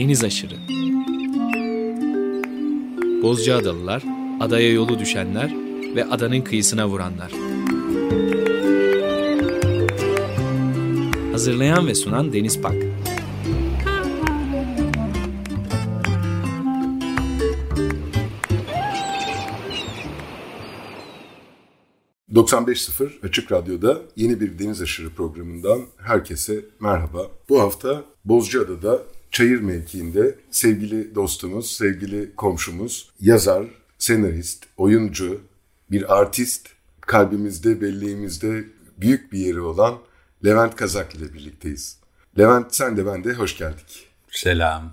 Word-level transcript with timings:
deniz 0.00 0.24
aşırı. 0.24 0.54
Bozcaadalılar, 3.22 4.02
adaya 4.40 4.72
yolu 4.72 4.98
düşenler 4.98 5.54
ve 5.94 6.04
adanın 6.04 6.40
kıyısına 6.40 6.88
vuranlar. 6.88 7.32
Hazırlayan 11.32 11.86
ve 11.86 11.94
sunan 11.94 12.32
Deniz 12.32 12.60
Pak. 12.60 12.74
...95.0 22.34 23.26
Açık 23.28 23.52
Radyo'da 23.52 23.98
yeni 24.16 24.40
bir 24.40 24.58
Deniz 24.58 24.82
Aşırı 24.82 25.10
programından 25.10 25.80
herkese 25.98 26.64
merhaba. 26.80 27.26
Bu 27.48 27.60
hafta 27.60 28.04
Bozcaada'da 28.24 29.02
Çayır 29.30 29.60
mevkiinde 29.60 30.34
sevgili 30.50 31.14
dostumuz, 31.14 31.70
sevgili 31.70 32.34
komşumuz, 32.36 33.10
yazar, 33.20 33.66
senarist, 33.98 34.66
oyuncu, 34.76 35.40
bir 35.90 36.18
artist, 36.18 36.68
kalbimizde, 37.00 37.80
belleğimizde 37.80 38.64
büyük 38.98 39.32
bir 39.32 39.38
yeri 39.38 39.60
olan 39.60 39.98
Levent 40.44 40.76
Kazak 40.76 41.14
ile 41.14 41.34
birlikteyiz. 41.34 41.98
Levent 42.38 42.74
sen 42.74 42.96
de 42.96 43.06
ben 43.06 43.24
de 43.24 43.32
hoş 43.32 43.58
geldik. 43.58 44.06
Selam. 44.30 44.92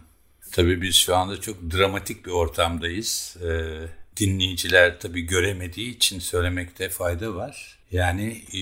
Tabii 0.51 0.81
biz 0.81 0.95
şu 0.95 1.15
anda 1.15 1.41
çok 1.41 1.71
dramatik 1.71 2.25
bir 2.25 2.31
ortamdayız. 2.31 3.37
Ee, 3.43 3.87
dinleyiciler 4.17 4.99
tabii 4.99 5.21
göremediği 5.21 5.95
için 5.95 6.19
söylemekte 6.19 6.89
fayda 6.89 7.35
var. 7.35 7.77
Yani 7.91 8.43
e, 8.53 8.61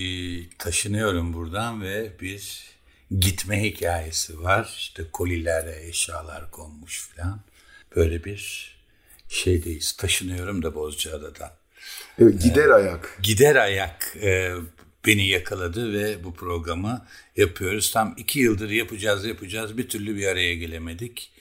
taşınıyorum 0.57 1.33
buradan 1.33 1.81
ve 1.81 2.11
bir 2.21 2.63
gitme 3.11 3.63
hikayesi 3.63 4.43
var. 4.43 4.75
İşte 4.77 5.03
kolilere 5.13 5.87
eşyalar 5.87 6.51
konmuş 6.51 7.09
falan. 7.09 7.41
Böyle 7.95 8.23
bir 8.23 8.75
şeydeyiz. 9.29 9.91
Taşınıyorum 9.91 10.63
da 10.63 10.75
Bozcaada'dan. 10.75 11.51
Evet, 12.19 12.41
gider 12.43 12.69
ayak. 12.69 13.19
Gider 13.21 13.55
ayak 13.55 14.17
e, 14.21 14.53
beni 15.05 15.27
yakaladı 15.27 15.93
ve 15.93 16.23
bu 16.23 16.33
programı 16.33 17.05
yapıyoruz. 17.35 17.91
Tam 17.91 18.13
iki 18.17 18.39
yıldır 18.39 18.69
yapacağız 18.69 19.25
yapacağız 19.25 19.77
bir 19.77 19.89
türlü 19.89 20.15
bir 20.15 20.27
araya 20.27 20.55
gelemedik. 20.55 21.31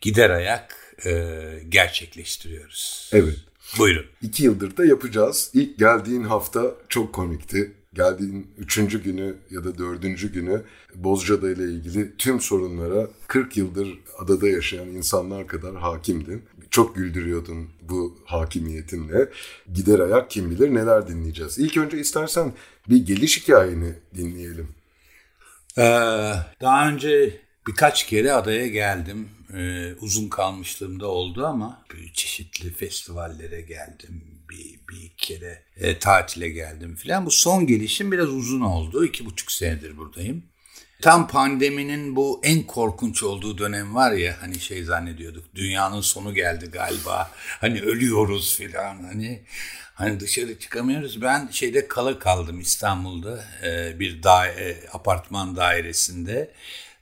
Gider 0.00 0.30
ayak 0.30 0.94
e, 1.06 1.42
gerçekleştiriyoruz. 1.68 3.10
Evet. 3.12 3.36
Buyurun. 3.78 4.06
İki 4.22 4.44
yıldır 4.44 4.76
da 4.76 4.84
yapacağız. 4.84 5.50
İlk 5.54 5.78
geldiğin 5.78 6.24
hafta 6.24 6.74
çok 6.88 7.12
komikti. 7.12 7.72
Geldiğin 7.96 8.46
üçüncü 8.58 9.02
günü 9.02 9.34
ya 9.50 9.64
da 9.64 9.78
dördüncü 9.78 10.32
günü 10.32 10.62
Bozcaada 10.94 11.50
ile 11.50 11.62
ilgili 11.62 12.16
tüm 12.16 12.40
sorunlara 12.40 13.08
40 13.26 13.56
yıldır 13.56 13.98
adada 14.18 14.48
yaşayan 14.48 14.88
insanlar 14.88 15.46
kadar 15.46 15.76
hakimdin. 15.76 16.42
Çok 16.70 16.96
güldürüyordun 16.96 17.68
bu 17.82 18.18
hakimiyetinle. 18.24 19.28
Gider 19.74 19.98
ayak 19.98 20.30
kim 20.30 20.50
bilir 20.50 20.74
neler 20.74 21.08
dinleyeceğiz. 21.08 21.58
İlk 21.58 21.76
önce 21.76 21.98
istersen 21.98 22.52
bir 22.88 23.06
geliş 23.06 23.42
hikayeni 23.42 23.92
dinleyelim. 24.14 24.68
Ee, 25.78 25.82
daha 26.60 26.88
önce 26.88 27.40
birkaç 27.68 28.06
kere 28.06 28.32
adaya 28.32 28.66
geldim. 28.66 29.28
Ee, 29.54 29.94
uzun 30.00 30.28
kalmışlığımda 30.28 31.06
oldu 31.06 31.46
ama 31.46 31.84
çeşitli 32.14 32.70
festivallere 32.70 33.60
geldim. 33.60 34.35
Bir, 34.50 34.80
bir 34.88 35.10
kere 35.16 35.62
e, 35.76 35.98
tatile 35.98 36.48
geldim 36.48 36.96
filan. 36.96 37.26
Bu 37.26 37.30
son 37.30 37.66
gelişim 37.66 38.12
biraz 38.12 38.28
uzun 38.28 38.60
oldu. 38.60 39.04
İki 39.04 39.26
buçuk 39.26 39.52
senedir 39.52 39.96
buradayım. 39.96 40.42
Tam 41.02 41.28
pandeminin 41.28 42.16
bu 42.16 42.40
en 42.44 42.62
korkunç 42.62 43.22
olduğu 43.22 43.58
dönem 43.58 43.94
var 43.94 44.12
ya 44.12 44.36
hani 44.40 44.60
şey 44.60 44.84
zannediyorduk 44.84 45.54
dünyanın 45.54 46.00
sonu 46.00 46.34
geldi 46.34 46.66
galiba 46.72 47.30
hani 47.60 47.82
ölüyoruz 47.82 48.56
filan 48.56 49.04
hani 49.04 49.42
hani 49.94 50.20
dışarı 50.20 50.58
çıkamıyoruz 50.58 51.22
ben 51.22 51.48
şeyde 51.50 51.88
kala 51.88 52.18
kaldım 52.18 52.60
İstanbul'da 52.60 53.44
e, 53.62 54.00
bir 54.00 54.22
da 54.22 54.46
apartman 54.92 55.56
dairesinde 55.56 56.50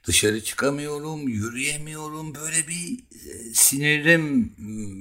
dışarı 0.07 0.43
çıkamıyorum 0.43 1.27
yürüyemiyorum 1.27 2.35
böyle 2.35 2.67
bir 2.67 2.99
e, 3.29 3.53
sinirim 3.53 4.53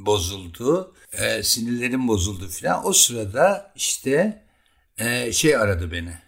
bozuldu 0.06 0.94
sinirlerim 1.42 2.08
bozuldu 2.08 2.48
filan 2.48 2.86
o 2.86 2.92
sırada 2.92 3.72
işte 3.76 4.44
şey 5.32 5.56
aradı 5.56 5.92
beni 5.92 6.24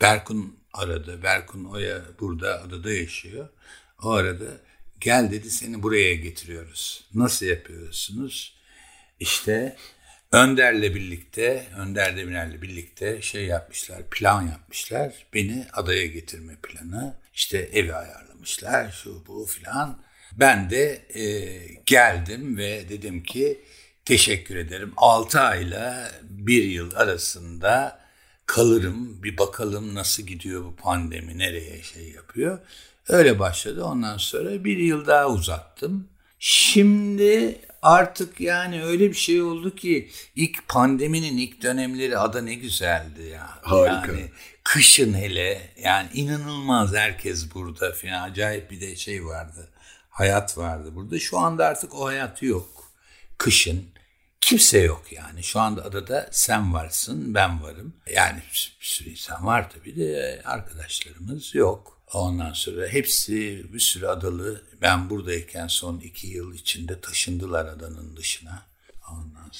Berkun 0.00 0.58
aradı. 0.72 1.22
Berkun 1.22 1.64
Oya 1.64 2.02
burada 2.20 2.62
adada 2.62 2.92
yaşıyor. 2.92 3.48
O 4.02 4.10
aradı. 4.10 4.60
Gel 5.00 5.30
dedi 5.30 5.50
seni 5.50 5.82
buraya 5.82 6.14
getiriyoruz. 6.14 7.04
Nasıl 7.14 7.46
yapıyorsunuz? 7.46 8.58
İşte 9.20 9.76
Önder'le 10.32 10.94
birlikte, 10.94 11.66
Önder 11.76 12.16
Demirel'le 12.16 12.62
birlikte 12.62 13.22
şey 13.22 13.44
yapmışlar, 13.44 14.02
plan 14.10 14.42
yapmışlar. 14.42 15.26
Beni 15.34 15.66
adaya 15.72 16.06
getirme 16.06 16.56
planı. 16.62 17.14
İşte 17.34 17.58
evi 17.58 17.94
ayarlamışlar, 17.94 18.90
şu 18.90 19.26
bu 19.26 19.46
filan. 19.46 19.98
Ben 20.32 20.70
de 20.70 21.06
e, 21.14 21.24
geldim 21.86 22.56
ve 22.56 22.88
dedim 22.88 23.22
ki 23.22 23.60
teşekkür 24.04 24.56
ederim. 24.56 24.92
6 24.96 25.40
ayla 25.40 26.10
bir 26.22 26.64
yıl 26.64 26.94
arasında 26.94 28.00
kalırım, 28.46 29.22
bir 29.22 29.38
bakalım 29.38 29.94
nasıl 29.94 30.22
gidiyor 30.22 30.64
bu 30.64 30.76
pandemi, 30.76 31.38
nereye 31.38 31.82
şey 31.82 32.08
yapıyor. 32.08 32.58
Öyle 33.08 33.38
başladı. 33.38 33.84
Ondan 33.84 34.16
sonra 34.16 34.64
bir 34.64 34.76
yıl 34.76 35.06
daha 35.06 35.28
uzattım. 35.28 36.08
Şimdi 36.38 37.58
artık 37.82 38.40
yani 38.40 38.84
öyle 38.84 39.08
bir 39.08 39.16
şey 39.16 39.42
oldu 39.42 39.74
ki 39.74 40.10
ilk 40.36 40.68
pandeminin 40.68 41.38
ilk 41.38 41.62
dönemleri 41.62 42.18
ada 42.18 42.42
ne 42.42 42.54
güzeldi 42.54 43.22
ya. 43.22 43.50
Harika. 43.62 44.12
Yani 44.12 44.30
kışın 44.64 45.14
hele 45.14 45.70
yani 45.82 46.08
inanılmaz 46.14 46.94
herkes 46.94 47.54
burada 47.54 47.92
falan 47.92 48.30
acayip 48.30 48.70
bir 48.70 48.80
de 48.80 48.96
şey 48.96 49.24
vardı. 49.24 49.68
Hayat 50.10 50.58
vardı 50.58 50.90
burada. 50.94 51.18
Şu 51.18 51.38
anda 51.38 51.66
artık 51.66 51.94
o 51.94 52.06
hayat 52.06 52.42
yok. 52.42 52.92
Kışın 53.38 53.88
Kimse 54.40 54.78
yok 54.78 55.12
yani. 55.12 55.42
Şu 55.42 55.60
anda 55.60 55.84
adada 55.84 56.28
sen 56.30 56.74
varsın, 56.74 57.34
ben 57.34 57.62
varım. 57.62 57.94
Yani 58.14 58.38
bir 58.52 58.76
sürü 58.80 59.10
insan 59.10 59.46
var 59.46 59.70
tabii 59.70 59.96
de 59.96 60.42
arkadaşlarımız 60.44 61.54
yok. 61.54 61.97
Ondan 62.12 62.52
sonra 62.52 62.86
hepsi 62.86 63.66
bir 63.72 63.80
sürü 63.80 64.06
adalı. 64.06 64.62
Ben 64.82 65.10
buradayken 65.10 65.66
son 65.66 66.00
iki 66.00 66.26
yıl 66.26 66.54
içinde 66.54 67.00
taşındılar 67.00 67.66
adanın 67.66 68.16
dışına. 68.16 68.67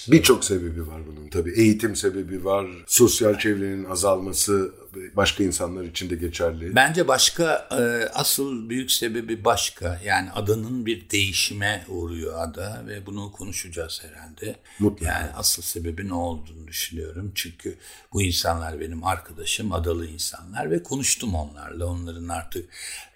Birçok 0.08 0.44
sebebi 0.44 0.86
var 0.86 1.00
bunun 1.06 1.28
tabii. 1.28 1.52
Eğitim 1.60 1.96
sebebi 1.96 2.44
var, 2.44 2.66
sosyal 2.86 3.38
çevrenin 3.38 3.84
azalması 3.84 4.72
başka 5.16 5.44
insanlar 5.44 5.84
için 5.84 6.10
de 6.10 6.14
geçerli. 6.14 6.76
Bence 6.76 7.08
başka 7.08 7.68
e, 7.70 8.08
asıl 8.14 8.68
büyük 8.68 8.92
sebebi 8.92 9.44
başka. 9.44 10.00
Yani 10.04 10.30
adanın 10.30 10.86
bir 10.86 11.10
değişime 11.10 11.84
uğruyor 11.88 12.34
ada 12.38 12.84
ve 12.86 13.06
bunu 13.06 13.32
konuşacağız 13.32 14.02
herhalde. 14.04 14.56
Mutlaka. 14.78 15.12
Yani 15.12 15.30
asıl 15.34 15.62
sebebi 15.62 16.08
ne 16.08 16.14
olduğunu 16.14 16.66
düşünüyorum. 16.66 17.32
Çünkü 17.34 17.78
bu 18.12 18.22
insanlar 18.22 18.80
benim 18.80 19.04
arkadaşım, 19.04 19.72
adalı 19.72 20.06
insanlar 20.06 20.70
ve 20.70 20.82
konuştum 20.82 21.34
onlarla. 21.34 21.86
Onların 21.86 22.28
artık 22.28 22.68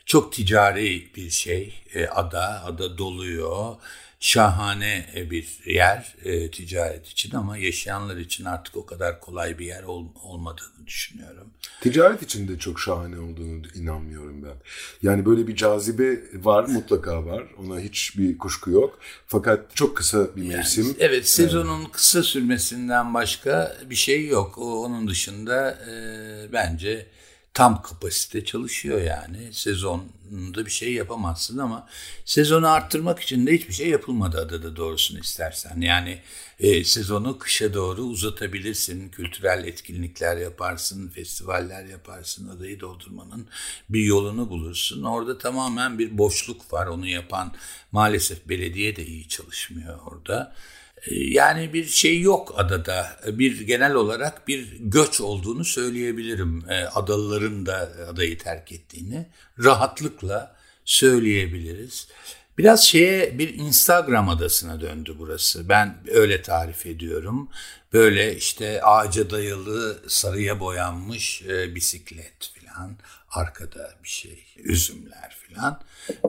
çok 0.06 0.32
ticari 0.32 1.08
bir 1.16 1.30
şey. 1.30 1.74
E, 1.94 2.06
ada, 2.06 2.64
ada 2.64 2.98
doluyor 2.98 3.76
şahane 4.22 5.06
e, 5.16 5.30
bir 5.30 5.58
yer 5.66 6.14
e, 6.24 6.50
ticaret 6.50 7.06
için 7.06 7.34
ama 7.34 7.58
yaşayanlar 7.58 8.16
için 8.16 8.44
artık 8.44 8.76
o 8.76 8.86
kadar 8.86 9.20
kolay 9.20 9.58
bir 9.58 9.66
yer 9.66 9.82
ol, 9.82 10.06
olmadığını 10.22 10.86
düşünüyorum. 10.86 11.46
Ticaret 11.80 12.22
için 12.22 12.48
de 12.48 12.58
çok 12.58 12.80
şahane 12.80 13.18
olduğunu 13.18 13.62
inanmıyorum 13.74 14.42
ben. 14.42 14.54
Yani 15.02 15.26
böyle 15.26 15.46
bir 15.46 15.56
cazibe 15.56 16.20
var 16.34 16.64
mutlaka 16.64 17.26
var. 17.26 17.44
Ona 17.58 17.80
hiçbir 17.80 18.38
kuşku 18.38 18.70
yok. 18.70 18.98
Fakat 19.26 19.76
çok 19.76 19.96
kısa 19.96 20.36
bir 20.36 20.42
mevsim. 20.42 20.84
Yani, 20.84 20.96
evet 20.98 21.28
sezonun 21.28 21.84
ee, 21.84 21.90
kısa 21.92 22.22
sürmesinden 22.22 23.14
başka 23.14 23.76
bir 23.90 23.94
şey 23.94 24.26
yok. 24.26 24.58
O, 24.58 24.84
onun 24.84 25.08
dışında 25.08 25.70
e, 25.70 25.92
bence 26.52 27.06
tam 27.54 27.82
kapasite 27.82 28.44
çalışıyor 28.44 29.00
yani. 29.02 29.52
Sezonda 29.52 30.66
bir 30.66 30.70
şey 30.70 30.92
yapamazsın 30.92 31.58
ama 31.58 31.88
sezonu 32.24 32.68
arttırmak 32.68 33.20
için 33.20 33.46
de 33.46 33.52
hiçbir 33.52 33.72
şey 33.74 33.88
yapılmadı 33.88 34.40
adada 34.40 34.76
doğrusunu 34.76 35.18
istersen. 35.18 35.80
Yani 35.80 36.18
e, 36.60 36.84
sezonu 36.84 37.38
kışa 37.38 37.74
doğru 37.74 38.02
uzatabilirsin. 38.02 39.08
Kültürel 39.08 39.64
etkinlikler 39.64 40.36
yaparsın, 40.36 41.08
festivaller 41.08 41.84
yaparsın. 41.84 42.48
Adayı 42.48 42.80
doldurmanın 42.80 43.46
bir 43.88 44.04
yolunu 44.04 44.50
bulursun. 44.50 45.02
Orada 45.02 45.38
tamamen 45.38 45.98
bir 45.98 46.18
boşluk 46.18 46.72
var. 46.72 46.86
Onu 46.86 47.06
yapan 47.06 47.54
maalesef 47.92 48.48
belediye 48.48 48.96
de 48.96 49.06
iyi 49.06 49.28
çalışmıyor 49.28 49.98
orada. 50.06 50.54
Yani 51.10 51.72
bir 51.72 51.86
şey 51.86 52.20
yok 52.20 52.54
adada. 52.56 53.20
Bir 53.26 53.60
genel 53.60 53.94
olarak 53.94 54.48
bir 54.48 54.76
göç 54.80 55.20
olduğunu 55.20 55.64
söyleyebilirim. 55.64 56.64
E, 56.70 56.84
adalıların 56.84 57.66
da 57.66 57.92
adayı 58.08 58.38
terk 58.38 58.72
ettiğini 58.72 59.26
rahatlıkla 59.58 60.56
söyleyebiliriz. 60.84 62.08
Biraz 62.58 62.84
şeye 62.84 63.38
bir 63.38 63.54
Instagram 63.54 64.28
adasına 64.28 64.80
döndü 64.80 65.14
burası. 65.18 65.68
Ben 65.68 65.96
öyle 66.10 66.42
tarif 66.42 66.86
ediyorum. 66.86 67.48
Böyle 67.92 68.36
işte 68.36 68.82
ağaca 68.82 69.30
dayalı 69.30 70.00
sarıya 70.08 70.60
boyanmış 70.60 71.42
e, 71.42 71.74
bisiklet 71.74 72.52
falan. 72.54 72.96
Arkada 73.30 73.94
bir 74.04 74.08
şey, 74.08 74.44
üzümler 74.56 75.36
falan. 75.48 75.80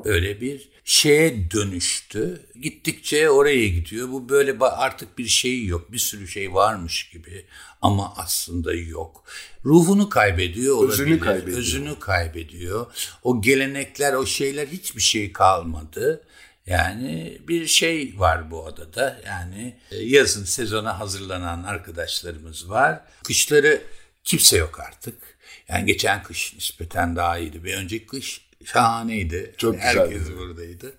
Böyle 0.05 0.41
bir 0.41 0.69
şeye 0.85 1.51
dönüştü. 1.51 2.45
Gittikçe 2.61 3.29
oraya 3.29 3.67
gidiyor. 3.67 4.09
Bu 4.11 4.29
böyle 4.29 4.59
artık 4.59 5.17
bir 5.17 5.27
şey 5.27 5.65
yok. 5.65 5.91
Bir 5.91 5.97
sürü 5.97 6.27
şey 6.27 6.53
varmış 6.53 7.09
gibi 7.09 7.45
ama 7.81 8.13
aslında 8.17 8.73
yok. 8.73 9.23
Ruhunu 9.65 10.09
kaybediyor 10.09 10.75
olabilir. 10.75 10.93
Özünü 10.93 11.19
kaybediyor. 11.19 11.57
Özünü 11.57 11.99
kaybediyor. 11.99 12.85
O 13.23 13.41
gelenekler, 13.41 14.13
o 14.13 14.25
şeyler 14.25 14.67
hiçbir 14.67 15.01
şey 15.01 15.33
kalmadı. 15.33 16.23
Yani 16.65 17.37
bir 17.47 17.67
şey 17.67 18.13
var 18.17 18.51
bu 18.51 18.67
adada. 18.67 19.21
Yani 19.25 19.75
e, 19.91 19.97
yazın 19.97 20.45
sezona 20.45 20.99
hazırlanan 20.99 21.63
arkadaşlarımız 21.63 22.69
var. 22.69 23.01
Kışları 23.23 23.81
kimse 24.23 24.57
yok 24.57 24.79
artık. 24.79 25.37
Yani 25.67 25.85
geçen 25.85 26.23
kış 26.23 26.53
nispeten 26.53 27.15
daha 27.15 27.37
iyiydi. 27.37 27.63
Bir 27.63 27.73
önceki 27.73 28.05
kış 28.05 28.42
şahaneydi. 28.65 29.53
Çok 29.57 29.75
güzeldi. 29.75 29.99
Herkes 29.99 30.37
buradaydı. 30.37 30.93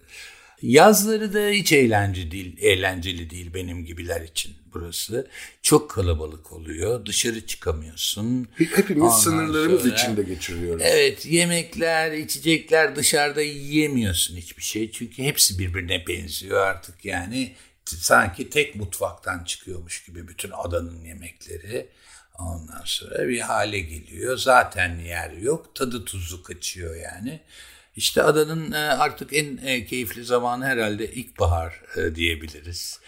Yazları 0.63 1.35
da 1.35 1.49
hiç 1.49 1.73
eğlenceli 1.73 2.31
değil, 2.31 2.57
eğlenceli 2.61 3.31
değil 3.31 3.55
benim 3.55 3.85
gibiler 3.85 4.21
için 4.21 4.55
burası. 4.75 5.29
Çok 5.63 5.91
kalabalık 5.91 6.53
oluyor. 6.53 7.07
Dışarı 7.07 7.47
çıkamıyorsun. 7.47 8.49
Hepimiz 8.55 9.03
Ondan 9.03 9.17
sınırlarımız 9.17 9.83
sonra, 9.83 9.95
içinde 9.95 10.23
geçiriyoruz. 10.23 10.83
Evet, 10.87 11.27
yemekler, 11.27 12.13
içecekler 12.13 12.97
dışarıda 12.97 13.43
yiyemiyorsun 13.43 14.37
hiçbir 14.37 14.63
şey. 14.63 14.91
Çünkü 14.91 15.23
hepsi 15.23 15.59
birbirine 15.59 16.07
benziyor 16.07 16.61
artık 16.61 17.05
yani. 17.05 17.53
Sanki 17.85 18.51
tek 18.51 18.77
mutfaktan 18.77 19.45
çıkıyormuş 19.45 20.05
gibi 20.05 20.29
bütün 20.29 20.51
adanın 20.51 21.05
yemekleri. 21.05 21.87
Ondan 22.39 22.83
sonra 22.85 23.29
bir 23.29 23.41
hale 23.41 23.81
geliyor. 23.81 24.37
Zaten 24.37 24.99
yer 24.99 25.31
yok. 25.31 25.75
Tadı 25.75 26.05
tuzu 26.05 26.43
kaçıyor 26.43 26.97
yani. 26.97 27.41
İşte 27.97 28.23
adanın 28.23 28.73
e, 28.73 28.77
artık 28.79 29.33
en 29.33 29.57
e, 29.57 29.87
keyifli 29.87 30.25
zamanı 30.25 30.65
herhalde 30.65 31.13
ilkbahar 31.13 31.83
e, 31.97 32.15
diyebiliriz. 32.15 33.01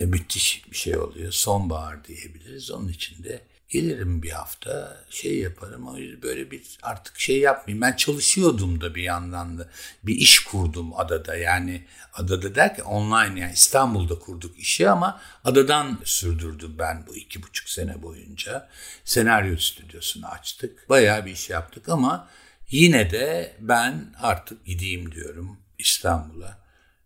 Müthiş 0.00 0.70
bir 0.70 0.76
şey 0.76 0.96
oluyor. 0.96 1.32
Sonbahar 1.32 2.04
diyebiliriz. 2.04 2.70
Onun 2.70 2.88
için 2.88 3.24
de 3.24 3.40
gelirim 3.72 4.22
bir 4.22 4.30
hafta 4.30 5.04
şey 5.10 5.38
yaparım. 5.38 5.88
O 5.88 5.96
yüzden 5.96 6.22
böyle 6.22 6.50
bir 6.50 6.62
artık 6.82 7.20
şey 7.20 7.38
yapmayayım. 7.38 7.80
Ben 7.82 7.92
çalışıyordum 7.92 8.80
da 8.80 8.94
bir 8.94 9.02
yandan 9.02 9.58
da. 9.58 9.68
Bir 10.02 10.14
iş 10.14 10.38
kurdum 10.38 11.00
adada. 11.00 11.36
Yani 11.36 11.86
adada 12.14 12.54
derken 12.54 12.84
online 12.84 13.40
yani 13.40 13.52
İstanbul'da 13.52 14.18
kurduk 14.18 14.58
işi 14.58 14.90
ama 14.90 15.20
adadan 15.44 15.98
sürdürdüm 16.04 16.78
ben 16.78 17.06
bu 17.06 17.16
iki 17.16 17.42
buçuk 17.42 17.68
sene 17.68 18.02
boyunca. 18.02 18.68
Senaryo 19.04 19.56
stüdyosunu 19.56 20.26
açtık. 20.26 20.88
Bayağı 20.88 21.26
bir 21.26 21.32
iş 21.32 21.50
yaptık 21.50 21.88
ama 21.88 22.28
Yine 22.72 23.10
de 23.10 23.56
ben 23.60 24.14
artık 24.20 24.66
gideyim 24.66 25.12
diyorum 25.12 25.60
İstanbul'a. 25.78 26.58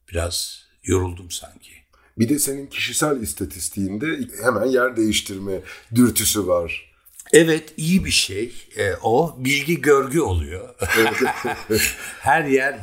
Biraz 0.08 0.66
yoruldum 0.84 1.30
sanki. 1.30 1.72
Bir 2.18 2.28
de 2.28 2.38
senin 2.38 2.66
kişisel 2.66 3.22
istatistiğinde 3.22 4.06
hemen 4.42 4.66
yer 4.66 4.96
değiştirme 4.96 5.60
dürtüsü 5.94 6.46
var. 6.46 6.92
Evet 7.32 7.72
iyi 7.76 8.04
bir 8.04 8.10
şey 8.10 8.52
e, 8.76 8.94
o 9.02 9.36
bilgi 9.38 9.80
görgü 9.80 10.20
oluyor. 10.20 10.74
Her 12.20 12.44
yer 12.44 12.80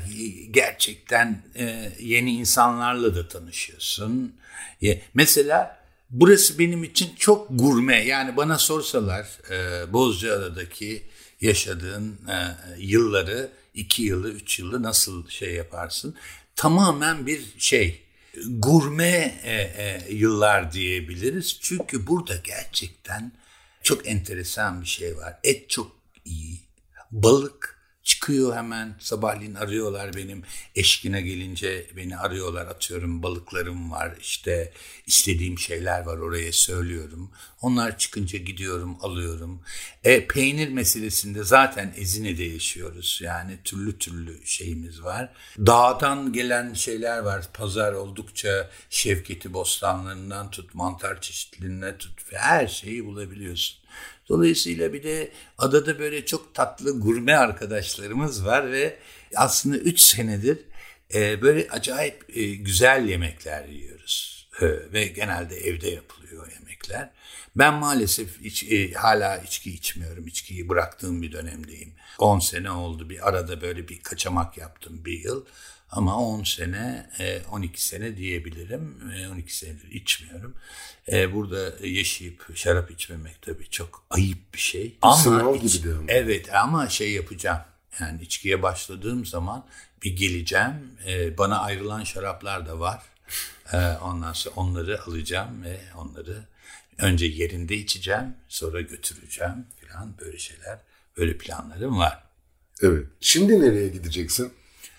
gerçekten 0.51 1.43
e, 1.55 1.91
yeni 1.99 2.33
insanlarla 2.33 3.15
da 3.15 3.27
tanışıyorsun. 3.27 4.35
E, 4.83 5.01
mesela 5.13 5.83
burası 6.09 6.59
benim 6.59 6.83
için 6.83 7.09
çok 7.19 7.47
gurme 7.49 8.05
yani 8.05 8.37
bana 8.37 8.57
sorsalar 8.57 9.27
e, 9.51 9.93
Bozcaada'daki 9.93 11.03
yaşadığın 11.41 12.19
e, 12.29 12.37
yılları, 12.77 13.51
iki 13.73 14.03
yılı, 14.03 14.31
üç 14.31 14.59
yılı 14.59 14.83
nasıl 14.83 15.29
şey 15.29 15.53
yaparsın? 15.53 16.15
Tamamen 16.55 17.27
bir 17.27 17.41
şey, 17.57 18.02
gurme 18.49 19.39
e, 19.43 19.53
e, 19.53 20.13
yıllar 20.13 20.71
diyebiliriz. 20.71 21.59
Çünkü 21.61 22.07
burada 22.07 22.35
gerçekten 22.35 23.31
çok 23.83 24.07
enteresan 24.07 24.81
bir 24.81 24.87
şey 24.87 25.17
var. 25.17 25.39
Et 25.43 25.69
çok 25.69 25.91
iyi, 26.25 26.59
balık 27.11 27.72
Çıkıyor 28.03 28.55
hemen 28.55 28.95
sabahleyin 28.99 29.55
arıyorlar 29.55 30.13
benim 30.13 30.43
eşkine 30.75 31.21
gelince 31.21 31.87
beni 31.97 32.17
arıyorlar 32.17 32.67
atıyorum 32.67 33.23
balıklarım 33.23 33.91
var 33.91 34.15
işte 34.21 34.73
istediğim 35.07 35.59
şeyler 35.59 36.01
var 36.01 36.17
oraya 36.17 36.51
söylüyorum. 36.51 37.31
Onlar 37.61 37.97
çıkınca 37.97 38.39
gidiyorum 38.39 38.97
alıyorum. 39.01 39.61
E, 40.03 40.27
peynir 40.27 40.69
meselesinde 40.69 41.43
zaten 41.43 41.93
Ezine'de 41.97 42.43
yaşıyoruz 42.43 43.19
yani 43.23 43.57
türlü 43.63 43.97
türlü 43.97 44.45
şeyimiz 44.45 45.03
var. 45.03 45.29
Dağdan 45.57 46.33
gelen 46.33 46.73
şeyler 46.73 47.19
var 47.19 47.45
pazar 47.53 47.93
oldukça 47.93 48.69
Şevketi 48.89 49.53
bostanlarından 49.53 50.51
tut 50.51 50.75
mantar 50.75 51.21
çeşitliliğine 51.21 51.97
tut 51.97 52.33
her 52.33 52.67
şeyi 52.67 53.05
bulabiliyorsun. 53.05 53.82
Dolayısıyla 54.29 54.93
bir 54.93 55.03
de 55.03 55.31
adada 55.57 55.99
böyle 55.99 56.25
çok 56.25 56.55
tatlı 56.55 56.99
gurme 56.99 57.35
arkadaşlarımız 57.35 58.45
var 58.45 58.71
ve 58.71 58.97
aslında 59.35 59.77
3 59.77 59.99
senedir 59.99 60.57
e, 61.13 61.41
böyle 61.41 61.67
acayip 61.69 62.37
e, 62.37 62.55
güzel 62.55 63.07
yemekler 63.07 63.67
yiyoruz. 63.67 64.47
E, 64.61 64.65
ve 64.93 65.05
genelde 65.05 65.57
evde 65.57 65.89
yapılıyor 65.89 66.51
yemekler. 66.51 67.09
Ben 67.55 67.73
maalesef 67.73 68.45
iç, 68.45 68.63
e, 68.63 68.91
hala 68.93 69.37
içki 69.37 69.73
içmiyorum. 69.73 70.27
İçkiyi 70.27 70.69
bıraktığım 70.69 71.21
bir 71.21 71.31
dönemdeyim. 71.31 71.93
10 72.19 72.39
sene 72.39 72.71
oldu 72.71 73.09
bir 73.09 73.29
arada 73.29 73.61
böyle 73.61 73.87
bir 73.87 73.99
kaçamak 73.99 74.57
yaptım 74.57 75.05
bir 75.05 75.23
yıl. 75.23 75.45
Ama 75.95 76.17
10 76.17 76.43
sene, 76.43 77.09
12 77.51 77.73
e, 77.73 77.77
sene 77.77 78.17
diyebilirim. 78.17 78.97
12 79.31 79.47
e, 79.47 79.49
senedir 79.49 79.91
içmiyorum. 79.91 80.55
E, 81.11 81.33
burada 81.33 81.87
yaşayıp 81.87 82.57
şarap 82.57 82.91
içmemek 82.91 83.41
tabii 83.41 83.69
çok 83.69 84.03
ayıp 84.09 84.53
bir 84.53 84.59
şey. 84.59 84.97
Ama 85.01 85.55
iç, 85.55 85.73
gibi 85.73 85.83
diyorum. 85.83 86.05
Evet 86.07 86.55
ama 86.55 86.89
şey 86.89 87.11
yapacağım. 87.11 87.61
Yani 87.99 88.21
içkiye 88.21 88.61
başladığım 88.61 89.25
zaman 89.25 89.65
bir 90.03 90.15
geleceğim. 90.15 90.97
Bana 91.37 91.59
ayrılan 91.59 92.03
şaraplar 92.03 92.67
da 92.67 92.79
var. 92.79 93.01
Ondan 94.01 94.33
sonra 94.33 94.55
onları 94.55 95.03
alacağım 95.03 95.63
ve 95.63 95.79
onları 95.97 96.45
önce 96.97 97.25
yerinde 97.25 97.75
içeceğim. 97.75 98.35
Sonra 98.47 98.81
götüreceğim 98.81 99.65
falan 99.81 100.13
böyle 100.21 100.37
şeyler. 100.37 100.79
Böyle 101.17 101.37
planlarım 101.37 101.97
var. 101.97 102.23
Evet. 102.81 103.07
Şimdi 103.21 103.61
nereye 103.61 103.87
gideceksin? 103.87 104.53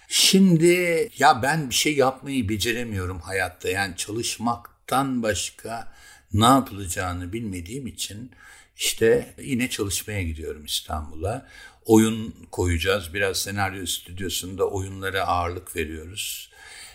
Şimdi 0.08 1.08
ya 1.18 1.42
ben 1.42 1.70
bir 1.70 1.74
şey 1.74 1.96
yapmayı 1.96 2.48
beceremiyorum 2.48 3.20
hayatta. 3.20 3.68
Yani 3.68 3.96
çalışmaktan 3.96 5.22
başka 5.22 5.92
ne 6.32 6.44
yapılacağını 6.44 7.32
bilmediğim 7.32 7.86
için 7.86 8.30
işte 8.76 9.34
yine 9.38 9.70
çalışmaya 9.70 10.22
gidiyorum 10.22 10.64
İstanbul'a. 10.64 11.48
Oyun 11.84 12.34
koyacağız. 12.50 13.14
Biraz 13.14 13.36
senaryo 13.36 13.86
stüdyosunda 13.86 14.64
oyunlara 14.68 15.26
ağırlık 15.26 15.76
veriyoruz. 15.76 16.50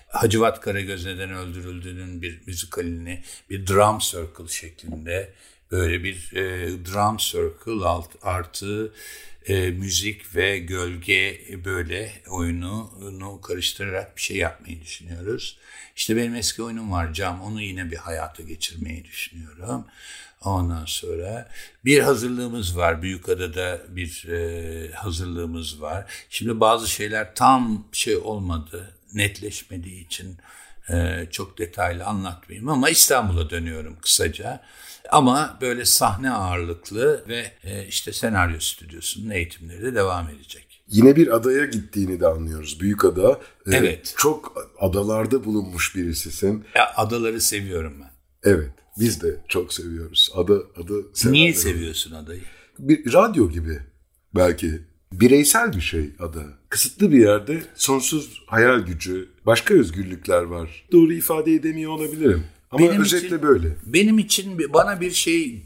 Hacivat 0.08 0.62
Karagöz 0.62 1.06
neden 1.06 1.34
öldürüldüğünün 1.34 2.22
bir 2.22 2.40
müzikalini 2.48 3.24
bir 3.50 3.68
drum 3.68 4.00
circle 4.00 4.48
şeklinde 4.48 5.34
böyle 5.72 6.04
bir 6.04 6.34
e, 6.34 6.70
drum 6.86 7.18
circle 7.18 7.86
alt, 7.86 8.10
artı 8.22 8.94
e, 9.46 9.72
müzik 9.72 10.36
ve 10.36 10.60
gölge 10.60 11.42
böyle 11.66 12.12
oyunu 12.30 13.42
karıştırarak 13.44 14.18
bir 14.18 14.22
şey 14.22 14.38
yapmayı 14.38 14.82
düşünüyoruz. 14.82 15.58
İşte 15.96 16.16
benim 16.16 16.36
eski 16.36 16.64
oyunum 16.64 16.92
var 16.92 17.14
Cam. 17.14 17.42
Onu 17.42 17.62
yine 17.62 17.92
bir 17.92 17.98
hayata 17.98 18.44
geçirmeyi 18.44 19.04
düşünüyorum. 19.06 19.86
Ondan 20.44 20.86
sonra 20.86 21.50
bir 21.86 22.00
hazırlığımız 22.00 22.78
var. 22.78 23.02
Büyükada'da 23.02 23.82
bir 23.90 24.28
e, 24.28 24.92
hazırlığımız 24.92 25.82
var. 25.82 26.06
Şimdi 26.30 26.60
bazı 26.60 26.90
şeyler 26.90 27.36
tam 27.36 27.86
şey 27.92 28.18
olmadı, 28.18 28.94
netleşmediği 29.14 30.06
için 30.06 30.38
e, 30.90 31.28
çok 31.32 31.58
detaylı 31.58 32.06
anlatmayayım 32.06 32.70
ama 32.70 32.90
İstanbul'a 32.90 33.50
dönüyorum 33.50 33.98
kısaca. 34.02 34.62
Ama 35.10 35.58
böyle 35.62 35.86
sahne 35.86 36.32
ağırlıklı 36.32 37.26
ve 37.28 37.52
e, 37.64 37.88
işte 37.88 38.14
senaryo 38.14 38.60
stüdyosunun 38.60 39.30
eğitimleri 39.30 39.82
de 39.82 39.96
devam 39.96 40.30
edecek. 40.30 40.84
Yine 40.88 41.16
bir 41.16 41.36
adaya 41.36 41.66
gittiğini 41.66 42.20
de 42.20 42.28
anlıyoruz. 42.28 42.80
Büyük 42.80 43.06
ada. 43.06 43.40
E, 43.72 43.76
evet. 43.76 44.14
Çok 44.18 44.70
adalarda 44.80 45.44
bulunmuş 45.46 45.96
birisisin. 45.96 46.66
Ya, 46.76 46.92
adaları 46.96 47.42
seviyorum 47.42 47.94
ben. 48.02 48.12
Evet. 48.52 48.72
Biz 49.00 49.22
de 49.22 49.36
çok 49.48 49.74
seviyoruz. 49.74 50.32
Ada, 50.36 50.54
ada 50.54 50.94
Niye 51.32 51.54
seviyorsun 51.54 52.12
adayı? 52.12 52.42
Bir 52.80 53.14
radyo 53.14 53.50
gibi 53.50 53.80
belki 54.36 54.82
bireysel 55.12 55.74
bir 55.74 55.82
şey 55.82 56.10
ada. 56.20 56.44
Kısıtlı 56.70 57.12
bir 57.12 57.20
yerde 57.20 57.64
sonsuz 57.76 58.44
hayal 58.48 58.80
gücü, 58.80 59.30
başka 59.46 59.74
özgürlükler 59.74 60.44
var. 60.44 60.88
Doğru 60.92 61.14
ifade 61.14 61.54
edemiyor 61.54 61.92
olabilirim. 61.92 62.44
Ama 62.72 62.90
Benim 62.90 63.02
özetle 63.02 63.28
için- 63.28 63.42
böyle. 63.42 63.68
Benim 63.86 64.20
için 64.20 64.74
bana 64.74 65.02
bir 65.02 65.12
şey 65.12 65.62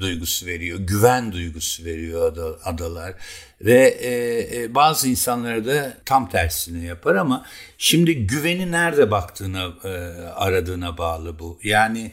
duygusu 0.00 0.46
veriyor, 0.46 0.78
güven 0.78 1.32
duygusu 1.32 1.84
veriyor 1.84 2.32
ada- 2.32 2.58
adalar 2.64 3.14
ve 3.60 3.80
e, 4.00 4.62
e, 4.62 4.74
bazı 4.74 5.08
insanlara 5.08 5.66
da 5.66 5.98
tam 6.04 6.30
tersini 6.30 6.84
yapar 6.84 7.14
ama 7.14 7.46
şimdi 7.78 8.26
güveni 8.26 8.70
nerede 8.72 9.10
baktığına 9.10 9.72
e, 9.84 9.88
aradığına 10.34 10.98
bağlı 10.98 11.38
bu. 11.38 11.58
Yani 11.62 12.12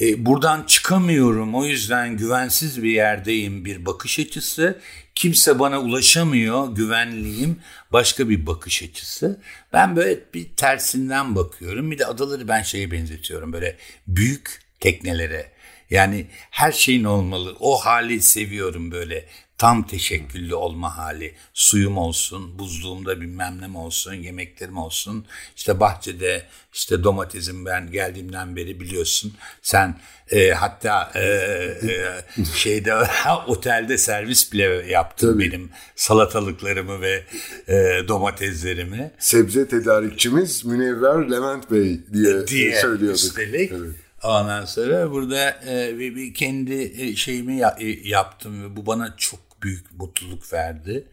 e, 0.00 0.26
buradan 0.26 0.62
çıkamıyorum 0.66 1.54
o 1.54 1.64
yüzden 1.64 2.16
güvensiz 2.16 2.82
bir 2.82 2.90
yerdeyim 2.90 3.64
bir 3.64 3.86
bakış 3.86 4.18
açısı. 4.18 4.78
Kimse 5.16 5.58
bana 5.58 5.80
ulaşamıyor 5.80 6.74
güvenliyim 6.74 7.60
başka 7.92 8.28
bir 8.28 8.46
bakış 8.46 8.82
açısı. 8.82 9.40
Ben 9.72 9.96
böyle 9.96 10.20
bir 10.34 10.48
tersinden 10.56 11.36
bakıyorum. 11.36 11.90
Bir 11.90 11.98
de 11.98 12.06
adaları 12.06 12.48
ben 12.48 12.62
şeye 12.62 12.90
benzetiyorum 12.90 13.52
böyle 13.52 13.76
büyük 14.06 14.60
teknelere. 14.80 15.50
Yani 15.90 16.26
her 16.50 16.72
şeyin 16.72 17.04
olmalı. 17.04 17.56
O 17.60 17.76
hali 17.76 18.22
seviyorum 18.22 18.90
böyle. 18.90 19.24
Tam 19.58 19.86
teşekküllü 19.86 20.54
olma 20.54 20.96
hali. 20.96 21.34
Suyum 21.54 21.98
olsun, 21.98 22.58
buzluğumda 22.58 23.20
bilmem 23.20 23.58
ne 23.60 23.78
olsun, 23.78 24.14
yemeklerim 24.14 24.76
olsun. 24.78 25.26
İşte 25.56 25.80
bahçede 25.80 26.42
işte 26.72 27.04
domatesim 27.04 27.64
ben 27.66 27.90
geldiğimden 27.90 28.56
beri 28.56 28.80
biliyorsun. 28.80 29.32
Sen 29.62 30.00
e, 30.30 30.50
hatta 30.50 31.12
e, 31.14 31.20
e, 31.22 32.44
şeyde 32.54 32.94
otelde 33.46 33.98
servis 33.98 34.52
bile 34.52 34.62
yaptın 34.88 35.38
benim 35.38 35.70
salatalıklarımı 35.96 37.00
ve 37.00 37.24
e, 37.68 38.08
domateslerimi 38.08 39.10
Sebze 39.18 39.68
tedarikçimiz 39.68 40.64
Münevver 40.64 41.30
Levent 41.30 41.70
Bey 41.70 42.00
diye, 42.12 42.46
diye 42.46 42.80
söylüyorduk. 42.80 43.18
üstelik. 43.20 43.72
Evet. 43.72 43.90
Ondan 44.22 44.64
sonra 44.64 45.10
burada 45.10 45.50
e, 45.68 45.98
bir, 45.98 46.16
bir 46.16 46.34
kendi 46.34 46.74
e, 47.02 47.16
şeyimi 47.16 47.56
ya- 47.56 47.76
e, 47.80 48.08
yaptım 48.08 48.64
ve 48.64 48.76
bu 48.76 48.86
bana 48.86 49.14
çok 49.16 49.40
büyük 49.62 49.98
mutluluk 49.98 50.52
verdi. 50.52 51.08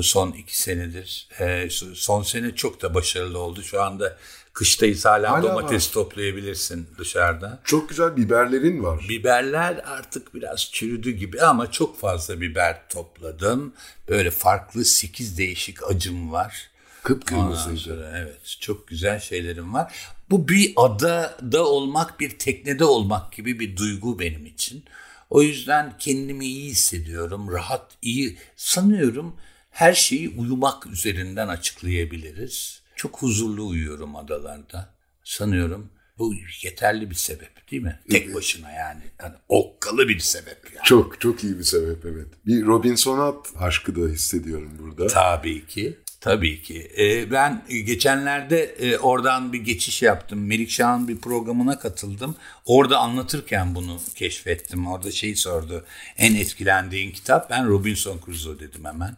Son 0.00 0.32
iki 0.32 0.60
senedir. 0.62 1.28
E, 1.40 1.68
son 1.94 2.22
sene 2.22 2.54
çok 2.54 2.82
da 2.82 2.94
başarılı 2.94 3.38
oldu. 3.38 3.62
Şu 3.62 3.82
anda 3.82 4.16
kıştayız 4.52 5.04
hala, 5.04 5.30
Hala 5.30 5.42
domates 5.42 5.88
var. 5.88 5.92
toplayabilirsin 5.92 6.88
dışarıda. 6.98 7.60
Çok 7.64 7.88
güzel 7.88 8.16
biberlerin 8.16 8.82
var. 8.82 9.06
Biberler 9.08 9.80
artık 9.86 10.34
biraz 10.34 10.70
çürüdü 10.72 11.10
gibi 11.10 11.42
ama 11.42 11.70
çok 11.70 12.00
fazla 12.00 12.40
biber 12.40 12.88
topladım. 12.88 13.74
Böyle 14.08 14.30
farklı 14.30 14.84
8 14.84 15.38
değişik 15.38 15.90
acım 15.90 16.32
var. 16.32 16.70
Kıpkırmızıydı. 17.02 18.12
evet 18.16 18.56
çok 18.60 18.88
güzel 18.88 19.20
şeylerim 19.20 19.74
var. 19.74 19.94
Bu 20.30 20.48
bir 20.48 20.72
adada 20.76 21.66
olmak, 21.66 22.20
bir 22.20 22.38
teknede 22.38 22.84
olmak 22.84 23.32
gibi 23.32 23.60
bir 23.60 23.76
duygu 23.76 24.18
benim 24.18 24.46
için. 24.46 24.84
O 25.32 25.42
yüzden 25.42 25.92
kendimi 25.98 26.46
iyi 26.46 26.70
hissediyorum, 26.70 27.52
rahat, 27.52 27.92
iyi 28.02 28.38
sanıyorum. 28.56 29.36
Her 29.70 29.94
şeyi 29.94 30.28
uyumak 30.28 30.86
üzerinden 30.86 31.48
açıklayabiliriz. 31.48 32.82
Çok 32.96 33.22
huzurlu 33.22 33.66
uyuyorum 33.66 34.16
adalarda. 34.16 34.94
Sanıyorum 35.24 35.90
bu 36.18 36.34
yeterli 36.62 37.10
bir 37.10 37.14
sebep 37.14 37.70
değil 37.70 37.82
mi? 37.82 38.00
Tek 38.10 38.34
başına 38.34 38.70
yani. 38.70 39.02
yani 39.22 39.34
okkalı 39.48 40.08
bir 40.08 40.18
sebep 40.18 40.64
yani. 40.74 40.84
Çok 40.84 41.20
çok 41.20 41.44
iyi 41.44 41.58
bir 41.58 41.64
sebep 41.64 42.04
evet. 42.06 42.28
Bir 42.46 42.64
Robinsonat 42.64 43.52
aşkı 43.58 43.96
da 43.96 44.08
hissediyorum 44.08 44.72
burada. 44.78 45.06
Tabii 45.06 45.66
ki. 45.66 45.98
Tabii 46.22 46.62
ki. 46.62 46.90
Ee, 46.98 47.30
ben 47.30 47.62
geçenlerde 47.68 48.62
e, 48.62 48.98
oradan 48.98 49.52
bir 49.52 49.60
geçiş 49.60 50.02
yaptım. 50.02 50.46
Melikşah'ın 50.46 51.08
bir 51.08 51.18
programına 51.18 51.78
katıldım. 51.78 52.36
Orada 52.66 52.98
anlatırken 52.98 53.74
bunu 53.74 54.00
keşfettim. 54.14 54.86
Orada 54.86 55.10
şeyi 55.10 55.36
sordu. 55.36 55.84
En 56.18 56.34
etkilendiğin 56.34 57.10
kitap? 57.10 57.50
Ben 57.50 57.68
Robinson 57.68 58.20
Crusoe 58.24 58.60
dedim 58.60 58.84
hemen. 58.84 59.16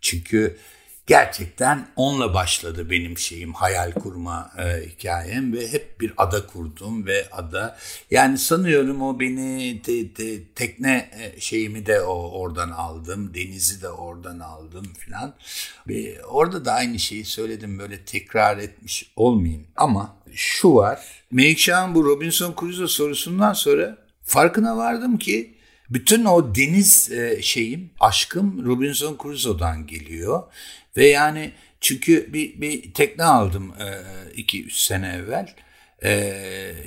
Çünkü 0.00 0.56
gerçekten 1.06 1.88
onunla 1.96 2.34
başladı 2.34 2.90
benim 2.90 3.18
şeyim 3.18 3.52
hayal 3.52 3.92
kurma 3.92 4.50
e, 4.58 4.88
hikayem 4.88 5.52
ve 5.52 5.72
hep 5.72 6.00
bir 6.00 6.12
ada 6.16 6.46
kurdum 6.46 7.06
ve 7.06 7.28
ada. 7.32 7.78
Yani 8.10 8.38
sanıyorum 8.38 9.02
o 9.02 9.20
beni 9.20 9.82
te- 9.82 10.12
te- 10.12 10.44
tekne 10.54 11.10
e, 11.20 11.40
şeyimi 11.40 11.86
de 11.86 12.00
o 12.00 12.30
oradan 12.30 12.70
aldım 12.70 13.34
denizi 13.34 13.82
de 13.82 13.88
oradan 13.88 14.38
aldım 14.38 14.86
filan. 14.98 15.34
Ve 15.88 16.24
orada 16.24 16.64
da 16.64 16.72
aynı 16.72 16.98
şeyi 16.98 17.24
söyledim 17.24 17.78
böyle 17.78 18.04
tekrar 18.04 18.58
etmiş 18.58 19.12
olmayayım. 19.16 19.66
Ama 19.76 20.16
şu 20.34 20.74
var 20.74 21.24
Melikşah'ın 21.30 21.94
bu 21.94 22.04
Robinson 22.04 22.54
Crusoe 22.60 22.88
sorusundan 22.88 23.52
sonra 23.52 23.98
farkına 24.22 24.76
vardım 24.76 25.18
ki 25.18 25.54
bütün 25.90 26.24
o 26.24 26.54
deniz 26.54 27.12
e, 27.12 27.42
şeyim, 27.42 27.90
aşkım 28.00 28.66
Robinson 28.66 29.18
Crusoe'dan 29.22 29.86
geliyor. 29.86 30.42
Ve 30.96 31.06
yani 31.06 31.52
çünkü 31.80 32.32
bir, 32.32 32.60
bir 32.60 32.94
tekne 32.94 33.24
aldım 33.24 33.74
e, 33.80 33.86
iki 34.36 34.64
üç 34.64 34.76
sene 34.76 35.08
evvel. 35.08 35.54
E, 36.02 36.10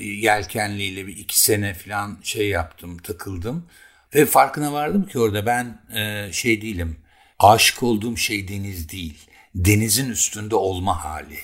yelkenliyle 0.00 1.06
bir 1.06 1.16
iki 1.16 1.40
sene 1.40 1.74
falan 1.74 2.18
şey 2.22 2.48
yaptım, 2.48 2.98
takıldım. 2.98 3.66
Ve 4.14 4.26
farkına 4.26 4.72
vardım 4.72 5.06
ki 5.06 5.18
orada 5.18 5.46
ben 5.46 5.80
e, 5.94 6.32
şey 6.32 6.62
değilim, 6.62 6.96
aşık 7.38 7.82
olduğum 7.82 8.16
şey 8.16 8.48
deniz 8.48 8.88
değil. 8.88 9.18
Denizin 9.54 10.10
üstünde 10.10 10.56
olma 10.56 11.04
hali. 11.04 11.38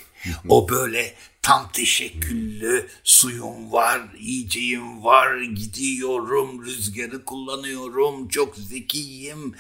O 0.49 0.69
böyle 0.69 1.15
tam 1.45 1.71
teşekküllü 1.73 2.87
suyum 3.05 3.73
var, 3.73 4.03
yiyeceğim 4.21 5.05
var, 5.05 5.41
gidiyorum, 5.41 6.65
rüzgarı 6.65 7.25
kullanıyorum, 7.25 8.29
çok 8.29 8.57
zekiyim, 8.57 9.55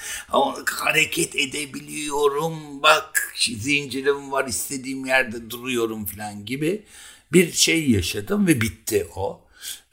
hareket 0.67 1.37
edebiliyorum, 1.37 2.83
bak 2.83 3.35
zincirim 3.59 4.33
var, 4.33 4.49
istediğim 4.49 5.07
yerde 5.07 5.51
duruyorum 5.51 6.07
falan 6.07 6.45
gibi 6.47 6.83
bir 7.33 7.53
şey 7.53 7.91
yaşadım 7.91 8.47
ve 8.47 8.61
bitti 8.61 9.07
o. 9.17 9.41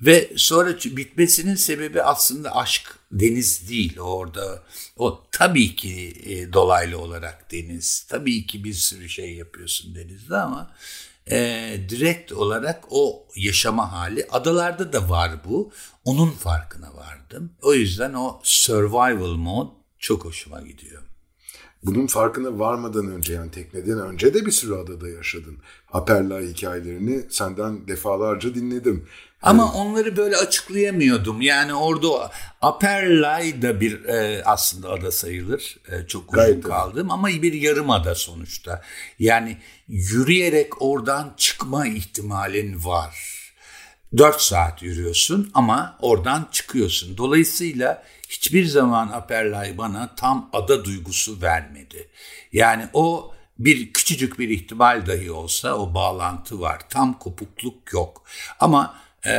Ve 0.02 0.32
sonra 0.36 0.78
bitmesinin 0.86 1.56
sebebi 1.56 2.02
aslında 2.02 2.56
aşk 2.56 3.00
deniz 3.12 3.70
değil 3.70 4.00
orada. 4.00 4.64
O 4.98 5.24
tabii 5.32 5.76
ki 5.76 6.14
e, 6.26 6.54
dolaylı 6.54 7.00
olarak 7.00 7.52
deniz. 7.52 8.06
Tabii 8.10 8.46
ki 8.46 8.64
bir 8.64 8.74
sürü 8.74 9.10
şey 9.10 9.34
yapıyorsun 9.34 9.96
denizde 9.96 10.36
ama 10.36 10.72
e, 11.32 11.38
direkt 11.90 12.32
olarak 12.32 12.84
o 12.90 13.28
yaşama 13.36 13.92
hali. 13.92 14.28
Adalarda 14.32 14.94
da 14.94 15.10
var 15.10 15.32
bu. 15.46 15.72
Onun 16.06 16.32
farkına 16.32 16.96
vardım. 16.96 17.52
O 17.62 17.74
yüzden 17.74 18.14
o 18.14 18.40
survival 18.44 19.36
mode 19.36 19.72
çok 20.00 20.26
hoşuma 20.26 20.62
gidiyor. 20.62 21.02
Bunun 21.84 22.08
farkına 22.08 22.60
varmadan 22.60 23.08
önce 23.08 23.34
yani 23.34 23.52
tekneden 23.52 24.00
önce 24.00 24.34
de 24.34 24.46
bir 24.46 24.52
sürü 24.52 24.76
adada 24.76 25.10
yaşadın. 25.10 25.58
Aperla 25.94 26.40
hikayelerini 26.42 27.24
senden 27.30 27.88
defalarca 27.88 28.56
dinledim. 28.56 29.08
Ama 29.42 29.74
onları 29.74 30.18
böyle 30.18 30.38
açıklayamıyordum. 30.38 31.42
Yani 31.42 31.74
orada 31.74 32.32
Aperlay 32.62 33.62
da 33.62 33.82
bir 33.82 34.06
e, 34.06 34.44
aslında 34.46 34.90
ada 34.90 35.12
sayılır. 35.12 35.78
E, 35.92 36.08
çok 36.08 36.24
uzun 36.34 36.44
Gayet 36.44 36.64
de. 36.64 36.68
kaldım 36.68 37.12
ama 37.12 37.28
bir 37.28 37.54
yarım 37.54 37.90
ada 37.90 38.16
sonuçta. 38.16 38.82
Yani 39.20 39.58
yürüyerek 39.88 40.82
oradan 40.82 41.34
çıkma 41.38 41.88
ihtimalin 41.88 42.86
var. 42.86 43.42
4 44.18 44.42
saat 44.42 44.84
yürüyorsun 44.84 45.52
ama 45.54 45.98
oradan 46.02 46.48
çıkıyorsun. 46.52 47.18
Dolayısıyla 47.18 48.04
hiçbir 48.32 48.66
zaman 48.66 49.08
Aperlay 49.08 49.78
bana 49.78 50.16
tam 50.16 50.50
ada 50.54 50.86
duygusu 50.86 51.42
vermedi. 51.42 52.10
Yani 52.54 52.88
o 52.94 53.34
bir 53.60 53.94
küçücük 53.94 54.40
bir 54.40 54.50
ihtimal 54.50 55.06
dahi 55.08 55.32
olsa 55.32 55.76
o 55.78 55.94
bağlantı 55.94 56.60
var. 56.62 56.90
Tam 56.90 57.20
kopukluk 57.20 57.94
yok. 57.94 58.24
Ama 58.60 59.02
e, 59.26 59.32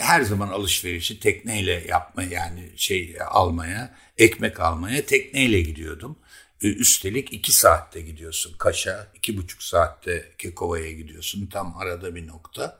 her 0.00 0.22
zaman 0.22 0.48
alışverişi 0.48 1.20
tekneyle 1.20 1.84
yapma 1.88 2.22
yani 2.22 2.70
şey 2.76 3.16
almaya, 3.30 3.94
ekmek 4.18 4.60
almaya 4.60 5.06
tekneyle 5.06 5.60
gidiyordum. 5.60 6.18
E, 6.62 6.66
Üstelik 6.66 7.32
iki 7.32 7.52
saatte 7.52 8.00
gidiyorsun 8.00 8.54
Kaş'a, 8.58 9.06
iki 9.14 9.36
buçuk 9.36 9.62
saatte 9.62 10.32
Kekova'ya 10.38 10.92
gidiyorsun. 10.92 11.46
Tam 11.46 11.76
arada 11.76 12.14
bir 12.14 12.26
nokta. 12.26 12.78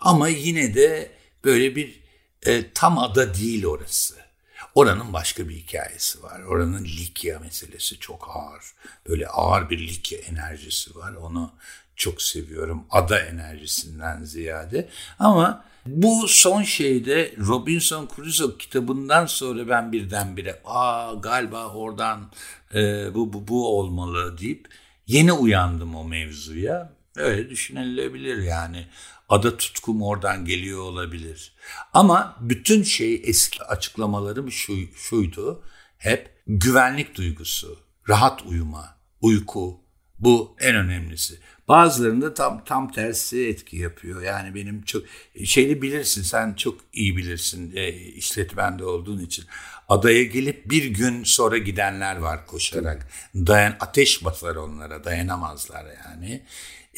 Ama 0.00 0.28
yine 0.28 0.74
de 0.74 1.10
böyle 1.44 1.76
bir 1.76 2.00
e, 2.46 2.72
tam 2.72 2.98
ada 2.98 3.34
değil 3.34 3.66
orası. 3.66 4.27
Oranın 4.74 5.12
başka 5.12 5.48
bir 5.48 5.56
hikayesi 5.56 6.22
var. 6.22 6.40
Oranın 6.40 6.84
Likya 6.84 7.38
meselesi 7.38 7.98
çok 7.98 8.28
ağır. 8.34 8.64
Böyle 9.08 9.28
ağır 9.28 9.70
bir 9.70 9.78
Likya 9.78 10.18
enerjisi 10.18 10.96
var. 10.96 11.12
Onu 11.12 11.50
çok 11.96 12.22
seviyorum. 12.22 12.84
Ada 12.90 13.18
enerjisinden 13.18 14.22
ziyade. 14.22 14.88
Ama 15.18 15.64
bu 15.86 16.28
son 16.28 16.62
şeyde 16.62 17.34
Robinson 17.38 18.08
Crusoe 18.16 18.58
kitabından 18.58 19.26
sonra 19.26 19.68
ben 19.68 19.92
birdenbire 19.92 20.60
aa 20.64 21.14
galiba 21.14 21.68
oradan 21.68 22.30
e, 22.74 23.14
bu, 23.14 23.32
bu, 23.32 23.48
bu 23.48 23.78
olmalı 23.78 24.38
deyip 24.38 24.68
yeni 25.06 25.32
uyandım 25.32 25.94
o 25.94 26.04
mevzuya. 26.04 26.92
Öyle 27.16 27.50
düşünülebilir 27.50 28.42
yani. 28.42 28.86
Ada 29.28 29.56
tutkum 29.56 30.02
oradan 30.02 30.44
geliyor 30.44 30.80
olabilir. 30.80 31.52
Ama 31.92 32.36
bütün 32.40 32.82
şey 32.82 33.22
eski 33.24 33.62
açıklamalarım 33.62 34.52
şu, 34.52 34.76
şuydu. 34.96 35.62
Hep 35.98 36.42
güvenlik 36.46 37.14
duygusu, 37.14 37.78
rahat 38.08 38.42
uyuma, 38.46 38.96
uyku, 39.20 39.80
bu 40.18 40.56
en 40.60 40.74
önemlisi. 40.74 41.38
Bazılarında 41.68 42.34
tam 42.34 42.64
tam 42.64 42.92
tersi 42.92 43.48
etki 43.48 43.76
yapıyor. 43.76 44.22
Yani 44.22 44.54
benim 44.54 44.82
çok 44.82 45.02
şeyi 45.44 45.82
bilirsin 45.82 46.22
sen 46.22 46.54
çok 46.54 46.80
iyi 46.92 47.16
bilirsin 47.16 47.72
e, 47.76 47.92
işletmende 47.92 48.84
olduğun 48.84 49.20
için. 49.20 49.44
Adaya 49.88 50.24
gelip 50.24 50.70
bir 50.70 50.84
gün 50.84 51.24
sonra 51.24 51.58
gidenler 51.58 52.16
var 52.16 52.46
koşarak. 52.46 53.08
Dayan 53.34 53.76
ateş 53.80 54.24
basar 54.24 54.56
onlara 54.56 55.04
dayanamazlar 55.04 55.86
yani. 56.04 56.42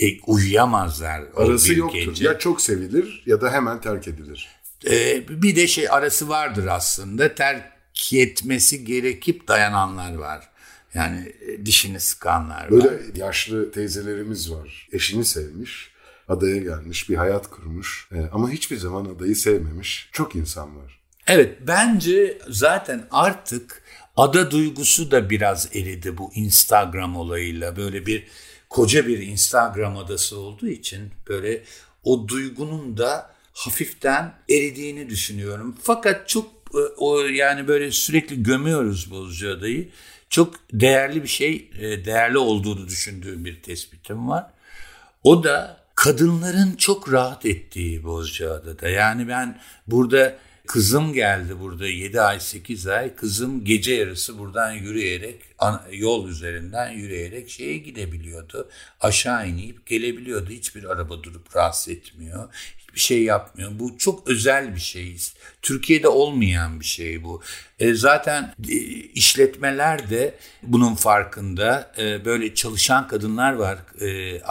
E, 0.00 0.20
uyuyamazlar. 0.26 1.22
Arası 1.36 1.74
yoktur. 1.74 1.98
Gece. 1.98 2.24
Ya 2.24 2.38
çok 2.38 2.60
sevilir 2.60 3.22
ya 3.26 3.40
da 3.40 3.52
hemen 3.52 3.80
terk 3.80 4.08
edilir. 4.08 4.48
E, 4.86 5.22
bir 5.42 5.56
de 5.56 5.66
şey 5.66 5.90
arası 5.90 6.28
vardır 6.28 6.66
aslında. 6.66 7.34
Terk 7.34 7.64
etmesi 8.12 8.84
gerekip 8.84 9.48
dayananlar 9.48 10.14
var. 10.14 10.48
Yani 10.94 11.32
e, 11.40 11.66
dişini 11.66 12.00
sıkanlar 12.00 12.62
var. 12.62 12.70
Böyle 12.70 12.98
yaşlı 13.14 13.72
teyzelerimiz 13.72 14.52
var. 14.52 14.88
Eşini 14.92 15.24
sevmiş, 15.24 15.90
adaya 16.28 16.56
gelmiş, 16.56 17.10
bir 17.10 17.16
hayat 17.16 17.50
kurmuş. 17.50 18.08
Ee, 18.12 18.16
ama 18.32 18.50
hiçbir 18.50 18.76
zaman 18.76 19.04
adayı 19.04 19.36
sevmemiş. 19.36 20.08
Çok 20.12 20.36
insan 20.36 20.76
var. 20.76 21.00
Evet, 21.26 21.58
bence 21.66 22.38
zaten 22.48 23.06
artık 23.10 23.82
ada 24.16 24.50
duygusu 24.50 25.10
da 25.10 25.30
biraz 25.30 25.76
eridi 25.76 26.18
bu 26.18 26.30
Instagram 26.34 27.16
olayıyla. 27.16 27.76
Böyle 27.76 28.06
bir 28.06 28.26
koca 28.70 29.06
bir 29.06 29.18
Instagram 29.18 29.96
adası 29.96 30.38
olduğu 30.38 30.68
için 30.68 31.10
böyle 31.28 31.62
o 32.04 32.28
duygunun 32.28 32.96
da 32.96 33.30
hafiften 33.52 34.34
eridiğini 34.48 35.08
düşünüyorum. 35.08 35.76
Fakat 35.82 36.28
çok 36.28 36.46
e, 36.74 36.78
o 36.96 37.20
yani 37.20 37.68
böyle 37.68 37.92
sürekli 37.92 38.42
gömüyoruz 38.42 39.10
Bozcaada'yı 39.10 39.88
çok 40.30 40.54
değerli 40.72 41.22
bir 41.22 41.28
şey, 41.28 41.70
e, 41.80 42.04
değerli 42.04 42.38
olduğunu 42.38 42.88
düşündüğüm 42.88 43.44
bir 43.44 43.62
tespitim 43.62 44.28
var. 44.28 44.46
O 45.24 45.44
da 45.44 45.80
kadınların 45.94 46.76
çok 46.76 47.12
rahat 47.12 47.46
ettiği 47.46 48.04
Bozcaada'da. 48.04 48.88
Yani 48.88 49.28
ben 49.28 49.60
burada 49.86 50.36
kızım 50.70 51.12
geldi 51.12 51.60
burada 51.60 51.86
7 51.86 52.20
ay 52.20 52.40
8 52.40 52.86
ay. 52.86 53.14
Kızım 53.14 53.64
gece 53.64 53.94
yarısı 53.94 54.38
buradan 54.38 54.72
yürüyerek 54.72 55.40
yol 55.92 56.28
üzerinden 56.28 56.90
yürüyerek 56.90 57.50
şeye 57.50 57.78
gidebiliyordu. 57.78 58.68
Aşağı 59.00 59.48
inip 59.48 59.86
gelebiliyordu. 59.86 60.50
Hiçbir 60.50 60.84
araba 60.84 61.22
durup 61.22 61.56
rahatsız 61.56 61.88
etmiyor 61.88 62.54
bir 62.94 63.00
şey 63.00 63.22
yapmıyor. 63.22 63.70
Bu 63.74 63.98
çok 63.98 64.28
özel 64.28 64.74
bir 64.74 64.80
şey. 64.80 65.16
Türkiye'de 65.62 66.08
olmayan 66.08 66.80
bir 66.80 66.84
şey 66.84 67.24
bu. 67.24 67.42
E, 67.78 67.94
zaten 67.94 68.54
e, 68.68 68.74
işletmeler 69.14 70.10
de 70.10 70.34
bunun 70.62 70.94
farkında. 70.94 71.92
E, 71.98 72.24
böyle 72.24 72.54
çalışan 72.54 73.08
kadınlar 73.08 73.52
var. 73.52 73.78
E, 74.00 74.42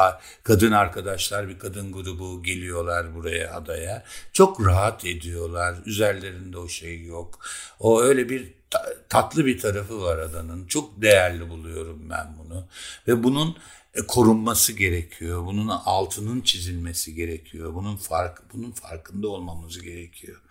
kadın 0.44 0.72
arkadaşlar, 0.72 1.50
bir 1.50 1.60
kadın 1.60 1.92
grubu 1.92 2.44
geliyorlar 2.44 3.16
buraya 3.16 3.54
adaya. 3.54 4.04
Çok 4.34 4.66
rahat 4.66 5.06
ediyorlar. 5.06 5.76
Üzerlerinde 5.86 6.58
o 6.58 6.68
şey 6.68 7.04
yok. 7.04 7.40
O 7.80 8.02
öyle 8.02 8.30
bir 8.30 8.54
tatlı 9.10 9.46
bir 9.46 9.60
tarafı 9.60 10.02
var 10.02 10.18
adanın. 10.18 10.68
Çok 10.68 11.02
değerli 11.02 11.50
buluyorum 11.50 12.10
ben 12.10 12.28
bunu. 12.40 12.68
Ve 13.08 13.24
bunun 13.24 13.58
korunması 14.08 14.74
gerekiyor. 14.74 15.46
Bunun 15.46 15.68
altının 15.68 16.42
çizilmesi 16.42 17.16
gerekiyor. 17.16 17.74
Bunun 17.74 17.98
fark 17.98 18.54
bunun 18.54 18.72
farkında 18.72 19.28
olmamız 19.28 19.82
gerekiyor. 19.82 20.42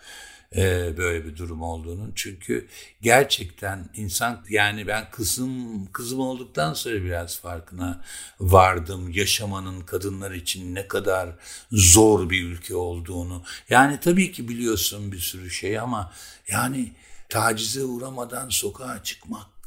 Ee, 0.56 0.94
böyle 0.96 1.24
bir 1.26 1.37
durum 1.37 1.62
olduğunun. 1.62 2.12
Çünkü 2.14 2.68
gerçekten 3.02 3.88
insan 3.94 4.44
yani 4.48 4.87
ben 4.87 5.11
kızım 5.11 5.87
kızım 5.92 6.20
olduktan 6.20 6.74
sonra 6.74 7.04
biraz 7.04 7.40
farkına 7.40 8.04
vardım. 8.40 9.11
Yaşamanın 9.12 9.80
kadınlar 9.80 10.30
için 10.30 10.74
ne 10.74 10.88
kadar 10.88 11.30
zor 11.72 12.30
bir 12.30 12.44
ülke 12.44 12.76
olduğunu. 12.76 13.42
Yani 13.70 14.00
tabii 14.00 14.32
ki 14.32 14.48
biliyorsun 14.48 15.12
bir 15.12 15.18
sürü 15.18 15.50
şey 15.50 15.78
ama 15.78 16.12
yani 16.48 16.92
tacize 17.28 17.84
uğramadan 17.84 18.48
sokağa 18.48 19.02
çıkmak 19.02 19.46
e, 19.46 19.58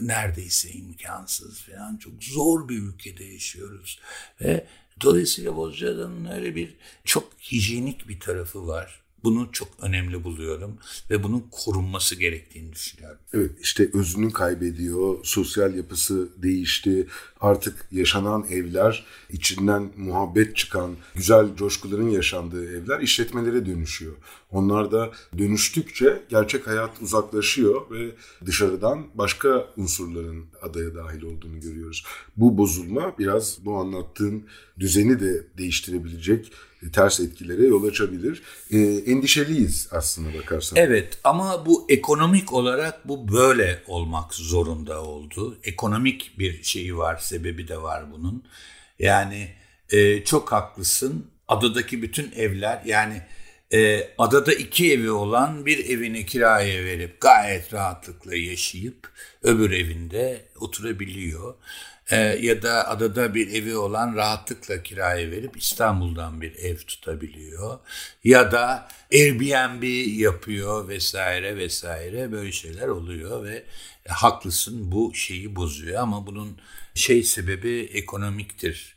neredeyse 0.00 0.70
imkansız 0.70 1.60
falan. 1.60 1.96
Çok 1.96 2.24
zor 2.24 2.68
bir 2.68 2.78
ülkede 2.78 3.24
yaşıyoruz. 3.24 4.00
Ve 4.40 4.66
dolayısıyla 5.00 5.56
Bozcaada'nın 5.56 6.24
öyle 6.24 6.56
bir 6.56 6.76
çok 7.04 7.32
hijyenik 7.52 8.08
bir 8.08 8.20
tarafı 8.20 8.66
var. 8.66 9.00
Bunu 9.24 9.48
çok 9.52 9.68
önemli 9.80 10.24
buluyorum 10.24 10.78
ve 11.10 11.22
bunun 11.22 11.46
korunması 11.50 12.14
gerektiğini 12.14 12.72
düşünüyorum. 12.72 13.18
Evet 13.34 13.50
işte 13.60 13.90
özünü 13.92 14.32
kaybediyor, 14.32 15.18
sosyal 15.24 15.74
yapısı 15.74 16.42
değişti. 16.42 17.06
Artık 17.40 17.86
yaşanan 17.92 18.46
evler, 18.50 19.04
içinden 19.30 19.90
muhabbet 19.96 20.56
çıkan, 20.56 20.96
güzel 21.14 21.56
coşkuların 21.56 22.08
yaşandığı 22.08 22.76
evler 22.76 23.00
işletmelere 23.00 23.66
dönüşüyor. 23.66 24.12
Onlar 24.50 24.92
da 24.92 25.10
dönüştükçe 25.38 26.22
gerçek 26.28 26.66
hayat 26.66 26.90
uzaklaşıyor 27.02 27.90
ve 27.90 28.10
dışarıdan 28.46 29.06
başka 29.14 29.66
unsurların 29.76 30.44
adaya 30.62 30.94
dahil 30.94 31.22
olduğunu 31.22 31.60
görüyoruz. 31.60 32.04
Bu 32.36 32.58
bozulma 32.58 33.18
biraz 33.18 33.58
bu 33.64 33.76
anlattığım 33.76 34.44
düzeni 34.78 35.20
de 35.20 35.46
değiştirebilecek 35.58 36.52
ters 36.92 37.20
etkilere 37.20 37.66
yol 37.66 37.84
açabilir. 37.84 38.42
E, 38.70 38.78
endişeliyiz 38.80 39.88
aslında 39.92 40.38
bakarsan. 40.38 40.76
Evet 40.78 41.18
ama 41.24 41.66
bu 41.66 41.86
ekonomik 41.88 42.52
olarak 42.52 43.08
bu 43.08 43.32
böyle 43.32 43.82
olmak 43.86 44.34
zorunda 44.34 45.02
oldu. 45.02 45.58
Ekonomik 45.64 46.38
bir 46.38 46.62
şeyi 46.62 46.96
var, 46.96 47.18
sebebi 47.30 47.68
de 47.68 47.82
var 47.82 48.12
bunun. 48.12 48.44
Yani 48.98 49.48
e, 49.90 50.24
çok 50.24 50.52
haklısın. 50.52 51.30
Adadaki 51.48 52.02
bütün 52.02 52.32
evler 52.32 52.82
yani 52.84 53.22
e, 53.72 54.08
adada 54.18 54.52
iki 54.52 54.92
evi 54.92 55.10
olan 55.10 55.66
bir 55.66 55.90
evini 55.90 56.26
kiraya 56.26 56.84
verip 56.84 57.20
gayet 57.20 57.74
rahatlıkla 57.74 58.36
yaşayıp 58.36 59.12
öbür 59.42 59.70
evinde 59.70 60.44
oturabiliyor 60.60 61.54
e, 62.10 62.16
ya 62.16 62.62
da 62.62 62.88
adada 62.88 63.34
bir 63.34 63.52
evi 63.54 63.76
olan 63.76 64.16
rahatlıkla 64.16 64.82
kiraya 64.82 65.30
verip 65.30 65.56
İstanbul'dan 65.56 66.40
bir 66.40 66.54
ev 66.54 66.76
tutabiliyor. 66.76 67.78
Ya 68.24 68.52
da 68.52 68.88
Airbnb 69.12 69.82
yapıyor 70.20 70.88
vesaire 70.88 71.56
vesaire 71.56 72.32
böyle 72.32 72.52
şeyler 72.52 72.88
oluyor 72.88 73.44
ve 73.44 73.64
e, 74.06 74.08
haklısın 74.08 74.92
bu 74.92 75.14
şeyi 75.14 75.56
bozuyor 75.56 76.02
ama 76.02 76.26
bunun 76.26 76.58
şey 76.94 77.22
sebebi 77.22 77.88
ekonomiktir. 77.92 78.96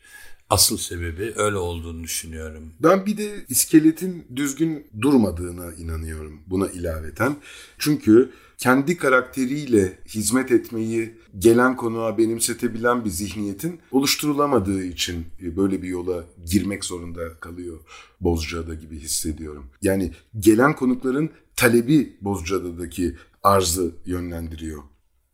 Asıl 0.49 0.77
sebebi 0.77 1.33
öyle 1.35 1.57
olduğunu 1.57 2.03
düşünüyorum. 2.03 2.73
Ben 2.79 3.05
bir 3.05 3.17
de 3.17 3.45
iskeletin 3.49 4.27
düzgün 4.35 4.87
durmadığına 5.01 5.73
inanıyorum 5.73 6.41
buna 6.47 6.67
ilaveten. 6.67 7.35
Çünkü 7.77 8.31
kendi 8.57 8.97
karakteriyle 8.97 9.99
hizmet 10.07 10.51
etmeyi 10.51 11.17
gelen 11.37 11.75
konuğa 11.75 12.17
benimsetebilen 12.17 13.05
bir 13.05 13.09
zihniyetin 13.09 13.79
oluşturulamadığı 13.91 14.83
için 14.83 15.25
böyle 15.41 15.81
bir 15.81 15.87
yola 15.87 16.23
girmek 16.45 16.85
zorunda 16.85 17.33
kalıyor 17.39 17.79
Bozcaada 18.21 18.73
gibi 18.73 18.99
hissediyorum. 18.99 19.65
Yani 19.81 20.11
gelen 20.39 20.75
konukların 20.75 21.29
talebi 21.55 22.17
Bozcaada'daki 22.21 23.15
arzı 23.43 23.91
yönlendiriyor. 24.05 24.83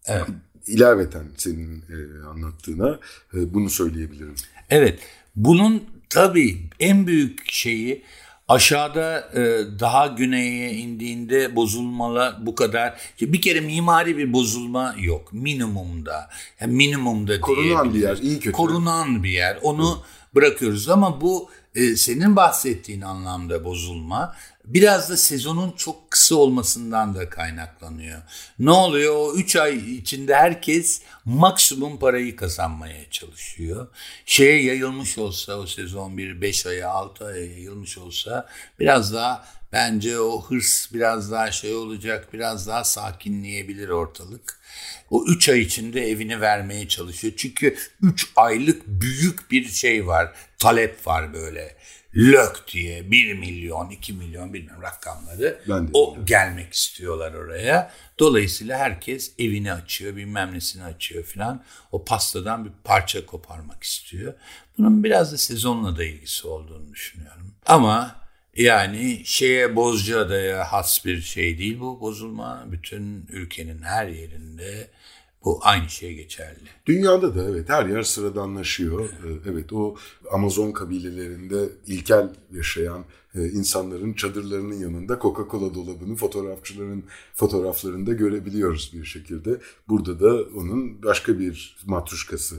Evet. 0.06 0.28
İlaveten 0.70 1.26
senin 1.38 1.78
e, 1.90 2.26
anlattığına 2.28 3.00
e, 3.34 3.54
bunu 3.54 3.70
söyleyebilirim. 3.70 4.36
Evet. 4.70 5.00
Bunun 5.36 5.84
tabii 6.10 6.70
en 6.80 7.08
büyük 7.08 7.52
şeyi 7.52 8.04
Aşağıda 8.50 9.30
e, 9.34 9.40
daha 9.80 10.08
güneye 10.08 10.74
indiğinde 10.74 11.56
bozulmalar 11.56 12.46
bu 12.46 12.56
kadar. 12.56 13.02
Bir 13.22 13.42
kere 13.42 13.60
mimari 13.62 14.18
bir 14.18 14.34
bozulma 14.34 14.96
yok. 15.00 15.34
Minimumda. 15.34 16.30
Yani 16.62 16.74
minimumda 16.74 17.42
Korunan 17.42 17.94
bir 17.94 18.00
yer. 18.00 18.18
iyi 18.18 18.40
kötü. 18.40 18.52
Korunan 18.52 19.24
bir 19.24 19.30
yer. 19.30 19.58
Onu 19.62 19.92
Hı. 19.92 20.36
bırakıyoruz 20.36 20.90
ama 20.90 21.22
bu 21.22 21.50
e, 21.76 21.96
senin 21.96 22.36
bahsettiğin 22.36 23.02
anlamda 23.02 23.64
bozulma 23.64 24.36
biraz 24.70 25.10
da 25.10 25.18
sezonun 25.18 25.72
çok 25.72 26.12
kısa 26.12 26.36
olmasından 26.36 27.16
da 27.16 27.30
kaynaklanıyor. 27.30 28.22
Ne 28.60 28.72
oluyor? 28.72 29.16
O 29.16 29.34
3 29.34 29.56
ay 29.56 29.96
içinde 29.98 30.36
herkes 30.36 31.02
maksimum 31.26 32.00
parayı 32.00 32.36
kazanmaya 32.36 33.10
çalışıyor. 33.12 33.88
Şeye 34.26 34.64
yayılmış 34.64 35.18
olsa 35.18 35.54
o 35.54 35.68
sezon 35.68 36.18
bir 36.18 36.42
5 36.42 36.66
aya 36.66 36.90
6 36.90 37.26
aya 37.26 37.46
yayılmış 37.46 37.98
olsa 37.98 38.50
biraz 38.80 39.14
daha 39.14 39.46
bence 39.74 40.20
o 40.20 40.42
hırs 40.42 40.94
biraz 40.94 41.32
daha 41.32 41.52
şey 41.52 41.76
olacak 41.76 42.34
biraz 42.34 42.68
daha 42.68 42.84
sakinleyebilir 42.84 43.90
ortalık. 43.90 44.60
O 45.10 45.26
3 45.28 45.50
ay 45.50 45.62
içinde 45.62 46.10
evini 46.10 46.42
vermeye 46.42 46.88
çalışıyor. 46.88 47.34
Çünkü 47.38 47.78
3 48.02 48.32
aylık 48.36 48.88
büyük 48.88 49.52
bir 49.52 49.68
şey 49.68 50.08
var. 50.08 50.34
Talep 50.58 51.08
var 51.08 51.34
böyle 51.34 51.76
lök 52.16 52.66
diye 52.74 53.12
1 53.12 53.34
milyon 53.34 53.90
2 53.90 54.14
milyon 54.14 54.54
bilmem 54.54 54.82
rakamları 54.82 55.62
Ben 55.70 55.88
de 55.88 55.92
o 55.94 56.18
gelmek 56.26 56.74
istiyorlar 56.74 57.34
oraya. 57.34 57.92
Dolayısıyla 58.20 58.78
herkes 58.78 59.32
evini 59.40 59.74
açıyor 59.74 60.16
bilmem 60.16 60.54
nesini 60.54 60.84
açıyor 60.84 61.24
filan. 61.24 61.64
O 61.92 62.06
pastadan 62.06 62.66
bir 62.66 62.72
parça 62.84 63.26
koparmak 63.26 63.84
istiyor. 63.84 64.34
Bunun 64.78 65.04
biraz 65.04 65.32
da 65.32 65.38
sezonla 65.38 65.98
da 65.98 66.04
ilgisi 66.04 66.48
olduğunu 66.48 66.94
düşünüyorum. 66.94 67.54
Ama 67.66 68.19
yani 68.60 69.22
şeye 69.26 69.76
Bozcaada'ya 69.76 70.64
has 70.64 71.06
bir 71.06 71.22
şey 71.22 71.58
değil 71.58 71.80
bu 71.80 72.02
bozulma. 72.02 72.66
Bütün 72.72 73.26
ülkenin 73.30 73.82
her 73.82 74.08
yerinde 74.08 74.88
bu 75.46 75.60
aynı 75.62 75.90
şey 75.90 76.16
geçerli. 76.16 76.70
Dünyada 76.86 77.36
da 77.36 77.50
evet 77.50 77.70
her 77.70 77.86
yer 77.86 78.04
sıradanlaşıyor. 78.04 79.10
Ee, 79.10 79.50
Evet 79.52 79.74
o 79.74 79.96
Amazon 80.32 80.72
kabilelerinde 80.72 81.70
ilkel 81.88 82.30
yaşayan 82.56 83.06
e, 83.36 83.46
insanların 83.50 84.14
çadırlarının 84.14 84.80
yanında 84.80 85.14
Coca-Cola 85.14 85.74
dolabını 85.74 86.16
fotoğrafçıların 86.16 87.04
fotoğraflarında 87.34 88.14
görebiliyoruz 88.14 88.92
bir 88.94 89.06
şekilde. 89.06 89.58
Burada 89.88 90.20
da 90.20 90.44
onun 90.56 91.04
başka 91.04 91.40
bir 91.40 91.78
matruşkası 91.86 92.56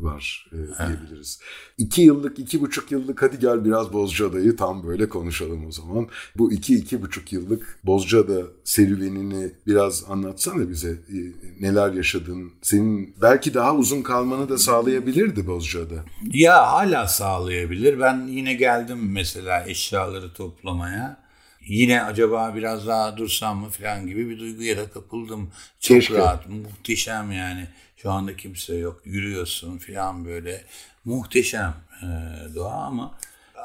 var 0.00 0.46
e, 0.52 0.56
diyebiliriz. 0.56 1.40
İki 1.78 2.02
yıllık, 2.02 2.38
iki 2.38 2.60
buçuk 2.60 2.92
yıllık 2.92 3.22
hadi 3.22 3.38
gel 3.38 3.64
biraz 3.64 3.92
Bozcaada'yı 3.92 4.56
tam 4.56 4.86
böyle 4.86 5.08
konuşalım 5.08 5.66
o 5.66 5.72
zaman. 5.72 6.08
Bu 6.36 6.52
iki, 6.52 6.74
iki 6.74 7.02
buçuk 7.02 7.32
yıllık 7.32 7.78
Bozcaada 7.84 8.42
serüvenini 8.64 9.50
biraz 9.66 10.04
anlatsana 10.08 10.70
bize. 10.70 10.90
E, 10.90 11.18
neler 11.60 11.92
yaşadın? 11.92 12.52
Senin 12.62 13.14
belki 13.22 13.54
daha 13.54 13.74
uzun 13.74 14.02
kalmanı 14.02 14.48
da 14.48 14.58
sağlayabilirdi 14.58 15.46
Bozcaada. 15.46 16.04
Ya 16.32 16.72
hala 16.72 17.06
sağlayabilir. 17.08 18.00
Ben 18.00 18.26
yine 18.26 18.54
geldim 18.54 19.12
mesela 19.12 19.66
eşyaları 19.66 20.32
toplamaya. 20.32 21.24
Yine 21.66 22.02
acaba 22.02 22.54
biraz 22.54 22.86
daha 22.86 23.16
dursam 23.16 23.58
mı 23.58 23.70
falan 23.70 24.06
gibi 24.06 24.30
bir 24.30 24.38
duyguya 24.38 24.76
da 24.76 24.90
kapıldım. 24.90 25.50
Çok 25.80 25.96
Keşke. 25.96 26.14
rahat, 26.14 26.48
muhteşem 26.48 27.32
yani. 27.32 27.68
Şu 28.04 28.10
anda 28.10 28.36
kimse 28.36 28.74
yok. 28.74 29.00
Yürüyorsun 29.04 29.78
falan 29.78 30.24
böyle. 30.24 30.64
Muhteşem 31.04 31.74
e, 32.02 32.06
doğa 32.54 32.72
ama 32.72 33.18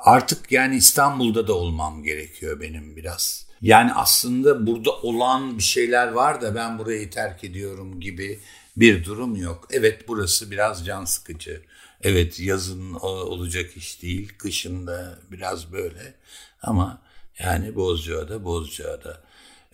artık 0.03 0.51
yani 0.51 0.75
İstanbul'da 0.75 1.47
da 1.47 1.53
olmam 1.53 2.03
gerekiyor 2.03 2.59
benim 2.61 2.95
biraz. 2.95 3.45
Yani 3.61 3.93
aslında 3.93 4.67
burada 4.67 4.91
olan 4.91 5.57
bir 5.57 5.63
şeyler 5.63 6.07
var 6.07 6.41
da 6.41 6.55
ben 6.55 6.79
burayı 6.79 7.09
terk 7.09 7.43
ediyorum 7.43 7.99
gibi 7.99 8.39
bir 8.77 9.05
durum 9.05 9.35
yok. 9.35 9.67
Evet 9.71 10.07
burası 10.07 10.51
biraz 10.51 10.85
can 10.85 11.05
sıkıcı. 11.05 11.61
Evet 12.01 12.39
yazın 12.39 12.93
o- 12.93 13.07
olacak 13.07 13.77
iş 13.77 14.01
değil. 14.01 14.33
Kışın 14.37 14.87
da 14.87 15.19
biraz 15.31 15.71
böyle. 15.71 16.13
Ama 16.61 17.01
yani 17.39 17.75
Bozcaada, 17.75 18.43
Bozcaada. 18.43 19.21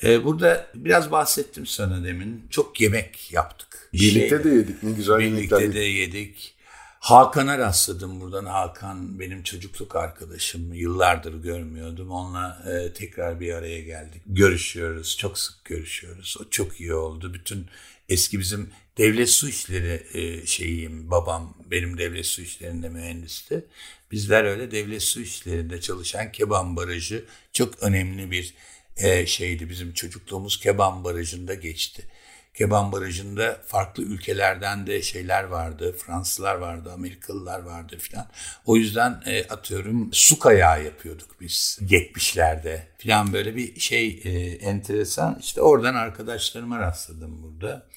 Ee, 0.03 0.23
burada 0.23 0.67
biraz 0.75 1.11
bahsettim 1.11 1.65
sana 1.65 2.03
demin. 2.03 2.47
Çok 2.49 2.81
yemek 2.81 3.33
yaptık. 3.33 3.74
Birlikte 3.99 4.29
Şeyle- 4.29 4.43
de 4.43 4.49
yedik 4.49 4.83
ne 4.83 4.91
güzel 4.91 5.19
Birlikte 5.19 5.55
yemekler. 5.55 5.73
de 5.73 5.79
yedik. 5.85 6.55
Hakan'a 6.99 7.57
rastladım 7.57 8.21
buradan. 8.21 8.45
Hakan 8.45 9.19
benim 9.19 9.43
çocukluk 9.43 9.95
arkadaşım. 9.95 10.73
Yıllardır 10.73 11.43
görmüyordum. 11.43 12.11
Onunla 12.11 12.63
e, 12.71 12.93
tekrar 12.93 13.39
bir 13.39 13.53
araya 13.53 13.81
geldik. 13.81 14.21
Görüşüyoruz. 14.25 15.17
Çok 15.17 15.37
sık 15.39 15.65
görüşüyoruz. 15.65 16.37
O 16.41 16.49
çok 16.49 16.79
iyi 16.81 16.93
oldu. 16.93 17.33
Bütün 17.33 17.65
eski 18.09 18.39
bizim 18.39 18.69
devlet 18.97 19.29
su 19.29 19.49
işleri 19.49 20.03
e, 20.13 20.45
şeyiyim. 20.45 21.11
Babam 21.11 21.57
benim 21.71 21.97
devlet 21.97 22.25
su 22.25 22.41
işlerinde 22.41 22.89
mühendisti. 22.89 23.65
Bizler 24.11 24.43
öyle 24.43 24.71
devlet 24.71 25.03
su 25.03 25.21
işlerinde 25.21 25.81
çalışan 25.81 26.31
Keban 26.31 26.75
Barajı 26.75 27.25
çok 27.53 27.83
önemli 27.83 28.31
bir 28.31 28.53
e, 28.97 29.25
şeydi. 29.25 29.69
Bizim 29.69 29.93
çocukluğumuz 29.93 30.59
Keban 30.59 31.03
Barajı'nda 31.03 31.53
geçti. 31.53 32.03
Keban 32.55 32.91
Barajı'nda 32.91 33.57
farklı 33.67 34.03
ülkelerden 34.03 34.87
de 34.87 35.01
şeyler 35.01 35.43
vardı. 35.43 35.95
Fransızlar 35.97 36.55
vardı, 36.55 36.91
Amerikalılar 36.93 37.59
vardı 37.59 37.97
filan. 37.99 38.27
O 38.65 38.75
yüzden 38.75 39.21
e, 39.25 39.47
atıyorum 39.47 40.09
su 40.13 40.39
kayağı 40.39 40.83
yapıyorduk 40.83 41.41
biz 41.41 41.79
70'lerde 41.81 42.79
filan 42.97 43.33
böyle 43.33 43.55
bir 43.55 43.79
şey 43.79 44.21
e, 44.23 44.29
enteresan. 44.55 45.37
İşte 45.39 45.61
oradan 45.61 45.95
arkadaşlarıma 45.95 46.79
rastladım 46.79 47.43
burada. 47.43 47.87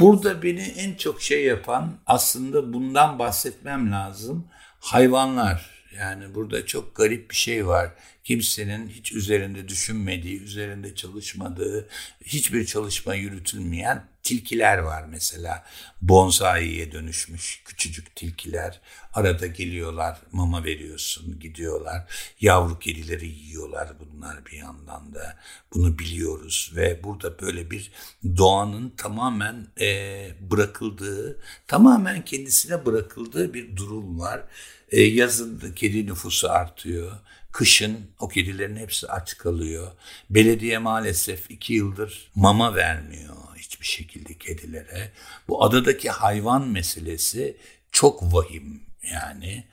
Burada 0.00 0.42
beni 0.42 0.62
en 0.62 0.94
çok 0.94 1.22
şey 1.22 1.44
yapan 1.44 1.98
aslında 2.06 2.72
bundan 2.72 3.18
bahsetmem 3.18 3.92
lazım. 3.92 4.48
Hayvanlar. 4.80 5.70
Yani 5.98 6.34
burada 6.34 6.66
çok 6.66 6.96
garip 6.96 7.30
bir 7.30 7.36
şey 7.36 7.66
var. 7.66 7.90
Kimsenin 8.28 8.88
hiç 8.88 9.12
üzerinde 9.12 9.68
düşünmediği, 9.68 10.42
üzerinde 10.42 10.94
çalışmadığı, 10.94 11.88
hiçbir 12.24 12.66
çalışma 12.66 13.14
yürütülmeyen 13.14 14.04
tilkiler 14.22 14.78
var 14.78 15.04
mesela. 15.10 15.64
Bonsai'ye 16.02 16.92
dönüşmüş 16.92 17.62
küçücük 17.64 18.16
tilkiler. 18.16 18.80
Arada 19.14 19.46
geliyorlar, 19.46 20.18
mama 20.32 20.64
veriyorsun, 20.64 21.40
gidiyorlar. 21.40 22.04
Yavru 22.40 22.78
kedileri 22.78 23.28
yiyorlar 23.28 23.88
bunlar 24.00 24.46
bir 24.46 24.56
yandan 24.56 25.14
da. 25.14 25.36
Bunu 25.74 25.98
biliyoruz 25.98 26.72
ve 26.76 27.04
burada 27.04 27.40
böyle 27.40 27.70
bir 27.70 27.92
doğanın 28.36 28.92
tamamen 28.96 29.66
e, 29.80 30.28
bırakıldığı, 30.40 31.40
tamamen 31.66 32.24
kendisine 32.24 32.86
bırakıldığı 32.86 33.54
bir 33.54 33.76
durum 33.76 34.20
var. 34.20 34.42
E, 34.90 35.02
yazın 35.02 35.72
kedi 35.76 36.06
nüfusu 36.06 36.50
artıyor. 36.50 37.12
Kışın 37.52 38.10
o 38.18 38.28
kedilerin 38.28 38.76
hepsi 38.76 39.08
aç 39.08 39.38
kalıyor. 39.38 39.92
Belediye 40.30 40.78
maalesef 40.78 41.50
iki 41.50 41.72
yıldır 41.74 42.30
mama 42.34 42.74
vermiyor 42.74 43.36
hiçbir 43.56 43.86
şekilde 43.86 44.34
kedilere. 44.34 45.10
Bu 45.48 45.64
adadaki 45.64 46.10
hayvan 46.10 46.68
meselesi 46.68 47.56
çok 47.92 48.22
vahim 48.22 48.80
yani. 49.02 49.64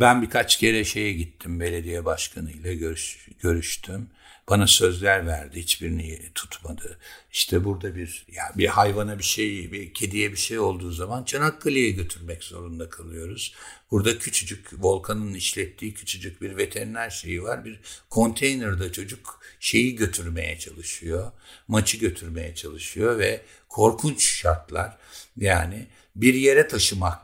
Ben 0.00 0.22
birkaç 0.22 0.56
kere 0.56 0.84
şeye 0.84 1.12
gittim 1.12 1.60
belediye 1.60 2.04
başkanıyla 2.04 2.72
görüş, 2.72 3.28
görüştüm. 3.40 4.08
Bana 4.48 4.66
sözler 4.66 5.26
verdi 5.26 5.60
hiçbirini 5.60 6.20
tutmadı. 6.34 6.98
İşte 7.32 7.64
burada 7.64 7.96
bir 7.96 8.26
ya 8.32 8.52
bir 8.56 8.66
hayvana 8.66 9.18
bir 9.18 9.24
şey 9.24 9.72
bir 9.72 9.94
kediye 9.94 10.32
bir 10.32 10.36
şey 10.36 10.58
olduğu 10.58 10.92
zaman 10.92 11.24
Çanakkale'ye 11.24 11.90
götürmek 11.90 12.44
zorunda 12.44 12.90
kalıyoruz. 12.90 13.54
Burada 13.90 14.18
küçücük 14.18 14.70
volkanın 14.84 15.34
işlettiği 15.34 15.94
küçücük 15.94 16.42
bir 16.42 16.56
veteriner 16.56 17.10
şeyi 17.10 17.42
var. 17.42 17.64
Bir 17.64 17.80
konteynerde 18.10 18.92
çocuk 18.92 19.40
şeyi 19.60 19.96
götürmeye 19.96 20.58
çalışıyor. 20.58 21.32
Maçı 21.68 21.96
götürmeye 21.96 22.54
çalışıyor 22.54 23.18
ve 23.18 23.44
korkunç 23.68 24.24
şartlar. 24.24 24.96
Yani 25.36 25.86
bir 26.16 26.34
yere 26.34 26.68
taşımak 26.68 27.18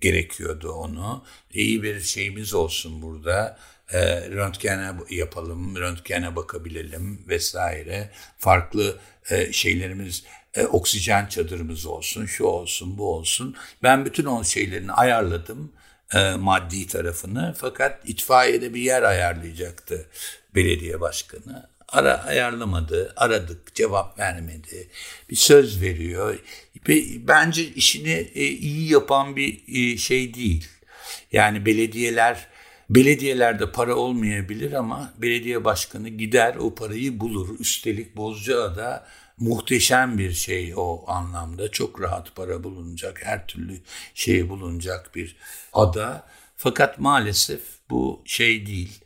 gerekiyordu 0.00 0.72
onu. 0.72 1.24
İyi 1.50 1.82
bir 1.82 2.00
şeyimiz 2.00 2.54
olsun 2.54 3.02
burada. 3.02 3.58
E, 3.92 4.30
röntgene 4.30 4.92
yapalım, 5.10 5.76
röntgene 5.76 6.36
bakabilelim 6.36 7.24
vesaire. 7.28 8.10
Farklı 8.38 8.98
e, 9.30 9.52
şeylerimiz, 9.52 10.24
e, 10.54 10.66
oksijen 10.66 11.26
çadırımız 11.26 11.86
olsun, 11.86 12.26
şu 12.26 12.44
olsun, 12.44 12.98
bu 12.98 13.14
olsun. 13.14 13.56
Ben 13.82 14.04
bütün 14.04 14.24
o 14.24 14.44
şeylerini 14.44 14.92
ayarladım 14.92 15.72
e, 16.14 16.30
maddi 16.30 16.86
tarafını. 16.86 17.54
Fakat 17.58 18.08
itfaiyede 18.08 18.74
bir 18.74 18.80
yer 18.80 19.02
ayarlayacaktı 19.02 20.06
belediye 20.54 21.00
başkanı. 21.00 21.68
Ara 21.88 22.24
ayarlamadı, 22.24 23.12
aradık, 23.16 23.74
cevap 23.74 24.18
vermedi. 24.18 24.88
Bir 25.30 25.36
söz 25.36 25.82
veriyor. 25.82 26.38
Bence 27.28 27.64
işini 27.64 28.30
e, 28.34 28.44
iyi 28.44 28.92
yapan 28.92 29.36
bir 29.36 29.62
e, 29.68 29.96
şey 29.96 30.34
değil. 30.34 30.68
Yani 31.32 31.66
belediyeler, 31.66 32.47
belediyelerde 32.90 33.72
para 33.72 33.96
olmayabilir 33.96 34.72
ama 34.72 35.12
belediye 35.18 35.64
başkanı 35.64 36.08
gider 36.08 36.56
o 36.56 36.74
parayı 36.74 37.20
bulur. 37.20 37.58
Üstelik 37.58 38.16
Bozcaada 38.16 39.06
muhteşem 39.38 40.18
bir 40.18 40.32
şey 40.32 40.72
o 40.76 41.04
anlamda. 41.06 41.70
Çok 41.70 42.00
rahat 42.00 42.36
para 42.36 42.64
bulunacak, 42.64 43.20
her 43.24 43.46
türlü 43.46 43.80
şey 44.14 44.48
bulunacak 44.48 45.14
bir 45.14 45.36
ada. 45.72 46.26
Fakat 46.56 46.98
maalesef 46.98 47.60
bu 47.90 48.22
şey 48.24 48.66
değil. 48.66 49.00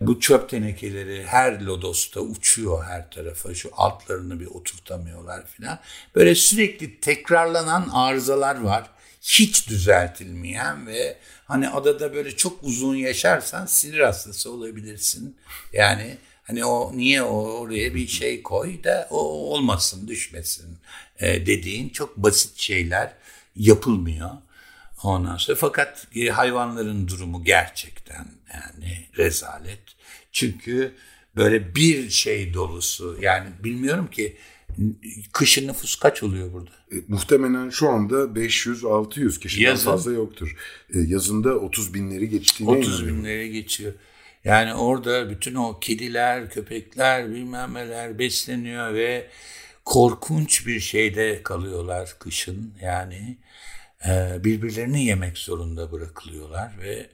Bu 0.00 0.20
çöp 0.20 0.48
tenekeleri 0.48 1.26
her 1.26 1.60
lodosta 1.60 2.20
uçuyor 2.20 2.84
her 2.84 3.10
tarafa. 3.10 3.54
Şu 3.54 3.70
altlarını 3.72 4.40
bir 4.40 4.46
oturtamıyorlar 4.46 5.46
filan. 5.46 5.78
Böyle 6.14 6.34
sürekli 6.34 7.00
tekrarlanan 7.00 7.88
arızalar 7.92 8.60
var. 8.60 8.90
Hiç 9.20 9.68
düzeltilmeyen 9.68 10.86
ve 10.86 11.16
hani 11.44 11.68
adada 11.68 12.14
böyle 12.14 12.36
çok 12.36 12.64
uzun 12.64 12.94
yaşarsan 12.94 13.66
sinir 13.66 14.00
hastası 14.00 14.52
olabilirsin. 14.52 15.36
Yani 15.72 16.16
hani 16.42 16.64
o 16.64 16.96
niye 16.96 17.22
oraya 17.22 17.94
bir 17.94 18.08
şey 18.08 18.42
koy 18.42 18.84
da 18.84 19.08
o 19.10 19.18
olmasın 19.18 20.08
düşmesin 20.08 20.78
e, 21.18 21.46
dediğin 21.46 21.88
çok 21.88 22.16
basit 22.16 22.58
şeyler 22.58 23.12
yapılmıyor. 23.56 24.30
Ondan 25.02 25.36
sonra 25.36 25.58
fakat 25.58 26.06
e, 26.16 26.26
hayvanların 26.28 27.08
durumu 27.08 27.44
gerçekten 27.44 28.26
yani 28.54 29.06
rezalet. 29.16 29.80
Çünkü 30.32 30.94
böyle 31.36 31.74
bir 31.74 32.10
şey 32.10 32.54
dolusu 32.54 33.18
yani 33.20 33.48
bilmiyorum 33.64 34.10
ki 34.10 34.36
kışın 35.32 35.68
nüfus 35.68 35.96
kaç 35.96 36.22
oluyor 36.22 36.52
burada? 36.52 36.70
E, 36.92 36.96
muhtemelen 37.08 37.70
şu 37.70 37.88
anda 37.88 38.14
500-600 38.14 39.40
kişiden 39.40 39.70
Yazın. 39.70 39.90
fazla 39.90 40.12
yoktur. 40.12 40.56
E, 40.94 40.98
yazında 41.00 41.54
30 41.54 41.94
binleri 41.94 42.28
geçtiğine 42.28 42.72
30 42.72 42.88
inanıyorum. 42.88 43.18
binlere 43.18 43.48
geçiyor. 43.48 43.92
Yani 44.44 44.74
orada 44.74 45.30
bütün 45.30 45.54
o 45.54 45.80
kediler, 45.80 46.50
köpekler, 46.50 47.30
bilmem 47.30 47.74
neler 47.74 48.18
besleniyor 48.18 48.94
ve 48.94 49.26
korkunç 49.84 50.66
bir 50.66 50.80
şeyde 50.80 51.42
kalıyorlar 51.42 52.16
kışın. 52.18 52.74
Yani 52.82 53.36
e, 54.08 54.44
birbirlerini 54.44 55.04
yemek 55.04 55.38
zorunda 55.38 55.92
bırakılıyorlar 55.92 56.72
ve 56.82 57.06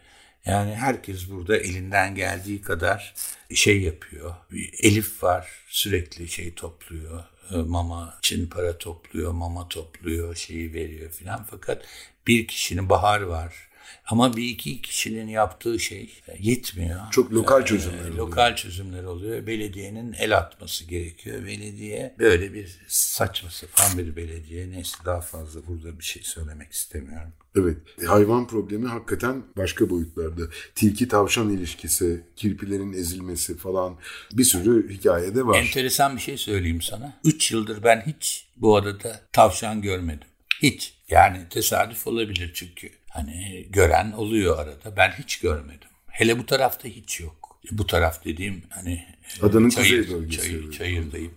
yani 0.47 0.75
herkes 0.75 1.31
burada 1.31 1.57
elinden 1.57 2.15
geldiği 2.15 2.63
kadar 2.63 3.15
şey 3.55 3.83
yapıyor. 3.83 4.35
Elif 4.83 5.23
var 5.23 5.49
sürekli 5.69 6.29
şey 6.29 6.55
topluyor. 6.55 7.25
E, 7.53 7.57
Mama 7.57 8.15
için 8.19 8.47
para 8.47 8.79
topluyor, 8.79 9.33
mama 9.33 9.69
topluyor, 9.69 10.35
şeyi 10.35 10.75
veriyor 10.75 11.11
filan. 11.11 11.47
Fakat 11.51 11.85
bir 12.27 12.47
kişinin 12.47 12.89
bahar 12.89 13.21
var. 13.21 13.69
Ama 14.07 14.37
bir 14.37 14.45
iki 14.45 14.83
kişinin 14.83 15.29
yaptığı 15.29 15.79
şey 15.79 16.11
e, 16.29 16.37
yetmiyor. 16.39 17.01
Çok 17.11 17.33
lokal 17.33 17.63
E, 17.63 17.65
çözümler 17.65 18.01
oluyor. 18.01 18.15
Lokal 18.17 18.57
çözümler 18.57 19.05
oluyor. 19.05 19.47
Belediyenin 19.47 20.13
el 20.13 20.37
atması 20.39 20.85
gerekiyor. 20.85 21.47
Belediye 21.47 22.15
böyle 22.19 22.55
bir 22.55 22.79
saçma 22.89 23.51
sapan 23.51 23.99
bir 23.99 24.17
belediye. 24.17 24.71
Neyse 24.71 24.97
daha 25.05 25.21
fazla 25.21 25.67
burada 25.67 25.99
bir 25.99 26.05
şey 26.05 26.23
söylemek 26.23 26.73
istemiyorum. 26.73 27.33
Evet, 27.59 27.77
hayvan 28.07 28.47
problemi 28.47 28.87
hakikaten 28.89 29.43
başka 29.57 29.91
boyutlarda. 29.91 30.43
Tilki 30.75 31.09
tavşan 31.09 31.51
ilişkisi, 31.51 32.25
kirpilerin 32.37 32.93
ezilmesi 32.93 33.57
falan 33.57 33.99
bir 34.33 34.45
sürü 34.45 34.95
hikayede 34.95 35.47
var. 35.47 35.59
Enteresan 35.59 36.17
bir 36.17 36.21
şey 36.21 36.37
söyleyeyim 36.39 36.83
sana. 36.83 37.21
Üç 37.25 37.53
yıldır 37.53 37.83
ben 37.85 38.05
hiç 38.07 38.47
bu 38.57 38.77
adada 38.77 39.21
tavşan 39.33 39.83
görmedim. 39.83 40.29
Hiç. 40.63 40.95
Yani 41.09 41.39
tesadüf 41.51 42.07
olabilir 42.07 42.51
çünkü. 42.55 42.91
Hani 43.17 43.67
gören 43.71 44.13
oluyor 44.13 44.59
arada. 44.59 44.97
Ben 44.97 45.11
hiç 45.11 45.41
görmedim. 45.41 45.89
Hele 46.07 46.39
bu 46.39 46.47
tarafta 46.47 46.89
hiç 46.89 47.21
yok. 47.21 47.59
Bu 47.73 47.87
taraf 47.87 48.25
dediğim 48.25 48.63
hani 48.71 49.05
Adanın 49.43 49.69
çayır, 49.69 50.03
kuzey 50.07 50.21
bölgesi. 50.21 50.43
çayır, 50.43 50.71
çayırdayım. 50.73 51.33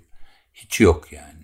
Hiç 0.53 0.79
yok 0.81 1.11
yani. 1.13 1.39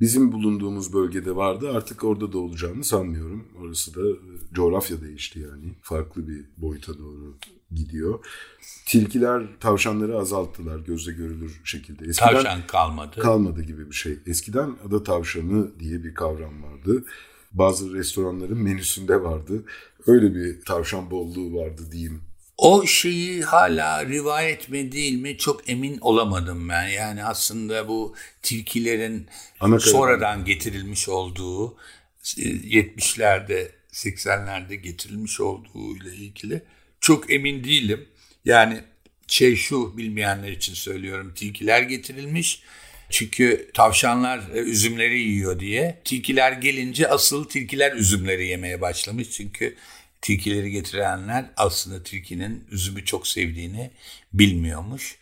Bizim 0.00 0.32
bulunduğumuz 0.32 0.92
bölgede 0.92 1.36
vardı. 1.36 1.72
Artık 1.76 2.04
orada 2.04 2.32
da 2.32 2.38
olacağını 2.38 2.84
sanmıyorum. 2.84 3.48
Orası 3.60 3.94
da 3.94 4.08
e, 4.10 4.14
coğrafya 4.54 5.00
değişti 5.00 5.38
yani. 5.40 5.74
Farklı 5.82 6.28
bir 6.28 6.44
boyuta 6.56 6.98
doğru 6.98 7.38
gidiyor. 7.74 8.24
Tilkiler 8.86 9.42
tavşanları 9.60 10.18
azalttılar 10.18 10.78
gözle 10.78 11.12
görülür 11.12 11.60
şekilde. 11.64 12.04
Eskiden 12.06 12.32
Tavşan 12.32 12.66
kalmadı. 12.66 13.20
kalmadı 13.20 13.62
gibi 13.62 13.90
bir 13.90 13.94
şey. 13.94 14.18
Eskiden 14.26 14.76
ada 14.88 15.02
tavşanı 15.02 15.80
diye 15.80 16.04
bir 16.04 16.14
kavram 16.14 16.62
vardı. 16.62 17.04
Bazı 17.52 17.94
restoranların 17.94 18.58
menüsünde 18.58 19.22
vardı. 19.22 19.64
Öyle 20.06 20.34
bir 20.34 20.64
tavşan 20.64 21.10
bolluğu 21.10 21.54
vardı 21.54 21.82
diyeyim. 21.92 22.22
O 22.58 22.86
şeyi 22.86 23.42
hala 23.42 24.06
rivayet 24.06 24.68
mi 24.68 24.92
değil 24.92 25.20
mi 25.20 25.38
çok 25.38 25.70
emin 25.70 25.98
olamadım 26.00 26.68
ben. 26.68 26.88
Yani 26.88 27.24
aslında 27.24 27.88
bu 27.88 28.14
tilkilerin 28.42 29.26
Ana 29.60 29.80
sonradan 29.80 30.44
getirilmiş 30.44 31.08
olduğu 31.08 31.76
e, 32.38 32.42
70'lerde 32.42 33.68
80'lerde 33.92 34.74
getirilmiş 34.74 35.40
olduğu 35.40 35.96
ile 35.96 36.14
ilgili 36.14 36.62
çok 37.00 37.30
emin 37.32 37.64
değilim. 37.64 38.08
Yani 38.44 38.80
şey 39.26 39.56
şu 39.56 39.96
bilmeyenler 39.96 40.52
için 40.52 40.74
söylüyorum 40.74 41.32
tilkiler 41.34 41.82
getirilmiş. 41.82 42.62
Çünkü 43.10 43.70
tavşanlar 43.74 44.38
e, 44.54 44.58
üzümleri 44.58 45.18
yiyor 45.18 45.60
diye. 45.60 45.98
Tilkiler 46.04 46.52
gelince 46.52 47.08
asıl 47.08 47.44
tilkiler 47.44 47.92
üzümleri 47.92 48.46
yemeye 48.46 48.80
başlamış. 48.80 49.30
Çünkü 49.30 49.74
tilkileri 50.20 50.70
getirenler 50.70 51.44
aslında 51.56 52.02
tilkinin 52.02 52.64
üzümü 52.70 53.04
çok 53.04 53.26
sevdiğini 53.26 53.90
bilmiyormuş 54.32 55.18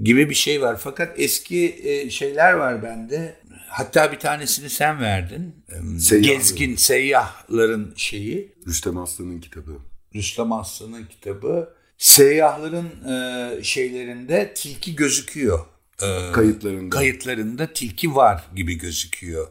gibi 0.00 0.30
bir 0.30 0.34
şey 0.34 0.62
var. 0.62 0.80
Fakat 0.80 1.20
eski 1.20 1.80
e, 1.84 2.10
şeyler 2.10 2.52
var 2.52 2.82
bende. 2.82 3.36
Hatta 3.68 4.12
bir 4.12 4.18
tanesini 4.18 4.70
sen 4.70 5.00
verdin. 5.00 5.54
Seyyahların. 5.98 6.22
Gezgin 6.22 6.76
seyyahların 6.76 7.94
şeyi. 7.96 8.52
Rüstem 8.66 8.98
Aslan'ın 8.98 9.40
kitabı. 9.40 9.78
Rüstem 10.14 10.52
Aslan'ın 10.52 11.04
kitabı. 11.04 11.74
Seyyahların 11.98 12.88
e, 13.08 13.62
şeylerinde 13.62 14.54
tilki 14.54 14.96
gözüküyor. 14.96 15.66
E, 16.02 16.32
Kayıtlarında. 16.32 16.96
kayıtlarında 16.96 17.72
tilki 17.72 18.14
var 18.14 18.44
gibi 18.56 18.74
gözüküyor. 18.78 19.48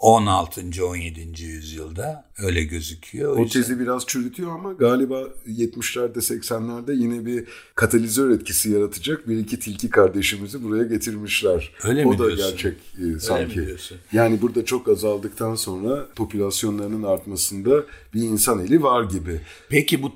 16. 0.00 0.60
17. 0.84 1.44
yüzyılda 1.44 2.24
öyle 2.38 2.64
gözüküyor. 2.64 3.36
O 3.36 3.42
yüzden- 3.42 3.60
tezi 3.62 3.80
biraz 3.80 4.06
çürütüyor 4.06 4.50
ama 4.52 4.72
galiba 4.72 5.22
70'lerde 5.46 6.20
80'lerde 6.20 6.92
yine 6.94 7.26
bir 7.26 7.44
katalizör 7.74 8.30
etkisi 8.30 8.70
yaratacak 8.70 9.28
bir 9.28 9.38
iki 9.38 9.58
tilki 9.58 9.90
kardeşimizi 9.90 10.64
buraya 10.64 10.84
getirmişler. 10.84 11.72
Öyle 11.84 12.06
o 12.06 12.10
mi 12.10 12.18
da 12.18 12.26
diyorsun? 12.26 12.50
gerçek 12.50 12.74
e, 13.16 13.20
sanki. 13.20 13.60
mi 13.60 13.66
diyorsun? 13.66 13.98
Yani 14.12 14.42
burada 14.42 14.64
çok 14.64 14.88
azaldıktan 14.88 15.54
sonra 15.54 16.06
popülasyonlarının 16.16 17.02
artmasında 17.02 17.84
bir 18.14 18.22
insan 18.22 18.58
eli 18.64 18.82
var 18.82 19.04
gibi. 19.04 19.40
Peki 19.68 20.02
bu 20.02 20.12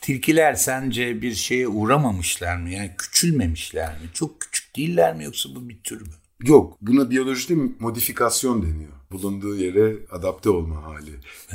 tilkiler 0.00 0.54
sence 0.54 1.22
bir 1.22 1.34
şeye 1.34 1.68
uğramamışlar 1.68 2.56
mı? 2.56 2.70
Yani 2.70 2.90
küçülmemişler 2.98 3.88
mi? 3.88 4.08
Çok 4.14 4.40
küçük 4.40 4.55
değiller 4.76 5.16
mi 5.16 5.24
yoksa 5.24 5.48
bu 5.54 5.68
bir 5.68 5.78
tür 5.84 6.00
mü? 6.00 6.08
Yok 6.44 6.78
buna 6.80 7.10
biyolojide 7.10 7.54
modifikasyon 7.78 8.62
deniyor. 8.62 8.92
Bulunduğu 9.12 9.56
yere 9.56 9.96
adapte 10.10 10.50
olma 10.50 10.82
hali. 10.84 11.10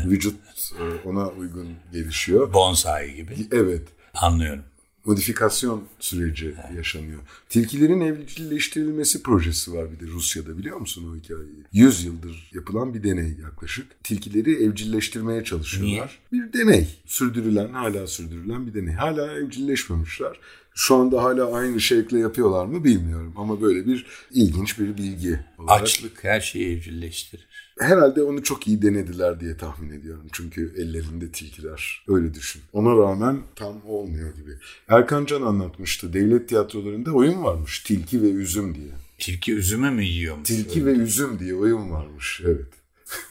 Vücut 0.06 0.36
e, 0.80 1.08
ona 1.10 1.28
uygun 1.30 1.68
gelişiyor. 1.94 2.54
Bonsai 2.54 3.16
gibi. 3.16 3.36
Evet. 3.52 3.88
Anlıyorum. 4.14 4.64
modifikasyon 5.06 5.84
süreci 6.00 6.56
yaşanıyor. 6.76 7.20
Tilkilerin 7.50 8.02
evcilleştirilmesi 8.02 9.24
projesi 9.24 9.74
var 9.74 9.92
bir 9.92 10.00
de 10.08 10.12
Rusya'da 10.12 10.58
biliyor 10.58 10.78
musun 10.78 11.12
o 11.12 11.16
hikayeyi? 11.24 11.64
100 11.72 12.04
yıldır 12.04 12.50
yapılan 12.54 12.94
bir 12.94 13.04
deney 13.04 13.34
yaklaşık. 13.42 14.04
Tilkileri 14.04 14.64
evcilleştirmeye 14.64 15.44
çalışıyorlar. 15.44 16.20
Bir 16.32 16.54
deney. 16.54 16.88
Sürdürülen, 17.06 17.74
hala 17.74 18.08
sürdürülen 18.08 18.68
bir 18.68 18.74
deney. 18.74 18.94
Hala 18.94 19.34
evcilleşmemişler. 19.38 20.40
Şu 20.84 20.96
anda 20.96 21.24
hala 21.24 21.54
aynı 21.54 21.82
şekle 21.82 22.20
yapıyorlar 22.20 22.66
mı 22.66 22.84
bilmiyorum 22.84 23.34
ama 23.38 23.62
böyle 23.62 23.86
bir 23.86 24.06
ilginç 24.32 24.80
bir 24.80 24.98
bilgi 24.98 25.40
olarak. 25.58 25.82
Açlık 25.82 26.24
her 26.24 26.42
şeyi 26.42 26.78
evcilleştirir. 26.78 27.48
Herhalde 27.80 28.24
onu 28.24 28.44
çok 28.44 28.68
iyi 28.68 28.82
denediler 28.82 29.40
diye 29.40 29.58
tahmin 29.58 30.00
ediyorum. 30.00 30.28
Çünkü 30.32 30.74
ellerinde 30.78 31.32
tilkiler. 31.32 32.04
Öyle 32.08 32.34
düşün. 32.34 32.62
Ona 32.74 32.98
rağmen 32.98 33.40
tam 33.56 33.86
olmuyor 33.86 34.36
gibi. 34.36 34.52
Erkan 34.88 35.26
Can 35.26 35.42
anlatmıştı. 35.42 36.14
Devlet 36.14 36.50
tiyatrolarında 36.50 37.12
oyun 37.12 37.44
varmış. 37.44 37.80
Tilki 37.80 38.22
ve 38.22 38.30
üzüm 38.30 38.76
diye. 38.76 38.92
Tilki 39.18 39.54
üzümü 39.54 39.92
mü 39.92 40.04
yiyormuş? 40.04 40.48
Tilki 40.48 40.86
ve 40.86 40.92
üzüm 40.92 41.40
diye 41.40 41.56
oyun 41.56 41.92
varmış. 41.92 42.42
Evet. 42.46 42.81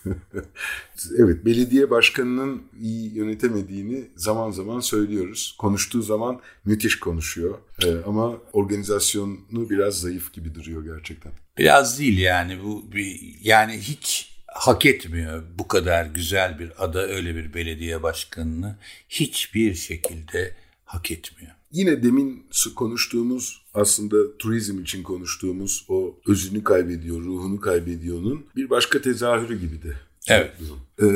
evet, 1.19 1.45
belediye 1.45 1.91
başkanının 1.91 2.63
iyi 2.81 3.15
yönetemediğini 3.15 4.05
zaman 4.17 4.51
zaman 4.51 4.81
söylüyoruz. 4.81 5.57
Konuştuğu 5.59 6.03
zaman 6.03 6.41
müthiş 6.65 6.99
konuşuyor. 7.01 7.59
Ee, 7.85 7.95
ama 8.07 8.37
organizasyonu 8.53 9.71
biraz 9.71 10.01
zayıf 10.01 10.33
gibi 10.33 10.55
duruyor 10.55 10.97
gerçekten. 10.97 11.33
Biraz 11.59 11.99
değil 11.99 12.19
yani 12.19 12.59
bu 12.65 12.93
bir, 12.93 13.37
yani 13.43 13.73
hiç 13.73 14.37
hak 14.47 14.87
etmiyor 14.87 15.43
bu 15.59 15.69
kadar 15.69 16.07
güzel 16.07 16.59
bir 16.59 16.85
ada 16.85 17.07
öyle 17.07 17.35
bir 17.35 17.55
belediye 17.55 18.03
başkanını 18.03 18.77
hiçbir 19.09 19.75
şekilde 19.75 20.57
hak 20.85 21.11
etmiyor. 21.11 21.53
Yine 21.73 22.03
demin 22.03 22.47
konuştuğumuz 22.75 23.63
aslında 23.75 24.37
turizm 24.39 24.81
için 24.83 25.03
konuştuğumuz 25.03 25.85
o 25.89 26.15
özünü 26.27 26.65
kaybediyor, 26.65 27.21
ruhunu 27.21 27.61
kaybediyor'nun 27.61 28.47
bir 28.57 28.71
başka 28.71 29.01
tezahürü 29.03 29.61
gibi 29.61 29.83
de. 29.83 29.95
Evet. 30.29 30.53
Ee, 31.03 31.07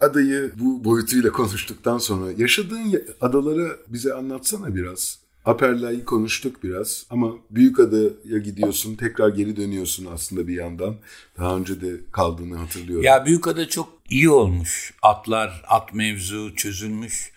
adayı 0.00 0.52
bu 0.60 0.84
boyutuyla 0.84 1.32
konuştuktan 1.32 1.98
sonra 1.98 2.32
yaşadığın 2.36 2.78
ya- 2.88 3.00
adaları 3.20 3.76
bize 3.88 4.14
anlatsana 4.14 4.74
biraz. 4.74 5.18
Aperla'yı 5.44 6.04
konuştuk 6.04 6.64
biraz 6.64 7.06
ama 7.10 7.32
Büyükada'ya 7.50 8.38
gidiyorsun 8.44 8.94
tekrar 8.94 9.28
geri 9.28 9.56
dönüyorsun 9.56 10.06
aslında 10.12 10.48
bir 10.48 10.54
yandan. 10.54 10.96
Daha 11.38 11.56
önce 11.56 11.80
de 11.80 11.96
kaldığını 12.12 12.56
hatırlıyorum. 12.56 13.04
Ya 13.04 13.26
Büyükada 13.26 13.68
çok 13.68 13.88
iyi 14.10 14.30
olmuş. 14.30 14.94
Atlar, 15.02 15.64
at 15.68 15.94
mevzu 15.94 16.54
çözülmüş. 16.56 17.32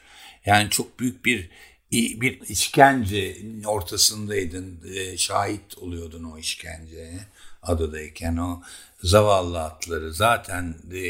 Yani 0.45 0.69
çok 0.69 0.99
büyük 0.99 1.25
bir 1.25 1.49
bir 1.91 2.41
işkence 2.49 3.37
ortasındaydın. 3.65 4.79
E, 4.95 5.17
şahit 5.17 5.77
oluyordun 5.77 6.23
o 6.23 6.37
işkenceye 6.37 7.19
adadayken 7.61 8.37
o 8.37 8.61
zavallı 9.03 9.61
atları 9.63 10.13
zaten 10.13 10.75
e, 10.93 11.03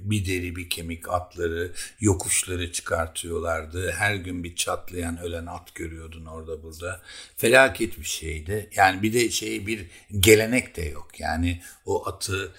bir 0.00 0.26
deri 0.26 0.56
bir 0.56 0.70
kemik 0.70 1.08
atları 1.08 1.72
yokuşları 2.00 2.72
çıkartıyorlardı. 2.72 3.90
Her 3.90 4.14
gün 4.14 4.44
bir 4.44 4.56
çatlayan 4.56 5.18
ölen 5.18 5.46
at 5.46 5.74
görüyordun 5.74 6.24
orada 6.26 6.62
burada. 6.62 7.00
Felaket 7.36 7.98
bir 7.98 8.04
şeydi. 8.04 8.70
Yani 8.76 9.02
bir 9.02 9.12
de 9.12 9.30
şey 9.30 9.66
bir 9.66 9.86
gelenek 10.20 10.76
de 10.76 10.82
yok. 10.82 11.20
Yani 11.20 11.60
o 11.86 12.08
atı 12.08 12.52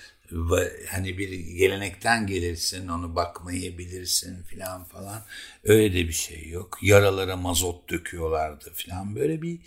hani 0.90 1.18
bir 1.18 1.30
gelenekten 1.40 2.28
gelirsin 2.28 2.88
onu 2.88 3.16
bakmayı 3.16 3.78
bilirsin 3.78 4.44
filan 4.44 4.84
falan 4.84 5.26
öyle 5.64 5.94
de 5.94 6.08
bir 6.08 6.14
şey 6.14 6.50
yok 6.50 6.78
yaralara 6.82 7.36
mazot 7.36 7.90
döküyorlardı 7.90 8.74
filan 8.74 9.16
böyle 9.16 9.42
bir 9.42 9.60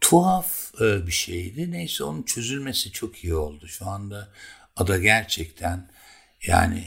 tuhaf 0.00 0.74
e, 0.80 1.06
bir 1.06 1.12
şeydi. 1.12 1.70
Neyse 1.70 2.04
onun 2.04 2.22
çözülmesi 2.22 2.92
çok 2.92 3.24
iyi 3.24 3.34
oldu. 3.34 3.68
Şu 3.68 3.86
anda 3.86 4.28
ada 4.76 4.98
gerçekten 4.98 5.88
yani 6.46 6.84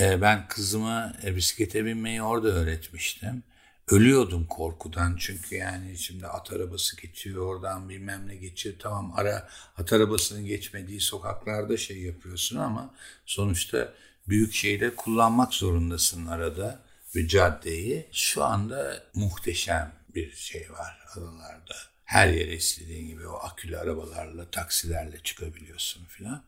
e, 0.00 0.20
ben 0.20 0.48
kızıma 0.48 1.12
e, 1.24 1.36
bisiklete 1.36 1.84
binmeyi 1.84 2.22
orada 2.22 2.48
öğretmiştim. 2.48 3.42
Ölüyordum 3.90 4.46
korkudan 4.46 5.16
çünkü 5.18 5.56
yani 5.56 5.98
şimdi 5.98 6.26
at 6.26 6.52
arabası 6.52 6.96
geçiyor 6.96 7.46
oradan 7.46 7.88
bilmem 7.88 8.28
ne 8.28 8.36
geçiyor. 8.36 8.74
Tamam 8.78 9.12
ara 9.16 9.48
at 9.76 9.92
arabasının 9.92 10.46
geçmediği 10.46 11.00
sokaklarda 11.00 11.76
şey 11.76 12.02
yapıyorsun 12.02 12.56
ama 12.56 12.94
sonuçta 13.26 13.92
büyük 14.28 14.54
şeyde 14.54 14.94
kullanmak 14.94 15.54
zorundasın 15.54 16.26
arada 16.26 16.80
bir 17.14 17.28
caddeyi. 17.28 18.06
Şu 18.12 18.44
anda 18.44 19.02
muhteşem 19.14 19.92
bir 20.14 20.32
şey 20.32 20.66
var 20.72 20.98
adalarda 21.16 21.74
her 22.04 22.28
yere 22.28 22.54
istediğin 22.54 23.08
gibi 23.08 23.26
o 23.26 23.36
akülü 23.36 23.78
arabalarla, 23.78 24.50
taksilerle 24.50 25.18
çıkabiliyorsun 25.18 26.04
filan. 26.04 26.42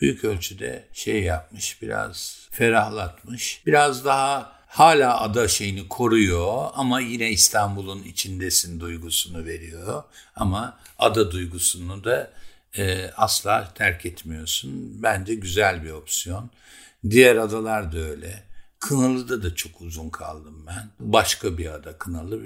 Büyük 0.00 0.24
ölçüde 0.24 0.84
şey 0.92 1.22
yapmış, 1.22 1.82
biraz 1.82 2.48
ferahlatmış. 2.50 3.62
Biraz 3.66 4.04
daha 4.04 4.63
hala 4.74 5.20
ada 5.20 5.48
şeyini 5.48 5.88
koruyor 5.88 6.70
ama 6.74 7.00
yine 7.00 7.30
İstanbul'un 7.30 8.02
içindesin 8.02 8.80
duygusunu 8.80 9.44
veriyor. 9.44 10.02
Ama 10.36 10.78
ada 10.98 11.30
duygusunu 11.30 12.04
da 12.04 12.30
e, 12.78 13.10
asla 13.16 13.72
terk 13.74 14.06
etmiyorsun. 14.06 15.02
Bence 15.02 15.34
güzel 15.34 15.84
bir 15.84 15.90
opsiyon. 15.90 16.50
Diğer 17.10 17.36
adalar 17.36 17.92
da 17.92 17.98
öyle. 17.98 18.42
Kınalı'da 18.78 19.42
da 19.42 19.54
çok 19.54 19.80
uzun 19.80 20.10
kaldım 20.10 20.64
ben. 20.66 20.90
Başka 21.00 21.58
bir 21.58 21.74
ada 21.74 21.98
Kınalı. 21.98 22.42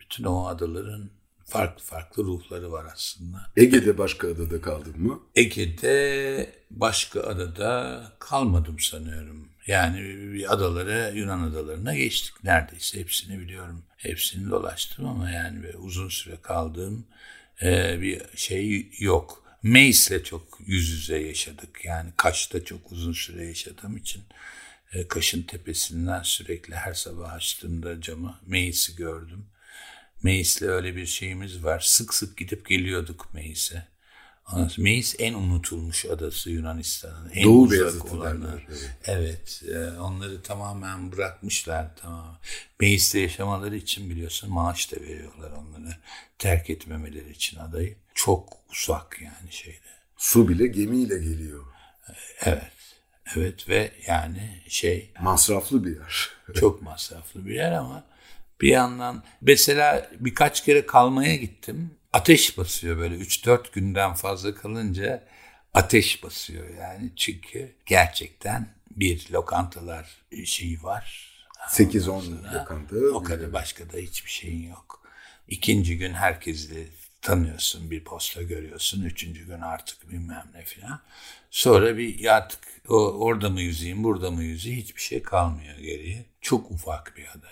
Bütün 0.00 0.24
o 0.24 0.46
adaların 0.46 1.10
farklı 1.44 1.84
farklı 1.84 2.24
ruhları 2.24 2.72
var 2.72 2.86
aslında. 2.94 3.46
Ege'de 3.56 3.98
başka 3.98 4.28
adada 4.28 4.60
kaldın 4.60 5.02
mı? 5.02 5.20
Ege'de 5.34 6.52
başka 6.70 7.20
adada 7.20 8.02
kalmadım 8.18 8.80
sanıyorum. 8.80 9.48
Yani 9.66 10.48
adalara, 10.48 11.08
Yunan 11.08 11.42
adalarına 11.42 11.94
geçtik 11.94 12.44
neredeyse. 12.44 13.00
Hepsini 13.00 13.40
biliyorum. 13.40 13.84
Hepsini 13.96 14.50
dolaştım 14.50 15.06
ama 15.06 15.30
yani 15.30 15.76
uzun 15.76 16.08
süre 16.08 16.36
kaldığım 16.42 17.06
e, 17.62 18.00
bir 18.00 18.22
şey 18.36 18.90
yok. 18.98 19.44
Meis'le 19.62 20.24
çok 20.24 20.58
yüz 20.66 20.88
yüze 20.88 21.18
yaşadık. 21.18 21.84
Yani 21.84 22.10
Kaş'ta 22.16 22.64
çok 22.64 22.92
uzun 22.92 23.12
süre 23.12 23.46
yaşadığım 23.46 23.96
için 23.96 24.22
e, 24.92 25.08
Kaş'ın 25.08 25.42
tepesinden 25.42 26.22
sürekli 26.22 26.74
her 26.74 26.94
sabah 26.94 27.32
açtığımda 27.32 28.00
camı 28.00 28.40
Meis'i 28.46 28.96
gördüm. 28.96 29.46
Meis'le 30.22 30.62
öyle 30.62 30.96
bir 30.96 31.06
şeyimiz 31.06 31.64
var. 31.64 31.80
Sık 31.80 32.14
sık 32.14 32.36
gidip 32.36 32.68
geliyorduk 32.68 33.34
Meis'e. 33.34 33.93
Meis 34.78 35.16
en 35.18 35.34
unutulmuş 35.34 36.04
adası 36.04 36.50
Yunanistan'ın. 36.50 37.30
En 37.34 37.44
Doğu 37.44 37.62
uzak 37.62 38.12
olanı. 38.12 38.60
Evet, 38.68 38.90
evet 39.04 39.62
e, 39.74 40.00
onları 40.00 40.42
tamamen 40.42 41.12
bırakmışlar. 41.12 41.96
Tamam. 41.96 42.38
Meis'te 42.80 43.20
yaşamaları 43.20 43.76
için 43.76 44.10
biliyorsun 44.10 44.50
maaş 44.52 44.92
da 44.92 45.00
veriyorlar 45.00 45.50
onlara. 45.50 45.98
Terk 46.38 46.70
etmemeleri 46.70 47.30
için 47.30 47.58
adayı. 47.58 47.96
Çok 48.14 48.52
uzak 48.72 49.20
yani 49.22 49.52
şeyde. 49.52 49.78
Su 50.16 50.48
bile 50.48 50.66
gemiyle 50.66 51.18
geliyor. 51.18 51.64
Evet. 52.40 52.72
Evet 53.36 53.68
ve 53.68 53.92
yani 54.06 54.62
şey... 54.68 55.10
Masraflı 55.20 55.84
bir 55.84 55.96
yer. 55.96 56.30
çok 56.54 56.82
masraflı 56.82 57.46
bir 57.46 57.54
yer 57.54 57.72
ama 57.72 58.04
bir 58.60 58.68
yandan 58.68 59.22
mesela 59.40 60.10
birkaç 60.20 60.64
kere 60.64 60.86
kalmaya 60.86 61.36
gittim. 61.36 61.90
Ateş 62.14 62.58
basıyor 62.58 62.98
böyle 62.98 63.14
3-4 63.14 63.72
günden 63.72 64.14
fazla 64.14 64.54
kalınca 64.54 65.24
ateş 65.74 66.22
basıyor 66.22 66.74
yani. 66.78 67.10
Çünkü 67.16 67.72
gerçekten 67.86 68.68
bir 68.90 69.30
lokantalar 69.32 70.22
şeyi 70.44 70.82
var. 70.82 71.34
8-10 71.68 72.54
lokanta. 72.54 72.96
O 73.14 73.22
kadar 73.22 73.52
başka 73.52 73.92
da 73.92 73.96
hiçbir 73.96 74.30
şeyin 74.30 74.68
yok. 74.68 75.02
İkinci 75.48 75.98
gün 75.98 76.14
herkesle 76.14 76.86
tanıyorsun, 77.22 77.90
bir 77.90 78.04
posta 78.04 78.42
görüyorsun. 78.42 79.02
Üçüncü 79.04 79.46
gün 79.46 79.60
artık 79.60 80.10
bilmem 80.10 80.46
ne 80.54 80.64
filan. 80.64 81.00
Sonra 81.50 81.96
bir 81.96 82.36
artık 82.36 82.60
o, 82.88 82.96
orada 82.96 83.50
mı 83.50 83.60
yüzeyim, 83.60 84.04
burada 84.04 84.30
mı 84.30 84.42
yüzeyim 84.42 84.80
hiçbir 84.80 85.02
şey 85.02 85.22
kalmıyor 85.22 85.78
geriye. 85.78 86.24
Çok 86.40 86.70
ufak 86.70 87.16
bir 87.16 87.26
ada 87.28 87.50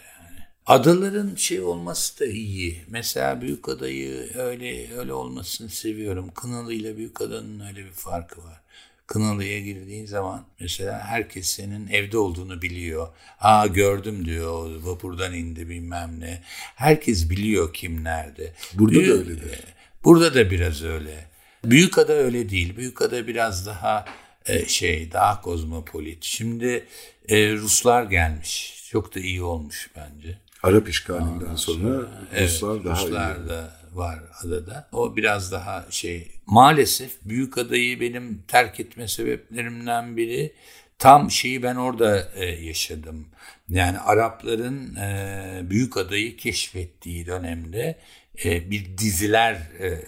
Adaların 0.66 1.35
şey 1.37 1.61
olması 1.61 2.20
da 2.20 2.27
iyi. 2.27 2.85
Mesela 2.88 3.40
büyük 3.40 3.68
adayı 3.68 4.31
öyle 4.35 4.96
öyle 4.98 5.12
olmasını 5.12 5.68
seviyorum. 5.68 6.31
Kınalı 6.35 6.75
ile 6.75 6.96
büyük 6.96 7.20
adanın 7.20 7.61
öyle 7.61 7.85
bir 7.85 7.92
farkı 7.92 8.44
var. 8.44 8.61
Kınalı'ya 9.07 9.61
girdiğin 9.61 10.07
zaman 10.07 10.44
mesela 10.61 10.98
herkes 10.98 11.46
senin 11.46 11.88
evde 11.88 12.18
olduğunu 12.18 12.62
biliyor. 12.62 13.09
Ha 13.37 13.66
gördüm 13.66 14.25
diyor 14.25 14.83
vapurdan 14.83 15.35
indi 15.35 15.68
bilmem 15.68 16.20
ne. 16.20 16.42
Herkes 16.75 17.31
biliyor 17.31 17.75
kim 17.75 18.05
nerede. 18.05 18.53
Burada 18.75 18.94
Büyük, 18.94 19.09
da 19.09 19.12
öyledir. 19.12 19.61
Burada 20.05 20.35
da 20.35 20.51
biraz 20.51 20.83
öyle. 20.85 21.27
Büyük 21.64 21.98
ada 21.98 22.12
öyle 22.12 22.48
değil. 22.48 22.77
Büyük 22.77 23.03
ada 23.03 23.27
biraz 23.27 23.66
daha 23.66 24.05
e, 24.46 24.66
şey 24.66 25.12
daha 25.12 25.40
kozmopolit. 25.40 26.25
Şimdi 26.25 26.87
e, 27.29 27.53
Ruslar 27.53 28.03
gelmiş. 28.03 28.83
Çok 28.90 29.14
da 29.14 29.20
iyi 29.20 29.42
olmuş 29.42 29.90
bence. 29.96 30.38
Arap 30.62 30.88
işgalinden 30.88 31.57
sonra, 31.57 32.07
Ruslar 32.40 32.75
evet, 32.75 32.85
daha 32.85 33.05
Ruslar 33.05 33.48
da 33.48 33.83
var 33.92 34.18
adada. 34.44 34.88
O 34.92 35.16
biraz 35.16 35.53
daha 35.53 35.87
şey. 35.90 36.29
Maalesef 36.46 37.12
büyük 37.25 37.59
adayı 37.59 38.01
benim 38.01 38.42
terk 38.48 38.81
etme 38.81 39.09
sebeplerimden 39.09 40.16
biri 40.16 40.53
tam 40.98 41.31
şeyi 41.31 41.62
ben 41.62 41.77
orada 41.77 42.29
e, 42.35 42.44
yaşadım. 42.44 43.29
Yani 43.68 43.98
Arapların 43.98 44.96
e, 44.96 45.61
büyük 45.70 45.96
adayı 45.96 46.37
keşfettiği 46.37 47.27
dönemde 47.27 47.98
e, 48.44 48.70
bir 48.70 48.98
diziler 48.98 49.55
e, 49.55 50.05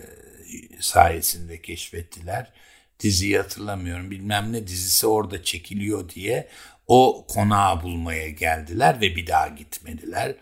sayesinde 0.81 1.63
keşfettiler. 1.63 2.53
Diziyi 3.01 3.39
hatırlamıyorum. 3.39 4.11
Bilmem 4.11 4.53
ne 4.53 4.67
dizisi 4.67 5.07
orada 5.07 5.43
çekiliyor 5.43 6.09
diye 6.09 6.49
o 6.87 7.27
konağı 7.29 7.83
bulmaya 7.83 8.29
geldiler 8.29 9.01
ve 9.01 9.17
bir 9.17 9.27
daha 9.27 9.49
gitmediler. 9.49 10.35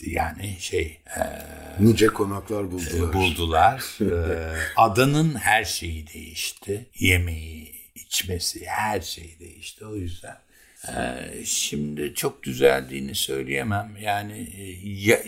Yani 0.00 0.56
şey... 0.58 1.00
E, 1.16 1.20
nice 1.80 2.06
konaklar 2.06 2.70
buldular. 2.70 3.12
Buldular. 3.12 3.98
e, 4.00 4.56
adanın 4.76 5.34
her 5.34 5.64
şeyi 5.64 6.06
değişti. 6.06 6.86
Yemeği, 6.98 7.74
içmesi, 7.94 8.66
her 8.66 9.00
şey 9.00 9.36
değişti. 9.40 9.86
O 9.86 9.96
yüzden 9.96 10.38
e, 10.88 11.24
şimdi 11.44 12.14
çok 12.14 12.42
düzeldiğini 12.42 13.14
söyleyemem. 13.14 13.96
Yani 14.00 14.48
e, 14.56 14.62
ya, 14.84 15.22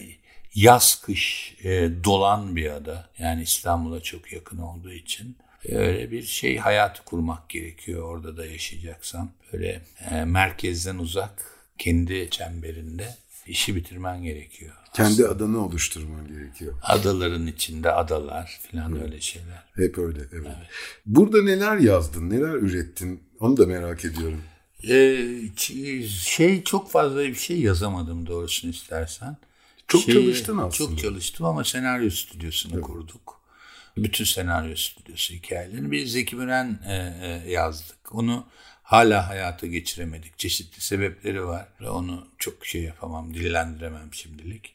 yaz 0.54 1.00
kış 1.00 1.54
e, 1.64 1.90
dolan 2.04 2.56
bir 2.56 2.70
ada. 2.70 3.10
Yani 3.18 3.42
İstanbul'a 3.42 4.00
çok 4.00 4.32
yakın 4.32 4.58
olduğu 4.58 4.92
için 4.92 5.36
öyle 5.68 6.10
bir 6.10 6.22
şey 6.22 6.56
hayatı 6.58 7.04
kurmak 7.04 7.48
gerekiyor 7.48 8.02
orada 8.02 8.36
da 8.36 8.46
yaşayacaksan. 8.46 9.30
Böyle 9.52 9.82
e, 10.10 10.24
merkezden 10.24 10.98
uzak, 10.98 11.44
kendi 11.78 12.30
çemberinde 12.30 13.14
işi 13.46 13.76
bitirmen 13.76 14.22
gerekiyor. 14.22 14.72
Kendi 14.94 15.12
aslında. 15.12 15.28
adanı 15.28 15.64
oluşturman 15.66 16.28
gerekiyor. 16.28 16.74
Adaların 16.82 17.46
içinde 17.46 17.92
adalar 17.92 18.60
falan 18.72 18.92
Hı. 18.92 19.02
öyle 19.02 19.20
şeyler. 19.20 19.64
Hep 19.76 19.98
öyle 19.98 20.18
evet. 20.18 20.32
evet. 20.46 20.68
Burada 21.06 21.42
neler 21.42 21.76
yazdın, 21.76 22.30
neler 22.30 22.54
ürettin 22.54 23.22
onu 23.40 23.56
da 23.56 23.66
merak 23.66 24.04
ediyorum. 24.04 24.42
Ee, 24.88 26.08
şey 26.08 26.62
çok 26.64 26.90
fazla 26.90 27.24
bir 27.24 27.34
şey 27.34 27.60
yazamadım 27.60 28.26
doğrusunu 28.26 28.70
istersen. 28.70 29.36
Çok 29.88 30.02
şeyi- 30.02 30.14
çalıştın 30.14 30.58
aslında. 30.58 30.90
Çok 30.90 30.98
çalıştım 30.98 31.46
ama 31.46 31.64
senaryo 31.64 32.10
stüdyosunu 32.10 32.80
kurduk. 32.80 33.39
Bütün 33.96 34.24
senaryo 34.24 34.76
stüdyosu 34.76 35.34
hikayelerini 35.34 35.90
biz 35.90 36.12
Zeki 36.12 36.36
Müren 36.36 36.78
e, 36.86 36.94
e, 37.46 37.50
yazdık. 37.50 38.14
Onu 38.14 38.46
hala 38.82 39.28
hayata 39.28 39.66
geçiremedik. 39.66 40.38
Çeşitli 40.38 40.80
sebepleri 40.80 41.46
var. 41.46 41.68
Onu 41.88 42.26
çok 42.38 42.66
şey 42.66 42.82
yapamam, 42.82 43.34
dillendiremem 43.34 44.14
şimdilik. 44.14 44.74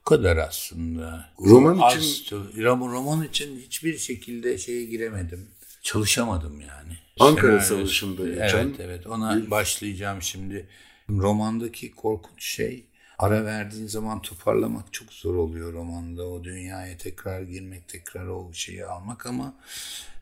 Bu 0.00 0.04
kadar 0.04 0.36
aslında. 0.36 1.30
Roman 1.40 1.78
Az 1.82 2.04
için- 2.06 2.36
roman, 2.62 2.92
roman 2.92 3.22
için 3.24 3.60
hiçbir 3.60 3.98
şekilde 3.98 4.58
şeye 4.58 4.84
giremedim. 4.84 5.48
Çalışamadım 5.82 6.60
yani. 6.60 6.98
Ankara 7.20 7.56
Senaryo- 7.56 7.60
Savaşı'nda 7.62 8.28
geçen 8.28 8.66
Evet 8.66 8.80
evet 8.80 9.06
ona 9.06 9.50
başlayacağım 9.50 10.22
şimdi. 10.22 10.68
Romandaki 11.10 11.90
korkunç 11.94 12.44
şey 12.44 12.84
ara 13.20 13.44
verdiğin 13.44 13.86
zaman 13.86 14.22
toparlamak 14.22 14.92
çok 14.92 15.12
zor 15.12 15.34
oluyor 15.34 15.72
romanda. 15.72 16.28
O 16.28 16.44
dünyaya 16.44 16.96
tekrar 16.96 17.42
girmek, 17.42 17.88
tekrar 17.88 18.26
o 18.26 18.50
şeyi 18.52 18.86
almak 18.86 19.26
ama 19.26 19.54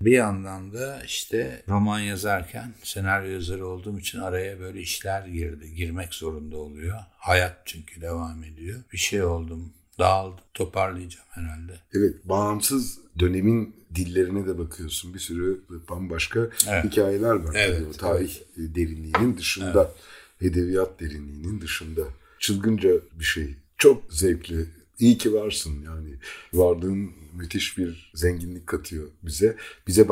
bir 0.01 0.13
yandan 0.13 0.73
da 0.73 1.03
işte 1.05 1.63
roman 1.69 2.01
yazarken 2.01 2.75
senaryo 2.83 3.31
yazarı 3.31 3.67
olduğum 3.67 3.99
için 3.99 4.19
araya 4.19 4.61
böyle 4.61 4.81
işler 4.81 5.27
girdi. 5.27 5.75
Girmek 5.75 6.15
zorunda 6.15 6.57
oluyor. 6.57 6.99
Hayat 7.17 7.57
çünkü 7.65 8.01
devam 8.01 8.45
ediyor. 8.45 8.81
Bir 8.93 8.99
şey 8.99 9.23
oldum. 9.23 9.73
Dağıldım. 9.99 10.45
Toparlayacağım 10.55 11.27
herhalde. 11.31 11.73
Evet, 11.95 12.15
bağımsız 12.25 12.99
dönemin 13.19 13.77
dillerine 13.95 14.47
de 14.47 14.59
bakıyorsun. 14.59 15.15
Bir 15.15 15.19
sürü 15.19 15.61
bambaşka 15.91 16.41
hikayeler 16.85 17.35
var. 17.35 17.55
Evet, 17.55 17.79
tabii 17.79 17.89
o 17.89 17.93
tarih 17.93 18.41
derinliğinin 18.57 19.37
dışında, 19.37 19.93
edebiyat 20.41 21.01
derinliğinin 21.01 21.61
dışında. 21.61 22.03
Çılgınca 22.39 22.91
bir 23.13 23.25
şey. 23.25 23.57
Çok 23.79 24.03
zevkli. 24.11 24.67
İyi 24.99 25.19
ki 25.19 25.35
varsın 25.35 25.83
yani. 25.85 26.15
Varlığın 26.53 27.11
müthiş 27.35 27.79
bir 27.79 28.11
zenginlik 28.15 28.67
katıyor 28.67 29.09
bize. 29.23 29.57
Bize 29.87 30.07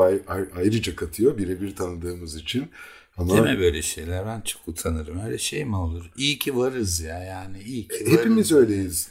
ayrıca 0.55 0.95
katıyor 0.95 1.37
birebir 1.37 1.75
tanıdığımız 1.75 2.35
için. 2.35 2.69
Ama 3.17 3.37
Deme 3.37 3.59
böyle 3.59 3.81
şeyler. 3.81 4.25
Ben 4.25 4.41
çok 4.41 4.67
utanırım. 4.67 5.25
Öyle 5.25 5.37
şey 5.37 5.65
mi 5.65 5.75
olur? 5.75 6.11
İyi 6.17 6.39
ki 6.39 6.57
varız 6.57 6.99
ya 6.99 7.19
yani. 7.19 7.61
iyi 7.61 7.87
ki 7.87 7.95
varız. 7.95 8.11
hepimiz 8.11 8.51
öyleyiz. 8.51 9.09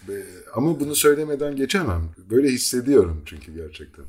Ama 0.54 0.80
bunu 0.80 0.94
söylemeden 0.94 1.56
geçemem. 1.56 2.14
Böyle 2.30 2.48
hissediyorum 2.48 3.22
çünkü 3.26 3.54
gerçekten. 3.54 4.04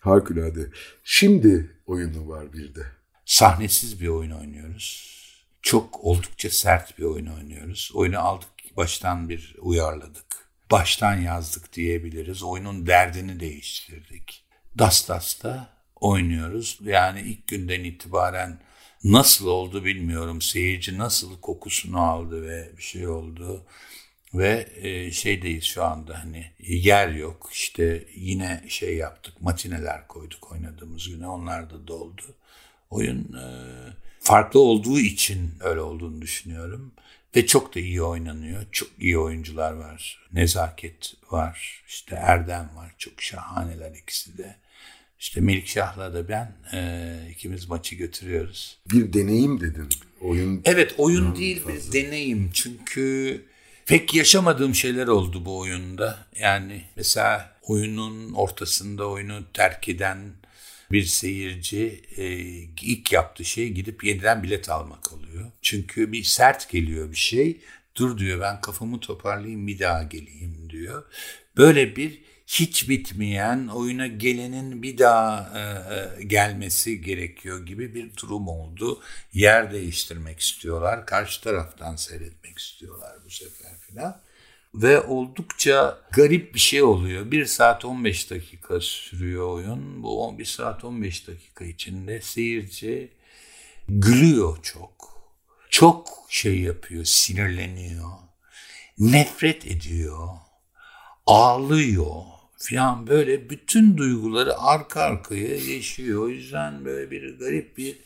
Harikulade. 0.00 0.70
Şimdi 1.04 1.70
oyunu 1.86 2.28
var 2.28 2.52
bir 2.52 2.74
de. 2.74 2.82
Sahnesiz 3.24 4.00
bir 4.00 4.08
oyun 4.08 4.30
oynuyoruz. 4.30 5.21
Çok 5.62 6.04
oldukça 6.04 6.50
sert 6.50 6.98
bir 6.98 7.04
oyun 7.04 7.26
oynuyoruz. 7.26 7.90
Oyunu 7.94 8.18
aldık 8.18 8.48
baştan 8.76 9.28
bir 9.28 9.54
uyarladık. 9.60 10.48
Baştan 10.70 11.14
yazdık 11.20 11.72
diyebiliriz. 11.72 12.42
Oyunun 12.42 12.86
derdini 12.86 13.40
değiştirdik. 13.40 14.44
Das 14.78 15.08
Das'ta 15.08 15.68
oynuyoruz. 16.00 16.78
Yani 16.84 17.20
ilk 17.20 17.46
günden 17.46 17.84
itibaren 17.84 18.58
nasıl 19.04 19.46
oldu 19.46 19.84
bilmiyorum. 19.84 20.42
Seyirci 20.42 20.98
nasıl 20.98 21.40
kokusunu 21.40 22.00
aldı 22.00 22.42
ve 22.48 22.70
bir 22.76 22.82
şey 22.82 23.08
oldu. 23.08 23.66
Ve 24.34 24.68
e, 24.76 25.10
şeydeyiz 25.10 25.64
şu 25.64 25.84
anda 25.84 26.24
hani 26.24 26.52
yer 26.58 27.08
yok. 27.08 27.50
İşte 27.52 28.04
yine 28.14 28.64
şey 28.68 28.96
yaptık 28.96 29.42
matineler 29.42 30.08
koyduk 30.08 30.52
oynadığımız 30.52 31.08
güne 31.08 31.28
onlar 31.28 31.70
da 31.70 31.86
doldu. 31.86 32.22
Oyun 32.90 33.32
e, 33.32 33.46
farklı 34.22 34.60
olduğu 34.60 34.98
için 34.98 35.50
öyle 35.60 35.80
olduğunu 35.80 36.22
düşünüyorum. 36.22 36.92
Ve 37.36 37.46
çok 37.46 37.74
da 37.74 37.80
iyi 37.80 38.02
oynanıyor. 38.02 38.66
Çok 38.72 38.88
iyi 38.98 39.18
oyuncular 39.18 39.72
var. 39.72 40.18
Nezaket 40.32 41.14
var. 41.30 41.82
işte 41.88 42.14
Erdem 42.14 42.70
var. 42.76 42.94
Çok 42.98 43.22
şahaneler 43.22 43.94
ikisi 44.02 44.38
de. 44.38 44.56
İşte 45.18 45.40
Melikşah'la 45.40 46.14
da 46.14 46.28
ben 46.28 46.52
e, 46.72 47.30
ikimiz 47.30 47.68
maçı 47.68 47.96
götürüyoruz. 47.96 48.78
Bir 48.92 49.12
deneyim 49.12 49.60
dedin. 49.60 49.88
Oyun 50.20 50.62
Evet 50.64 50.94
oyun 50.98 51.36
değil 51.36 51.62
bir 51.68 51.92
deneyim 51.92 52.50
çünkü 52.54 53.44
pek 53.86 54.14
yaşamadığım 54.14 54.74
şeyler 54.74 55.06
oldu 55.06 55.44
bu 55.44 55.58
oyunda. 55.58 56.26
Yani 56.38 56.82
mesela 56.96 57.56
oyunun 57.62 58.32
ortasında 58.32 59.08
oyunu 59.08 59.52
terk 59.52 59.88
eden 59.88 60.18
bir 60.92 61.04
seyirci 61.04 62.02
e, 62.16 62.24
ilk 62.82 63.12
yaptığı 63.12 63.44
şey 63.44 63.68
gidip 63.70 64.04
yeniden 64.04 64.42
bilet 64.42 64.68
almak 64.70 65.12
oluyor. 65.12 65.50
Çünkü 65.62 66.12
bir 66.12 66.24
sert 66.24 66.70
geliyor 66.70 67.10
bir 67.10 67.16
şey. 67.16 67.60
Dur 67.96 68.18
diyor 68.18 68.40
ben 68.40 68.60
kafamı 68.60 69.00
toparlayayım 69.00 69.66
bir 69.66 69.78
daha 69.78 70.02
geleyim 70.02 70.70
diyor. 70.70 71.04
Böyle 71.56 71.96
bir 71.96 72.18
hiç 72.46 72.88
bitmeyen 72.88 73.66
oyuna 73.66 74.06
gelenin 74.06 74.82
bir 74.82 74.98
daha 74.98 75.52
e, 75.58 75.60
e, 75.60 76.24
gelmesi 76.24 77.00
gerekiyor 77.00 77.66
gibi 77.66 77.94
bir 77.94 78.16
durum 78.16 78.48
oldu. 78.48 79.02
Yer 79.32 79.72
değiştirmek 79.72 80.40
istiyorlar. 80.40 81.06
Karşı 81.06 81.40
taraftan 81.40 81.96
seyretmek 81.96 82.58
istiyorlar 82.58 83.16
bu 83.24 83.30
sefer 83.30 83.72
filan. 83.88 84.20
Ve 84.74 85.00
oldukça 85.00 85.98
garip 86.12 86.54
bir 86.54 86.60
şey 86.60 86.82
oluyor. 86.82 87.30
1 87.30 87.46
saat 87.46 87.84
15 87.84 88.30
dakika 88.30 88.80
sürüyor 88.80 89.48
oyun. 89.48 90.02
Bu 90.02 90.26
11 90.26 90.44
saat 90.44 90.84
15 90.84 91.28
dakika 91.28 91.64
içinde 91.64 92.20
seyirci 92.20 93.12
gülüyor 93.88 94.58
çok. 94.62 95.12
Çok 95.70 96.08
şey 96.28 96.60
yapıyor, 96.60 97.04
sinirleniyor. 97.04 98.10
Nefret 98.98 99.66
ediyor 99.66 100.28
ağlıyor 101.26 102.22
falan 102.56 103.06
böyle 103.06 103.50
bütün 103.50 103.96
duyguları 103.96 104.58
arka 104.58 105.00
arkaya 105.00 105.56
yaşıyor. 105.56 106.22
O 106.22 106.28
yüzden 106.28 106.84
böyle 106.84 107.10
bir 107.10 107.38
garip 107.38 107.78
bir 107.78 107.96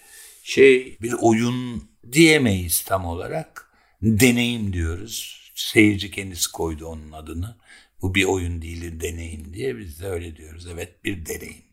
şey, 0.42 0.98
bir 1.02 1.14
oyun 1.20 1.88
diyemeyiz 2.12 2.80
tam 2.80 3.06
olarak. 3.06 3.70
Deneyim 4.02 4.72
diyoruz. 4.72 5.45
Seyirci 5.56 6.10
kendisi 6.10 6.52
koydu 6.52 6.86
onun 6.86 7.12
adını. 7.12 7.56
Bu 8.02 8.14
bir 8.14 8.24
oyun 8.24 8.62
değil, 8.62 9.00
deneyim 9.00 9.54
diye 9.54 9.78
biz 9.78 10.00
de 10.00 10.06
öyle 10.06 10.36
diyoruz. 10.36 10.66
Evet 10.66 11.04
bir 11.04 11.26
deneyim. 11.26 11.64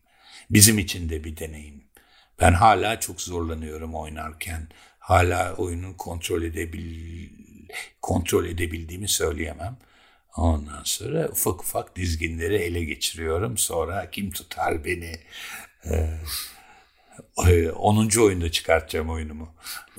Bizim 0.50 0.78
için 0.78 1.08
de 1.08 1.24
bir 1.24 1.36
deneyim. 1.36 1.84
Ben 2.40 2.52
hala 2.52 3.00
çok 3.00 3.20
zorlanıyorum 3.20 3.94
oynarken. 3.94 4.68
Hala 4.98 5.54
oyunu 5.54 5.96
kontrol 5.96 6.42
edebil 6.42 7.28
kontrol 8.02 8.44
edebildiğimi 8.44 9.08
söyleyemem. 9.08 9.76
Ondan 10.36 10.82
sonra 10.84 11.28
ufak 11.28 11.60
ufak 11.60 11.96
dizginleri 11.96 12.56
ele 12.56 12.84
geçiriyorum. 12.84 13.58
Sonra 13.58 14.10
kim 14.10 14.30
tutar 14.30 14.84
beni? 14.84 15.12
Ee, 15.90 17.70
10. 17.70 18.20
oyunda 18.20 18.50
çıkartacağım 18.50 19.10
oyunumu. 19.10 19.54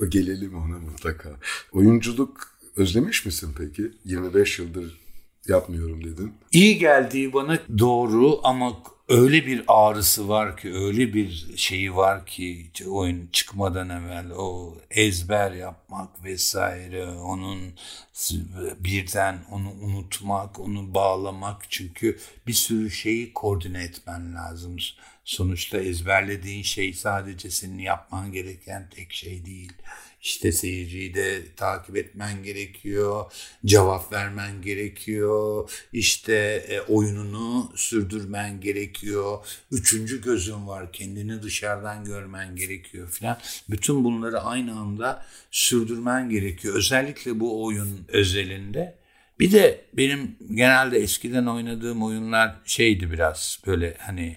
Gelelim 0.08 0.54
ona 0.54 0.78
mutlaka. 0.78 1.30
Oyunculuk 1.72 2.55
özlemiş 2.76 3.26
misin 3.26 3.54
peki? 3.58 3.92
25 4.04 4.58
yıldır 4.58 5.00
yapmıyorum 5.48 6.04
dedin. 6.04 6.32
İyi 6.52 6.78
geldiği 6.78 7.32
bana 7.32 7.58
doğru 7.78 8.40
ama 8.44 8.82
öyle 9.08 9.46
bir 9.46 9.64
ağrısı 9.68 10.28
var 10.28 10.56
ki, 10.56 10.74
öyle 10.74 11.14
bir 11.14 11.52
şeyi 11.56 11.96
var 11.96 12.26
ki 12.26 12.70
oyun 12.88 13.28
çıkmadan 13.32 13.90
evvel 13.90 14.30
o 14.30 14.78
ezber 14.90 15.52
yapmak 15.52 16.24
vesaire, 16.24 17.06
onun 17.06 17.58
birden 18.78 19.38
onu 19.50 19.70
unutmak, 19.82 20.60
onu 20.60 20.94
bağlamak 20.94 21.62
çünkü 21.68 22.18
bir 22.46 22.52
sürü 22.52 22.90
şeyi 22.90 23.32
koordine 23.32 23.82
etmen 23.82 24.34
lazım. 24.34 24.76
Sonuçta 25.24 25.78
ezberlediğin 25.78 26.62
şey 26.62 26.92
sadece 26.92 27.50
senin 27.50 27.78
yapman 27.78 28.32
gereken 28.32 28.88
tek 28.96 29.12
şey 29.12 29.46
değil. 29.46 29.72
İşte 30.26 30.52
seyirciyi 30.52 31.14
de 31.14 31.54
takip 31.56 31.96
etmen 31.96 32.42
gerekiyor, 32.42 33.32
cevap 33.66 34.12
vermen 34.12 34.62
gerekiyor, 34.62 35.70
işte 35.92 36.34
e, 36.68 36.80
oyununu 36.80 37.72
sürdürmen 37.76 38.60
gerekiyor, 38.60 39.46
üçüncü 39.70 40.22
gözün 40.22 40.66
var, 40.66 40.92
kendini 40.92 41.42
dışarıdan 41.42 42.04
görmen 42.04 42.56
gerekiyor 42.56 43.10
filan. 43.10 43.38
Bütün 43.70 44.04
bunları 44.04 44.40
aynı 44.40 44.78
anda 44.78 45.26
sürdürmen 45.50 46.30
gerekiyor. 46.30 46.74
Özellikle 46.74 47.40
bu 47.40 47.64
oyun 47.64 48.04
özelinde. 48.08 48.98
Bir 49.40 49.52
de 49.52 49.84
benim 49.92 50.36
genelde 50.54 50.98
eskiden 50.98 51.46
oynadığım 51.46 52.02
oyunlar 52.02 52.56
şeydi 52.64 53.12
biraz 53.12 53.60
böyle 53.66 53.96
hani 53.98 54.36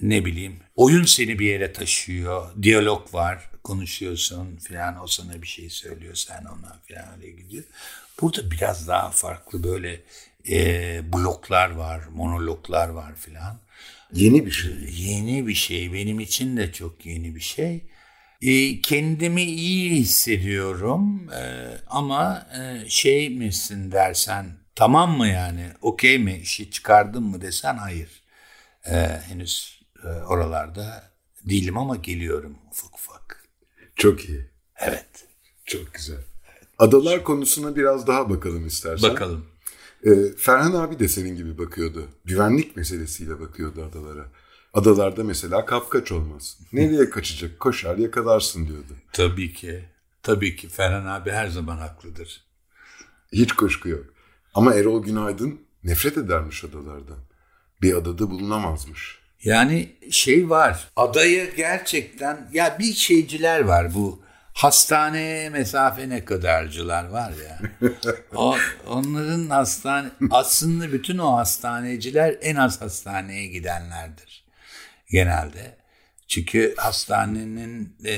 ne 0.00 0.24
bileyim 0.24 0.56
oyun 0.76 1.04
seni 1.04 1.38
bir 1.38 1.46
yere 1.46 1.72
taşıyor, 1.72 2.62
diyalog 2.62 3.14
var, 3.14 3.53
konuşuyorsun 3.64 4.56
filan 4.56 5.02
o 5.02 5.06
sana 5.06 5.42
bir 5.42 5.46
şey 5.46 5.70
söylüyor 5.70 6.14
sen 6.14 6.44
ona 6.44 6.78
filan 6.86 7.04
öyle 7.16 7.30
gidiyor. 7.30 7.64
Burada 8.20 8.50
biraz 8.50 8.88
daha 8.88 9.10
farklı 9.10 9.64
böyle 9.64 10.00
e, 10.48 11.12
bloklar 11.12 11.70
var, 11.70 12.00
monologlar 12.14 12.88
var 12.88 13.14
filan. 13.16 13.58
Yeni 14.12 14.46
bir 14.46 14.50
şey. 14.50 14.72
Yeni 14.90 15.46
bir 15.46 15.54
şey 15.54 15.92
benim 15.92 16.20
için 16.20 16.56
de 16.56 16.72
çok 16.72 17.06
yeni 17.06 17.34
bir 17.34 17.40
şey. 17.40 17.84
E, 18.42 18.80
kendimi 18.80 19.42
iyi 19.42 19.90
hissediyorum 19.90 21.30
e, 21.32 21.70
ama 21.86 22.46
e, 22.60 22.88
şey 22.88 23.30
misin 23.30 23.92
dersen 23.92 24.46
tamam 24.74 25.16
mı 25.16 25.28
yani? 25.28 25.66
Okey 25.82 26.18
mi? 26.18 26.38
İşi 26.42 26.70
çıkardın 26.70 27.22
mı 27.22 27.40
desen 27.40 27.76
hayır. 27.76 28.24
Ee, 28.86 29.20
henüz 29.28 29.82
e, 30.04 30.08
oralarda 30.08 31.10
değilim 31.44 31.78
ama 31.78 31.96
geliyorum 31.96 32.58
ufak 32.70 32.94
ufak. 32.94 33.13
Çok 33.96 34.28
iyi. 34.28 34.50
Evet. 34.76 35.26
Çok 35.64 35.94
güzel. 35.94 36.18
Adalar 36.78 37.24
konusuna 37.24 37.76
biraz 37.76 38.06
daha 38.06 38.30
bakalım 38.30 38.66
istersen. 38.66 39.10
Bakalım. 39.10 39.46
Ee, 40.04 40.10
Ferhan 40.36 40.72
abi 40.72 40.98
de 40.98 41.08
senin 41.08 41.36
gibi 41.36 41.58
bakıyordu. 41.58 42.08
Güvenlik 42.24 42.76
meselesiyle 42.76 43.40
bakıyordu 43.40 43.84
adalara. 43.84 44.26
Adalarda 44.74 45.24
mesela 45.24 45.66
kapkaç 45.66 46.12
olmaz. 46.12 46.58
Nereye 46.72 47.10
kaçacak? 47.10 47.60
Koşar 47.60 47.96
yakalarsın 47.98 48.66
diyordu. 48.68 48.92
Tabii 49.12 49.52
ki. 49.52 49.84
Tabii 50.22 50.56
ki 50.56 50.68
Ferhan 50.68 51.06
abi 51.06 51.30
her 51.30 51.48
zaman 51.48 51.76
haklıdır. 51.76 52.44
Hiç 53.32 53.52
kuşku 53.52 53.88
yok. 53.88 54.04
Ama 54.54 54.74
Erol 54.74 55.02
Günaydın 55.04 55.60
nefret 55.84 56.18
edermiş 56.18 56.64
adalardan. 56.64 57.18
Bir 57.82 57.94
adada 57.94 58.30
bulunamazmış. 58.30 59.18
Yani 59.44 59.88
şey 60.10 60.50
var. 60.50 60.88
Adaya 60.96 61.44
gerçekten 61.44 62.48
ya 62.52 62.78
bir 62.78 62.94
şeyciler 62.94 63.60
var 63.60 63.94
bu 63.94 64.24
hastaneye 64.52 65.50
mesafe 65.50 66.08
ne 66.08 66.24
kadarcılar 66.24 67.04
var 67.04 67.32
ya. 67.48 67.58
o, 68.34 68.56
onların 68.86 69.48
hastane 69.48 70.08
aslında 70.30 70.92
bütün 70.92 71.18
o 71.18 71.36
hastaneciler 71.36 72.36
en 72.42 72.56
az 72.56 72.80
hastaneye 72.80 73.46
gidenlerdir 73.46 74.44
genelde. 75.10 75.76
Çünkü 76.28 76.74
hastanenin 76.76 77.96
e, 78.04 78.16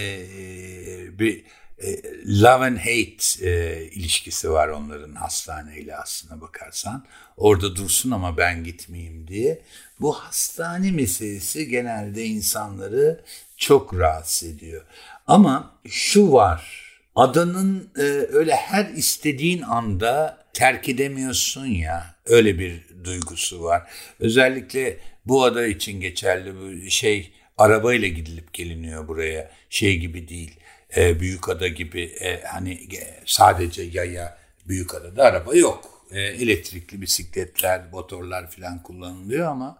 bir 1.18 1.44
e, 1.82 2.02
love 2.26 2.64
and 2.64 2.78
hate 2.78 3.48
e, 3.50 3.82
ilişkisi 3.84 4.50
var 4.50 4.68
onların 4.68 5.14
hastaneyle 5.14 5.96
aslına 5.96 6.40
bakarsan. 6.40 7.04
Orada 7.36 7.76
dursun 7.76 8.10
ama 8.10 8.36
ben 8.36 8.64
gitmeyeyim 8.64 9.28
diye. 9.28 9.62
Bu 10.00 10.12
hastane 10.12 10.90
meselesi 10.90 11.68
genelde 11.68 12.24
insanları 12.24 13.24
çok 13.56 13.94
rahatsız 13.94 14.48
ediyor. 14.48 14.82
Ama 15.26 15.74
şu 15.88 16.32
var. 16.32 16.86
Adanın 17.14 17.90
e, 17.98 18.02
öyle 18.32 18.56
her 18.56 18.84
istediğin 18.84 19.62
anda 19.62 20.44
terk 20.52 20.88
edemiyorsun 20.88 21.66
ya. 21.66 22.14
Öyle 22.26 22.58
bir 22.58 22.82
duygusu 23.04 23.62
var. 23.62 23.90
Özellikle 24.20 24.98
bu 25.26 25.44
ada 25.44 25.66
için 25.66 26.00
geçerli 26.00 26.54
bu 26.54 26.90
şey 26.90 27.32
arabayla 27.58 28.08
gidilip 28.08 28.52
geliniyor 28.52 29.08
buraya. 29.08 29.50
Şey 29.70 29.98
gibi 29.98 30.28
değil. 30.28 30.56
E, 30.96 31.20
büyük 31.20 31.48
ada 31.48 31.68
gibi 31.68 32.02
e, 32.02 32.42
hani 32.42 32.72
e, 32.72 33.20
sadece 33.26 33.82
yaya 33.82 34.38
büyük 34.68 34.94
adada 34.94 35.24
araba 35.24 35.54
yok. 35.54 36.04
E, 36.10 36.20
elektrikli 36.20 37.00
bisikletler, 37.00 37.82
motorlar 37.92 38.50
falan 38.50 38.82
kullanılıyor 38.82 39.46
ama 39.46 39.78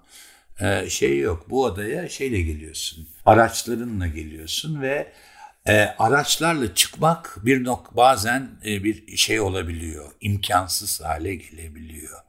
e, 0.61 0.91
şey 0.91 1.19
yok. 1.19 1.51
Bu 1.51 1.67
adaya 1.67 2.09
şeyle 2.09 2.43
geliyorsun. 2.43 3.09
Araçlarınla 3.27 4.07
geliyorsun 4.07 4.83
ve 4.83 5.13
e, 5.69 5.95
araçlarla 5.99 6.75
çıkmak 6.75 7.37
bir 7.43 7.65
nok 7.65 7.97
bazen 7.97 8.51
e, 8.67 8.85
bir 8.85 9.17
şey 9.17 9.41
olabiliyor. 9.41 10.13
imkansız 10.21 11.01
hale 11.01 11.35
gelebiliyor. 11.35 12.21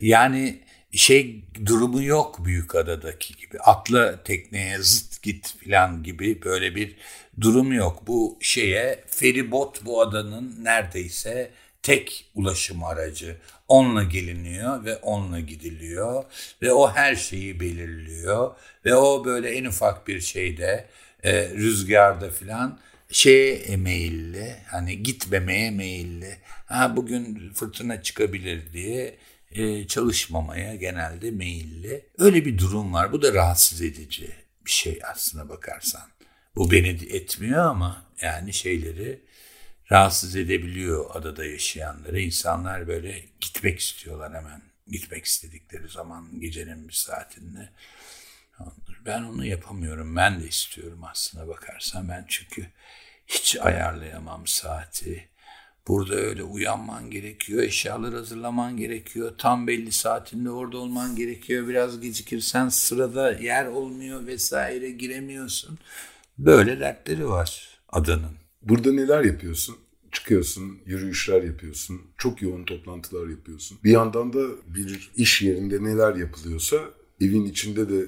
Yani 0.00 0.60
şey 0.92 1.44
durumu 1.66 2.02
yok 2.02 2.44
büyük 2.44 2.74
adadaki 2.74 3.36
gibi. 3.36 3.60
Atla 3.60 4.22
tekneye 4.22 4.78
zıt 4.78 5.22
git 5.22 5.54
falan 5.64 6.02
gibi 6.02 6.42
böyle 6.42 6.74
bir 6.74 6.96
durum 7.40 7.72
yok. 7.72 8.06
Bu 8.06 8.38
şeye 8.40 9.04
feribot 9.06 9.84
bu 9.84 10.02
adanın 10.02 10.64
neredeyse 10.64 11.50
tek 11.82 12.24
ulaşım 12.34 12.84
aracı. 12.84 13.36
Onunla 13.68 14.02
geliniyor 14.02 14.84
ve 14.84 14.96
onunla 14.96 15.40
gidiliyor 15.40 16.24
ve 16.62 16.72
o 16.72 16.92
her 16.92 17.16
şeyi 17.16 17.60
belirliyor 17.60 18.54
ve 18.84 18.94
o 18.94 19.24
böyle 19.24 19.50
en 19.50 19.64
ufak 19.64 20.08
bir 20.08 20.20
şeyde 20.20 20.86
e, 21.24 21.48
rüzgarda 21.48 22.30
filan 22.30 22.78
şeye 23.10 23.76
meyilli 23.76 24.56
hani 24.66 25.02
gitmemeye 25.02 25.70
meyilli. 25.70 26.36
Ha 26.66 26.96
bugün 26.96 27.52
fırtına 27.54 28.02
çıkabilir 28.02 28.72
diye 28.72 29.14
e, 29.50 29.86
çalışmamaya 29.86 30.74
genelde 30.74 31.30
meyilli. 31.30 32.06
Öyle 32.18 32.44
bir 32.44 32.58
durum 32.58 32.92
var. 32.92 33.12
Bu 33.12 33.22
da 33.22 33.34
rahatsız 33.34 33.82
edici 33.82 34.30
bir 34.66 34.70
şey 34.70 35.00
aslına 35.12 35.48
bakarsan. 35.48 36.10
Bu 36.56 36.70
beni 36.70 36.88
etmiyor 36.88 37.64
ama 37.64 38.06
yani 38.22 38.52
şeyleri 38.52 39.20
rahatsız 39.92 40.36
edebiliyor 40.36 41.10
adada 41.14 41.44
yaşayanları. 41.44 42.20
İnsanlar 42.20 42.88
böyle 42.88 43.24
gitmek 43.40 43.80
istiyorlar 43.80 44.34
hemen. 44.34 44.62
Gitmek 44.86 45.24
istedikleri 45.24 45.88
zaman 45.88 46.40
gecenin 46.40 46.88
bir 46.88 46.92
saatinde. 46.92 47.68
Ben 49.06 49.22
onu 49.22 49.46
yapamıyorum. 49.46 50.16
Ben 50.16 50.40
de 50.40 50.48
istiyorum 50.48 51.04
aslına 51.04 51.48
bakarsan. 51.48 52.08
Ben 52.08 52.24
çünkü 52.28 52.66
hiç 53.26 53.56
ayarlayamam 53.56 54.46
saati. 54.46 55.28
Burada 55.88 56.14
öyle 56.14 56.42
uyanman 56.42 57.10
gerekiyor, 57.10 57.62
eşyalar 57.62 58.14
hazırlaman 58.14 58.76
gerekiyor, 58.76 59.32
tam 59.38 59.66
belli 59.66 59.92
saatinde 59.92 60.50
orada 60.50 60.78
olman 60.78 61.16
gerekiyor. 61.16 61.68
Biraz 61.68 62.00
gecikirsen 62.00 62.68
sırada 62.68 63.32
yer 63.32 63.66
olmuyor 63.66 64.26
vesaire 64.26 64.90
giremiyorsun. 64.90 65.78
Böyle 66.38 66.80
dertleri 66.80 67.28
var 67.28 67.78
adanın. 67.88 68.36
Burada 68.62 68.92
neler 68.92 69.24
yapıyorsun? 69.24 69.76
Çıkıyorsun, 70.12 70.78
yürüyüşler 70.86 71.42
yapıyorsun, 71.42 72.00
çok 72.18 72.42
yoğun 72.42 72.64
toplantılar 72.64 73.28
yapıyorsun. 73.28 73.78
Bir 73.84 73.90
yandan 73.90 74.32
da 74.32 74.40
bir 74.66 75.10
iş 75.16 75.42
yerinde 75.42 75.84
neler 75.84 76.14
yapılıyorsa 76.14 76.76
evin 77.20 77.44
içinde 77.44 77.88
de 77.88 78.06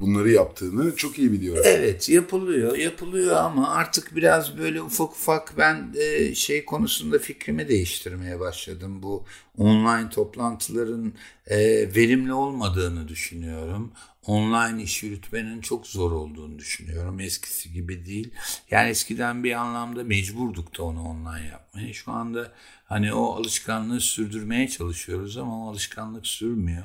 bunları 0.00 0.30
yaptığını 0.30 0.96
çok 0.96 1.18
iyi 1.18 1.32
biliyorum. 1.32 1.62
Evet 1.66 2.08
yapılıyor 2.08 2.76
yapılıyor 2.76 3.36
ama 3.36 3.70
artık 3.70 4.16
biraz 4.16 4.58
böyle 4.58 4.82
ufak 4.82 5.10
ufak 5.10 5.54
ben 5.58 5.94
e, 5.98 6.34
şey 6.34 6.64
konusunda 6.64 7.18
fikrimi 7.18 7.68
değiştirmeye 7.68 8.40
başladım. 8.40 9.02
Bu 9.02 9.24
online 9.58 10.10
toplantıların 10.10 11.12
e, 11.46 11.58
verimli 11.94 12.32
olmadığını 12.32 13.08
düşünüyorum. 13.08 13.92
Online 14.26 14.82
iş 14.82 15.02
yürütmenin 15.02 15.60
çok 15.60 15.86
zor 15.86 16.12
olduğunu 16.12 16.58
düşünüyorum. 16.58 17.20
Eskisi 17.20 17.72
gibi 17.72 18.06
değil. 18.06 18.30
Yani 18.70 18.88
eskiden 18.90 19.44
bir 19.44 19.52
anlamda 19.52 20.04
mecburduk 20.04 20.78
da 20.78 20.82
onu 20.82 21.02
online 21.02 21.46
yapmaya. 21.46 21.92
Şu 21.92 22.12
anda 22.12 22.52
hani 22.84 23.14
o 23.14 23.34
alışkanlığı 23.34 24.00
sürdürmeye 24.00 24.68
çalışıyoruz 24.68 25.36
ama 25.36 25.66
o 25.66 25.70
alışkanlık 25.70 26.26
sürmüyor. 26.26 26.84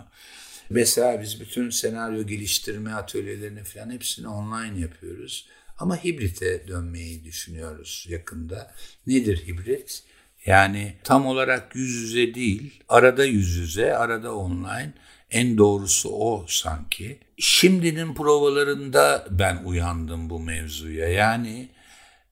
Mesela 0.69 1.21
biz 1.21 1.39
bütün 1.39 1.69
senaryo 1.69 2.27
geliştirme 2.27 2.93
atölyelerini 2.93 3.63
falan 3.63 3.91
hepsini 3.91 4.27
online 4.27 4.79
yapıyoruz. 4.79 5.47
Ama 5.77 6.03
hibrite 6.03 6.67
dönmeyi 6.67 7.23
düşünüyoruz 7.23 8.05
yakında. 8.09 8.73
Nedir 9.07 9.47
hibrit? 9.47 10.03
Yani 10.45 10.93
tam 11.03 11.25
olarak 11.25 11.75
yüz 11.75 11.93
yüze 11.93 12.33
değil, 12.33 12.83
arada 12.89 13.25
yüz 13.25 13.55
yüze, 13.55 13.97
arada 13.97 14.35
online. 14.35 14.93
En 15.31 15.57
doğrusu 15.57 16.09
o 16.09 16.45
sanki. 16.47 17.19
Şimdinin 17.37 18.13
provalarında 18.13 19.27
ben 19.29 19.63
uyandım 19.65 20.29
bu 20.29 20.39
mevzuya. 20.39 21.07
Yani 21.07 21.69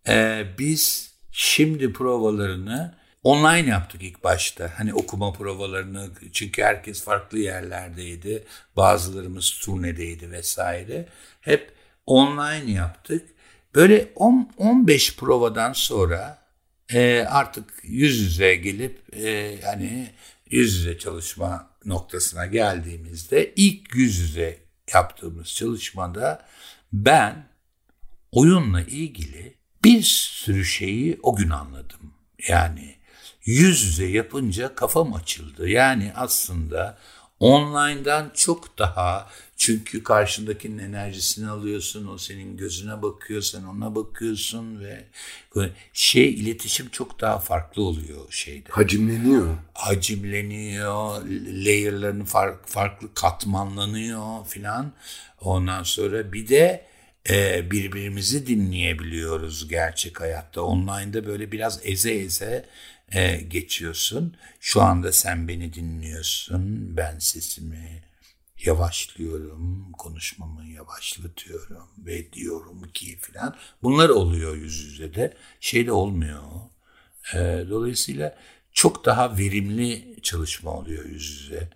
e, 0.08 0.46
biz 0.60 1.14
şimdi 1.32 1.94
provalarını 1.94 2.96
Online 3.26 3.70
yaptık 3.70 4.04
ilk 4.04 4.24
başta. 4.24 4.72
Hani 4.78 4.94
okuma 4.94 5.34
provalarını 5.34 6.10
çünkü 6.34 6.64
herkes 6.64 7.04
farklı 7.04 7.40
yerlerdeydi. 7.40 8.44
Bazılarımız 8.76 9.52
turnedeydi 9.52 10.32
vesaire. 10.32 11.06
Hep 11.42 11.74
online 12.06 12.72
yaptık. 12.72 13.30
Böyle 13.76 14.12
10 14.16 14.52
15 14.58 15.16
provadan 15.16 15.74
sonra 15.74 16.38
e, 16.94 17.26
artık 17.30 17.74
yüz 17.84 18.20
yüze 18.20 18.56
gelip 18.56 19.16
e, 19.16 19.60
hani 19.64 20.10
yüz 20.50 20.76
yüze 20.76 20.98
çalışma 20.98 21.70
noktasına 21.86 22.46
geldiğimizde 22.46 23.54
ilk 23.56 23.96
yüz 23.96 24.20
yüze 24.20 24.58
yaptığımız 24.94 25.54
çalışmada 25.54 26.46
ben 26.94 27.48
oyunla 28.32 28.82
ilgili 28.82 29.54
bir 29.84 30.02
sürü 30.04 30.66
şeyi 30.66 31.20
o 31.24 31.36
gün 31.36 31.50
anladım. 31.50 32.14
Yani 32.48 32.96
yüz 33.46 33.84
yüze 33.84 34.06
yapınca 34.06 34.76
kafam 34.76 35.14
açıldı. 35.14 35.70
Yani 35.70 36.12
aslında 36.16 36.98
online'dan 37.40 38.32
çok 38.36 38.78
daha 38.78 39.30
çünkü 39.58 40.04
karşındakinin 40.04 40.78
enerjisini 40.78 41.50
alıyorsun, 41.50 42.08
o 42.08 42.18
senin 42.18 42.58
gözüne 42.58 43.02
bakıyor, 43.02 43.42
sen 43.42 43.64
ona 43.64 43.96
bakıyorsun 43.96 44.80
ve 44.80 45.06
şey 45.94 46.30
iletişim 46.30 46.90
çok 46.90 47.22
daha 47.22 47.40
farklı 47.40 47.82
oluyor 47.84 48.32
şeyde. 48.32 48.70
Hacimleniyor. 48.70 49.58
Hacimleniyor, 49.74 51.22
layer'larını 51.66 52.26
fark, 52.26 52.68
farklı 52.68 53.14
katmanlanıyor 53.14 54.46
filan. 54.46 54.94
Ondan 55.42 55.84
sonra 55.84 56.34
bir 56.34 56.48
de 56.48 56.86
e, 57.30 57.72
birbirimizi 57.72 58.48
dinleyebiliyoruz 58.48 59.68
gerçek 59.68 60.22
hayatta. 60.22 60.62
Online'da 60.62 61.26
böyle 61.26 61.52
biraz 61.52 61.80
eze 61.84 62.14
eze 62.14 62.66
e, 63.12 63.36
geçiyorsun. 63.38 64.38
Şu 64.60 64.82
anda 64.82 65.12
sen 65.12 65.48
beni 65.48 65.74
dinliyorsun. 65.74 66.98
Ben 66.98 67.20
sesimi 67.20 68.04
yavaşlıyorum, 68.66 69.92
konuşmamı 69.92 70.66
yavaşlatıyorum 70.66 71.88
ve 71.98 72.34
diyorum 72.34 72.82
ki 72.94 73.18
filan. 73.22 73.56
Bunlar 73.84 74.10
oluyor 74.10 74.56
yüz 74.56 74.84
yüze 74.84 75.14
de. 75.14 75.38
Şey 75.60 75.88
de 75.88 75.92
olmuyor. 75.92 76.42
E, 77.34 77.66
dolayısıyla 77.70 78.38
çok 78.72 79.06
daha 79.06 79.38
verimli 79.38 80.18
çalışma 80.22 80.72
oluyor 80.72 81.06
yüz 81.06 81.42
yüze 81.42 81.70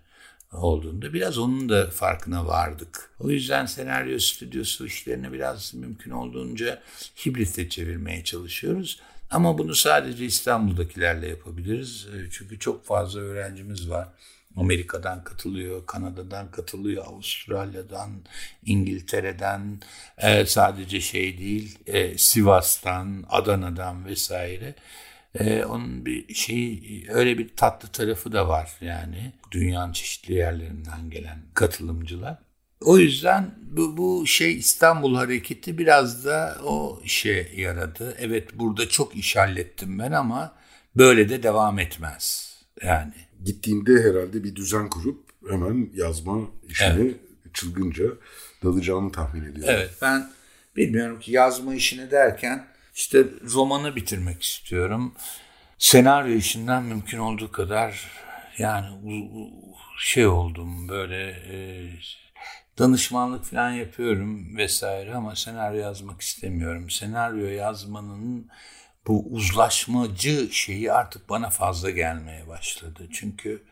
olduğunda 0.52 1.12
biraz 1.12 1.38
onun 1.38 1.68
da 1.68 1.90
farkına 1.90 2.46
vardık. 2.46 3.10
O 3.18 3.30
yüzden 3.30 3.66
senaryo 3.66 4.18
stüdyosu 4.18 4.86
işlerini 4.86 5.32
biraz 5.32 5.74
mümkün 5.74 6.10
olduğunca 6.10 6.82
hibrite 7.26 7.68
çevirmeye 7.68 8.24
çalışıyoruz. 8.24 9.00
Ama 9.30 9.58
bunu 9.58 9.74
sadece 9.74 10.24
İstanbul'dakilerle 10.24 11.28
yapabiliriz. 11.28 12.06
E, 12.06 12.30
çünkü 12.30 12.58
çok 12.58 12.84
fazla 12.84 13.20
öğrencimiz 13.20 13.90
var. 13.90 14.08
Amerika'dan 14.56 15.24
katılıyor, 15.24 15.86
Kanada'dan 15.86 16.50
katılıyor, 16.50 17.06
Avustralya'dan, 17.06 18.10
İngiltere'den, 18.64 19.80
e, 20.18 20.46
sadece 20.46 21.00
şey 21.00 21.38
değil, 21.38 21.78
e, 21.86 22.18
Sivas'tan, 22.18 23.24
Adana'dan 23.30 24.04
vesaire. 24.04 24.74
Ee, 25.34 25.64
onun 25.64 26.06
bir 26.06 26.34
şey 26.34 26.82
öyle 27.08 27.38
bir 27.38 27.56
tatlı 27.56 27.88
tarafı 27.88 28.32
da 28.32 28.48
var 28.48 28.70
yani 28.80 29.32
dünyanın 29.50 29.92
çeşitli 29.92 30.34
yerlerinden 30.34 31.10
gelen 31.10 31.38
katılımcılar. 31.54 32.38
O 32.84 32.98
yüzden 32.98 33.54
bu, 33.62 33.96
bu 33.96 34.26
şey 34.26 34.58
İstanbul 34.58 35.14
hareketi 35.14 35.78
biraz 35.78 36.24
da 36.24 36.58
o 36.64 37.00
işe 37.04 37.52
yaradı. 37.56 38.16
Evet 38.18 38.48
burada 38.54 38.88
çok 38.88 39.16
iş 39.16 39.36
hallettim 39.36 39.98
ben 39.98 40.12
ama 40.12 40.54
böyle 40.96 41.28
de 41.28 41.42
devam 41.42 41.78
etmez 41.78 42.54
yani. 42.84 43.12
Gittiğinde 43.44 44.02
herhalde 44.02 44.44
bir 44.44 44.56
düzen 44.56 44.90
kurup 44.90 45.30
hemen 45.48 45.90
yazma 45.94 46.40
işine 46.68 46.88
evet. 46.88 47.16
çılgınca 47.54 48.04
dalacağını 48.64 49.12
tahmin 49.12 49.40
ediyorum. 49.40 49.74
Evet 49.76 49.90
ben 50.02 50.30
bilmiyorum 50.76 51.20
ki 51.20 51.32
yazma 51.32 51.74
işini 51.74 52.10
derken 52.10 52.66
işte 52.94 53.24
romanı 53.54 53.96
bitirmek 53.96 54.42
istiyorum. 54.42 55.14
Senaryo 55.78 56.34
işinden 56.34 56.82
mümkün 56.82 57.18
olduğu 57.18 57.52
kadar 57.52 58.10
yani 58.58 58.86
şey 59.98 60.26
oldum 60.26 60.88
böyle 60.88 61.30
e, 61.30 61.88
danışmanlık 62.80 63.44
falan 63.44 63.70
yapıyorum 63.70 64.56
vesaire 64.56 65.14
ama 65.14 65.36
senaryo 65.36 65.80
yazmak 65.80 66.20
istemiyorum. 66.20 66.90
Senaryo 66.90 67.46
yazmanın 67.46 68.50
bu 69.06 69.26
uzlaşmacı 69.30 70.48
şeyi 70.52 70.92
artık 70.92 71.28
bana 71.28 71.50
fazla 71.50 71.90
gelmeye 71.90 72.48
başladı. 72.48 73.08
Çünkü 73.12 73.62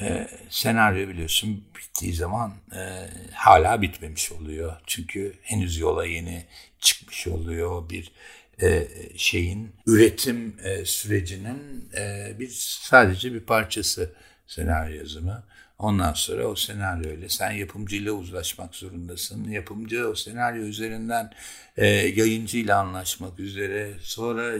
e, 0.00 0.28
senaryo 0.48 1.08
biliyorsun 1.08 1.64
bittiği 1.76 2.14
zaman 2.14 2.52
e, 2.74 3.08
hala 3.34 3.82
bitmemiş 3.82 4.32
oluyor. 4.32 4.76
Çünkü 4.86 5.34
henüz 5.42 5.78
yola 5.78 6.06
yeni 6.06 6.46
çıkmış 6.78 7.26
oluyor. 7.26 7.90
Bir 7.90 8.12
e, 8.62 8.88
şeyin 9.16 9.72
üretim 9.86 10.56
e, 10.64 10.84
sürecinin 10.84 11.90
e, 11.96 12.34
bir 12.38 12.48
sadece 12.80 13.34
bir 13.34 13.40
parçası 13.40 14.12
senaryo 14.46 14.96
yazımı. 14.96 15.44
Ondan 15.80 16.12
sonra 16.12 16.46
o 16.46 16.56
senaryo 16.56 17.10
ile 17.10 17.28
sen 17.28 17.50
yapımcıyla 17.50 18.12
uzlaşmak 18.12 18.74
zorundasın. 18.74 19.48
Yapımcı 19.48 20.08
o 20.08 20.14
senaryo 20.14 20.62
üzerinden 20.62 21.32
e, 21.76 21.86
yayıncıyla 21.86 22.78
anlaşmak 22.78 23.40
üzere. 23.40 23.94
Sonra 24.02 24.52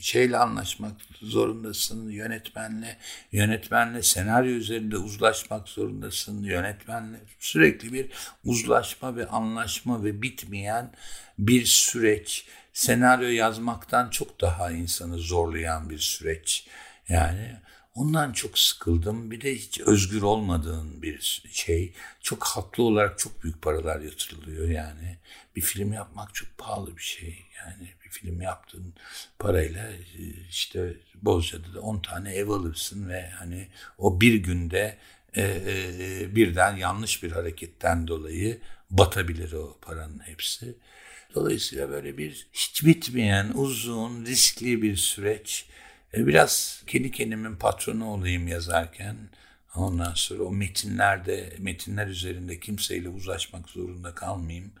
şeyle 0.00 0.36
anlaşmak 0.36 0.92
zorundasın 1.22 2.10
yönetmenle. 2.10 2.96
Yönetmenle 3.32 4.02
senaryo 4.02 4.50
üzerinde 4.50 4.96
uzlaşmak 4.96 5.68
zorundasın 5.68 6.42
yönetmenle. 6.42 7.20
Sürekli 7.38 7.92
bir 7.92 8.10
uzlaşma 8.44 9.16
ve 9.16 9.26
anlaşma 9.26 10.04
ve 10.04 10.22
bitmeyen 10.22 10.92
bir 11.38 11.64
süreç 11.64 12.46
senaryo 12.72 13.28
yazmaktan 13.28 14.10
çok 14.10 14.40
daha 14.40 14.70
insanı 14.70 15.18
zorlayan 15.18 15.90
bir 15.90 15.98
süreç. 15.98 16.66
Yani 17.08 17.56
ondan 17.94 18.32
çok 18.32 18.58
sıkıldım. 18.58 19.30
Bir 19.30 19.40
de 19.40 19.54
hiç 19.54 19.80
özgür 19.80 20.22
olmadığın 20.22 21.02
bir 21.02 21.42
şey. 21.52 21.92
Çok 22.20 22.44
haklı 22.44 22.82
olarak 22.82 23.18
çok 23.18 23.42
büyük 23.42 23.62
paralar 23.62 24.00
yatırılıyor 24.00 24.68
yani. 24.68 25.18
Bir 25.56 25.60
film 25.60 25.92
yapmak 25.92 26.34
çok 26.34 26.58
pahalı 26.58 26.96
bir 26.96 27.02
şey. 27.02 27.46
Yani 27.56 27.88
bir 28.04 28.10
film 28.10 28.42
yaptığın 28.42 28.94
parayla 29.38 29.90
işte 30.50 30.94
Bozca'da 31.22 31.74
da 31.74 31.80
10 31.80 32.00
tane 32.00 32.34
ev 32.34 32.48
alırsın 32.48 33.08
ve 33.08 33.30
hani 33.30 33.68
o 33.98 34.20
bir 34.20 34.34
günde 34.34 34.98
e, 35.34 35.42
e, 35.42 36.36
birden 36.36 36.76
yanlış 36.76 37.22
bir 37.22 37.32
hareketten 37.32 38.08
dolayı 38.08 38.60
batabilir 38.90 39.52
o 39.52 39.78
paranın 39.82 40.18
hepsi. 40.18 40.74
Dolayısıyla 41.34 41.90
böyle 41.90 42.18
bir 42.18 42.46
hiç 42.52 42.84
bitmeyen 42.86 43.50
uzun 43.54 44.26
riskli 44.26 44.82
bir 44.82 44.96
süreç. 44.96 45.66
E, 46.14 46.26
biraz 46.26 46.82
kendi 46.86 47.10
kendimin 47.10 47.56
patronu 47.56 48.10
olayım 48.10 48.48
yazarken. 48.48 49.16
Ondan 49.74 50.14
sonra 50.14 50.42
o 50.42 50.52
metinlerde, 50.52 51.56
metinler 51.58 52.06
üzerinde 52.06 52.60
kimseyle 52.60 53.08
uzlaşmak 53.08 53.68
zorunda 53.68 54.14
kalmayayım. 54.14 54.72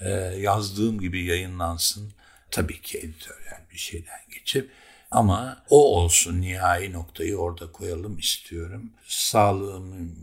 Ee, 0.00 0.10
yazdığım 0.38 1.00
gibi 1.00 1.24
yayınlansın. 1.24 2.12
Tabii 2.50 2.80
ki 2.80 2.98
editoryal 2.98 3.60
bir 3.72 3.78
şeyden 3.78 4.20
geçip 4.34 4.70
ama 5.10 5.64
o 5.70 5.96
olsun 5.96 6.40
nihai 6.40 6.92
noktayı 6.92 7.36
orada 7.36 7.72
koyalım 7.72 8.18
istiyorum. 8.18 8.90
Sağlığım 9.06 10.16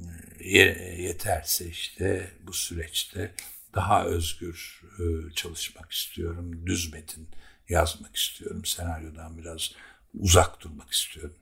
yeterse 0.97 1.67
işte 1.67 2.31
bu 2.43 2.53
süreçte 2.53 3.31
daha 3.75 4.05
özgür 4.05 4.81
e, 4.99 5.33
çalışmak 5.33 5.91
istiyorum. 5.91 6.67
Düz 6.67 6.93
metin 6.93 7.27
yazmak 7.69 8.15
istiyorum. 8.15 8.65
Senaryodan 8.65 9.37
biraz 9.37 9.71
uzak 10.13 10.61
durmak 10.61 10.91
istiyorum. 10.91 11.35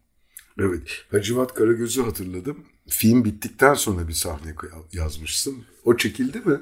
Evet. 0.59 1.05
Hacivat 1.11 1.53
Karagöz'ü 1.53 2.01
hatırladım. 2.01 2.65
Film 2.87 3.25
bittikten 3.25 3.73
sonra 3.73 4.07
bir 4.07 4.13
sahne 4.13 4.55
yazmışsın. 4.93 5.65
O 5.85 5.97
çekildi 5.97 6.39
mi? 6.39 6.59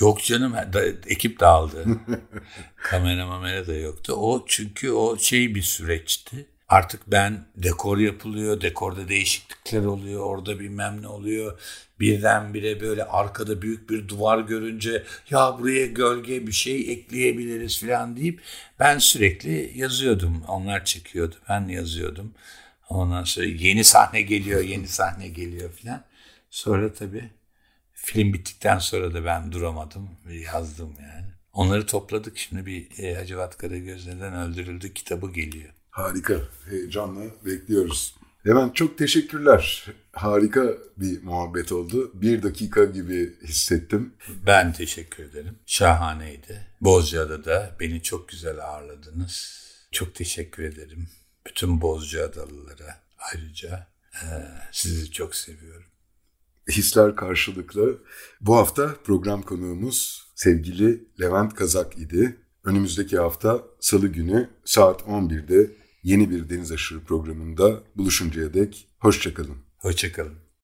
Yok 0.00 0.22
canım. 0.22 0.52
Da, 0.52 0.84
ekip 0.86 1.40
dağıldı. 1.40 1.86
Kamera 2.76 3.26
mamera 3.26 3.66
da 3.66 3.74
yoktu. 3.74 4.12
O 4.12 4.44
çünkü 4.46 4.90
o 4.90 5.18
şey 5.18 5.54
bir 5.54 5.62
süreçti. 5.62 6.46
Artık 6.72 7.00
ben 7.06 7.44
dekor 7.56 7.98
yapılıyor, 7.98 8.60
dekorda 8.60 9.08
değişiklikler 9.08 9.84
oluyor, 9.84 10.20
orada 10.20 10.60
bilmem 10.60 11.02
ne 11.02 11.08
oluyor. 11.08 11.60
Birdenbire 12.00 12.80
böyle 12.80 13.04
arkada 13.04 13.62
büyük 13.62 13.90
bir 13.90 14.08
duvar 14.08 14.38
görünce 14.38 15.04
ya 15.30 15.56
buraya 15.58 15.86
gölge 15.86 16.46
bir 16.46 16.52
şey 16.52 16.92
ekleyebiliriz 16.92 17.80
falan 17.80 18.16
deyip 18.16 18.40
ben 18.78 18.98
sürekli 18.98 19.72
yazıyordum. 19.74 20.44
Onlar 20.48 20.84
çekiyordu, 20.84 21.34
ben 21.48 21.68
yazıyordum. 21.68 22.34
Ondan 22.88 23.24
sonra 23.24 23.46
yeni 23.46 23.84
sahne 23.84 24.22
geliyor, 24.22 24.60
yeni 24.60 24.88
sahne 24.88 25.28
geliyor 25.28 25.70
falan. 25.72 26.04
Sonra 26.50 26.92
tabii 26.92 27.30
film 27.92 28.32
bittikten 28.32 28.78
sonra 28.78 29.14
da 29.14 29.24
ben 29.24 29.52
duramadım 29.52 30.10
yazdım 30.52 30.94
yani. 31.00 31.26
Onları 31.52 31.86
topladık 31.86 32.38
şimdi 32.38 32.66
bir 32.66 33.04
e, 33.04 33.14
Hacivat 33.14 33.56
Karagöz'den 33.56 34.34
öldürüldü 34.34 34.94
kitabı 34.94 35.32
geliyor. 35.32 35.70
Harika. 35.92 36.34
Heyecanla 36.70 37.20
bekliyoruz. 37.44 38.16
Hemen 38.42 38.70
çok 38.70 38.98
teşekkürler. 38.98 39.86
Harika 40.12 40.78
bir 40.96 41.22
muhabbet 41.22 41.72
oldu. 41.72 42.10
Bir 42.14 42.42
dakika 42.42 42.84
gibi 42.84 43.40
hissettim. 43.42 44.14
Ben 44.46 44.72
teşekkür 44.72 45.24
ederim. 45.24 45.58
Şahaneydi. 45.66 46.66
Bozcaada 46.80 47.44
da 47.44 47.76
beni 47.80 48.02
çok 48.02 48.28
güzel 48.28 48.58
ağırladınız. 48.64 49.62
Çok 49.92 50.14
teşekkür 50.14 50.62
ederim. 50.62 51.08
Bütün 51.46 51.80
Bozcaadalılara 51.80 53.02
ayrıca 53.32 53.86
e, 54.12 54.26
sizi 54.72 55.10
çok 55.10 55.34
seviyorum. 55.34 55.88
Hisler 56.68 57.16
karşılıklı. 57.16 57.98
Bu 58.40 58.56
hafta 58.56 58.94
program 59.04 59.42
konuğumuz 59.42 60.26
sevgili 60.34 61.04
Levent 61.20 61.54
Kazak 61.54 61.98
idi. 61.98 62.36
Önümüzdeki 62.64 63.18
hafta 63.18 63.62
salı 63.80 64.08
günü 64.08 64.50
saat 64.64 65.00
11'de 65.00 65.81
yeni 66.02 66.30
bir 66.30 66.48
Deniz 66.48 66.72
Aşırı 66.72 67.00
programında 67.00 67.82
buluşuncaya 67.96 68.54
dek 68.54 68.88
hoşçakalın. 68.98 69.56
Hoşçakalın. 69.78 70.41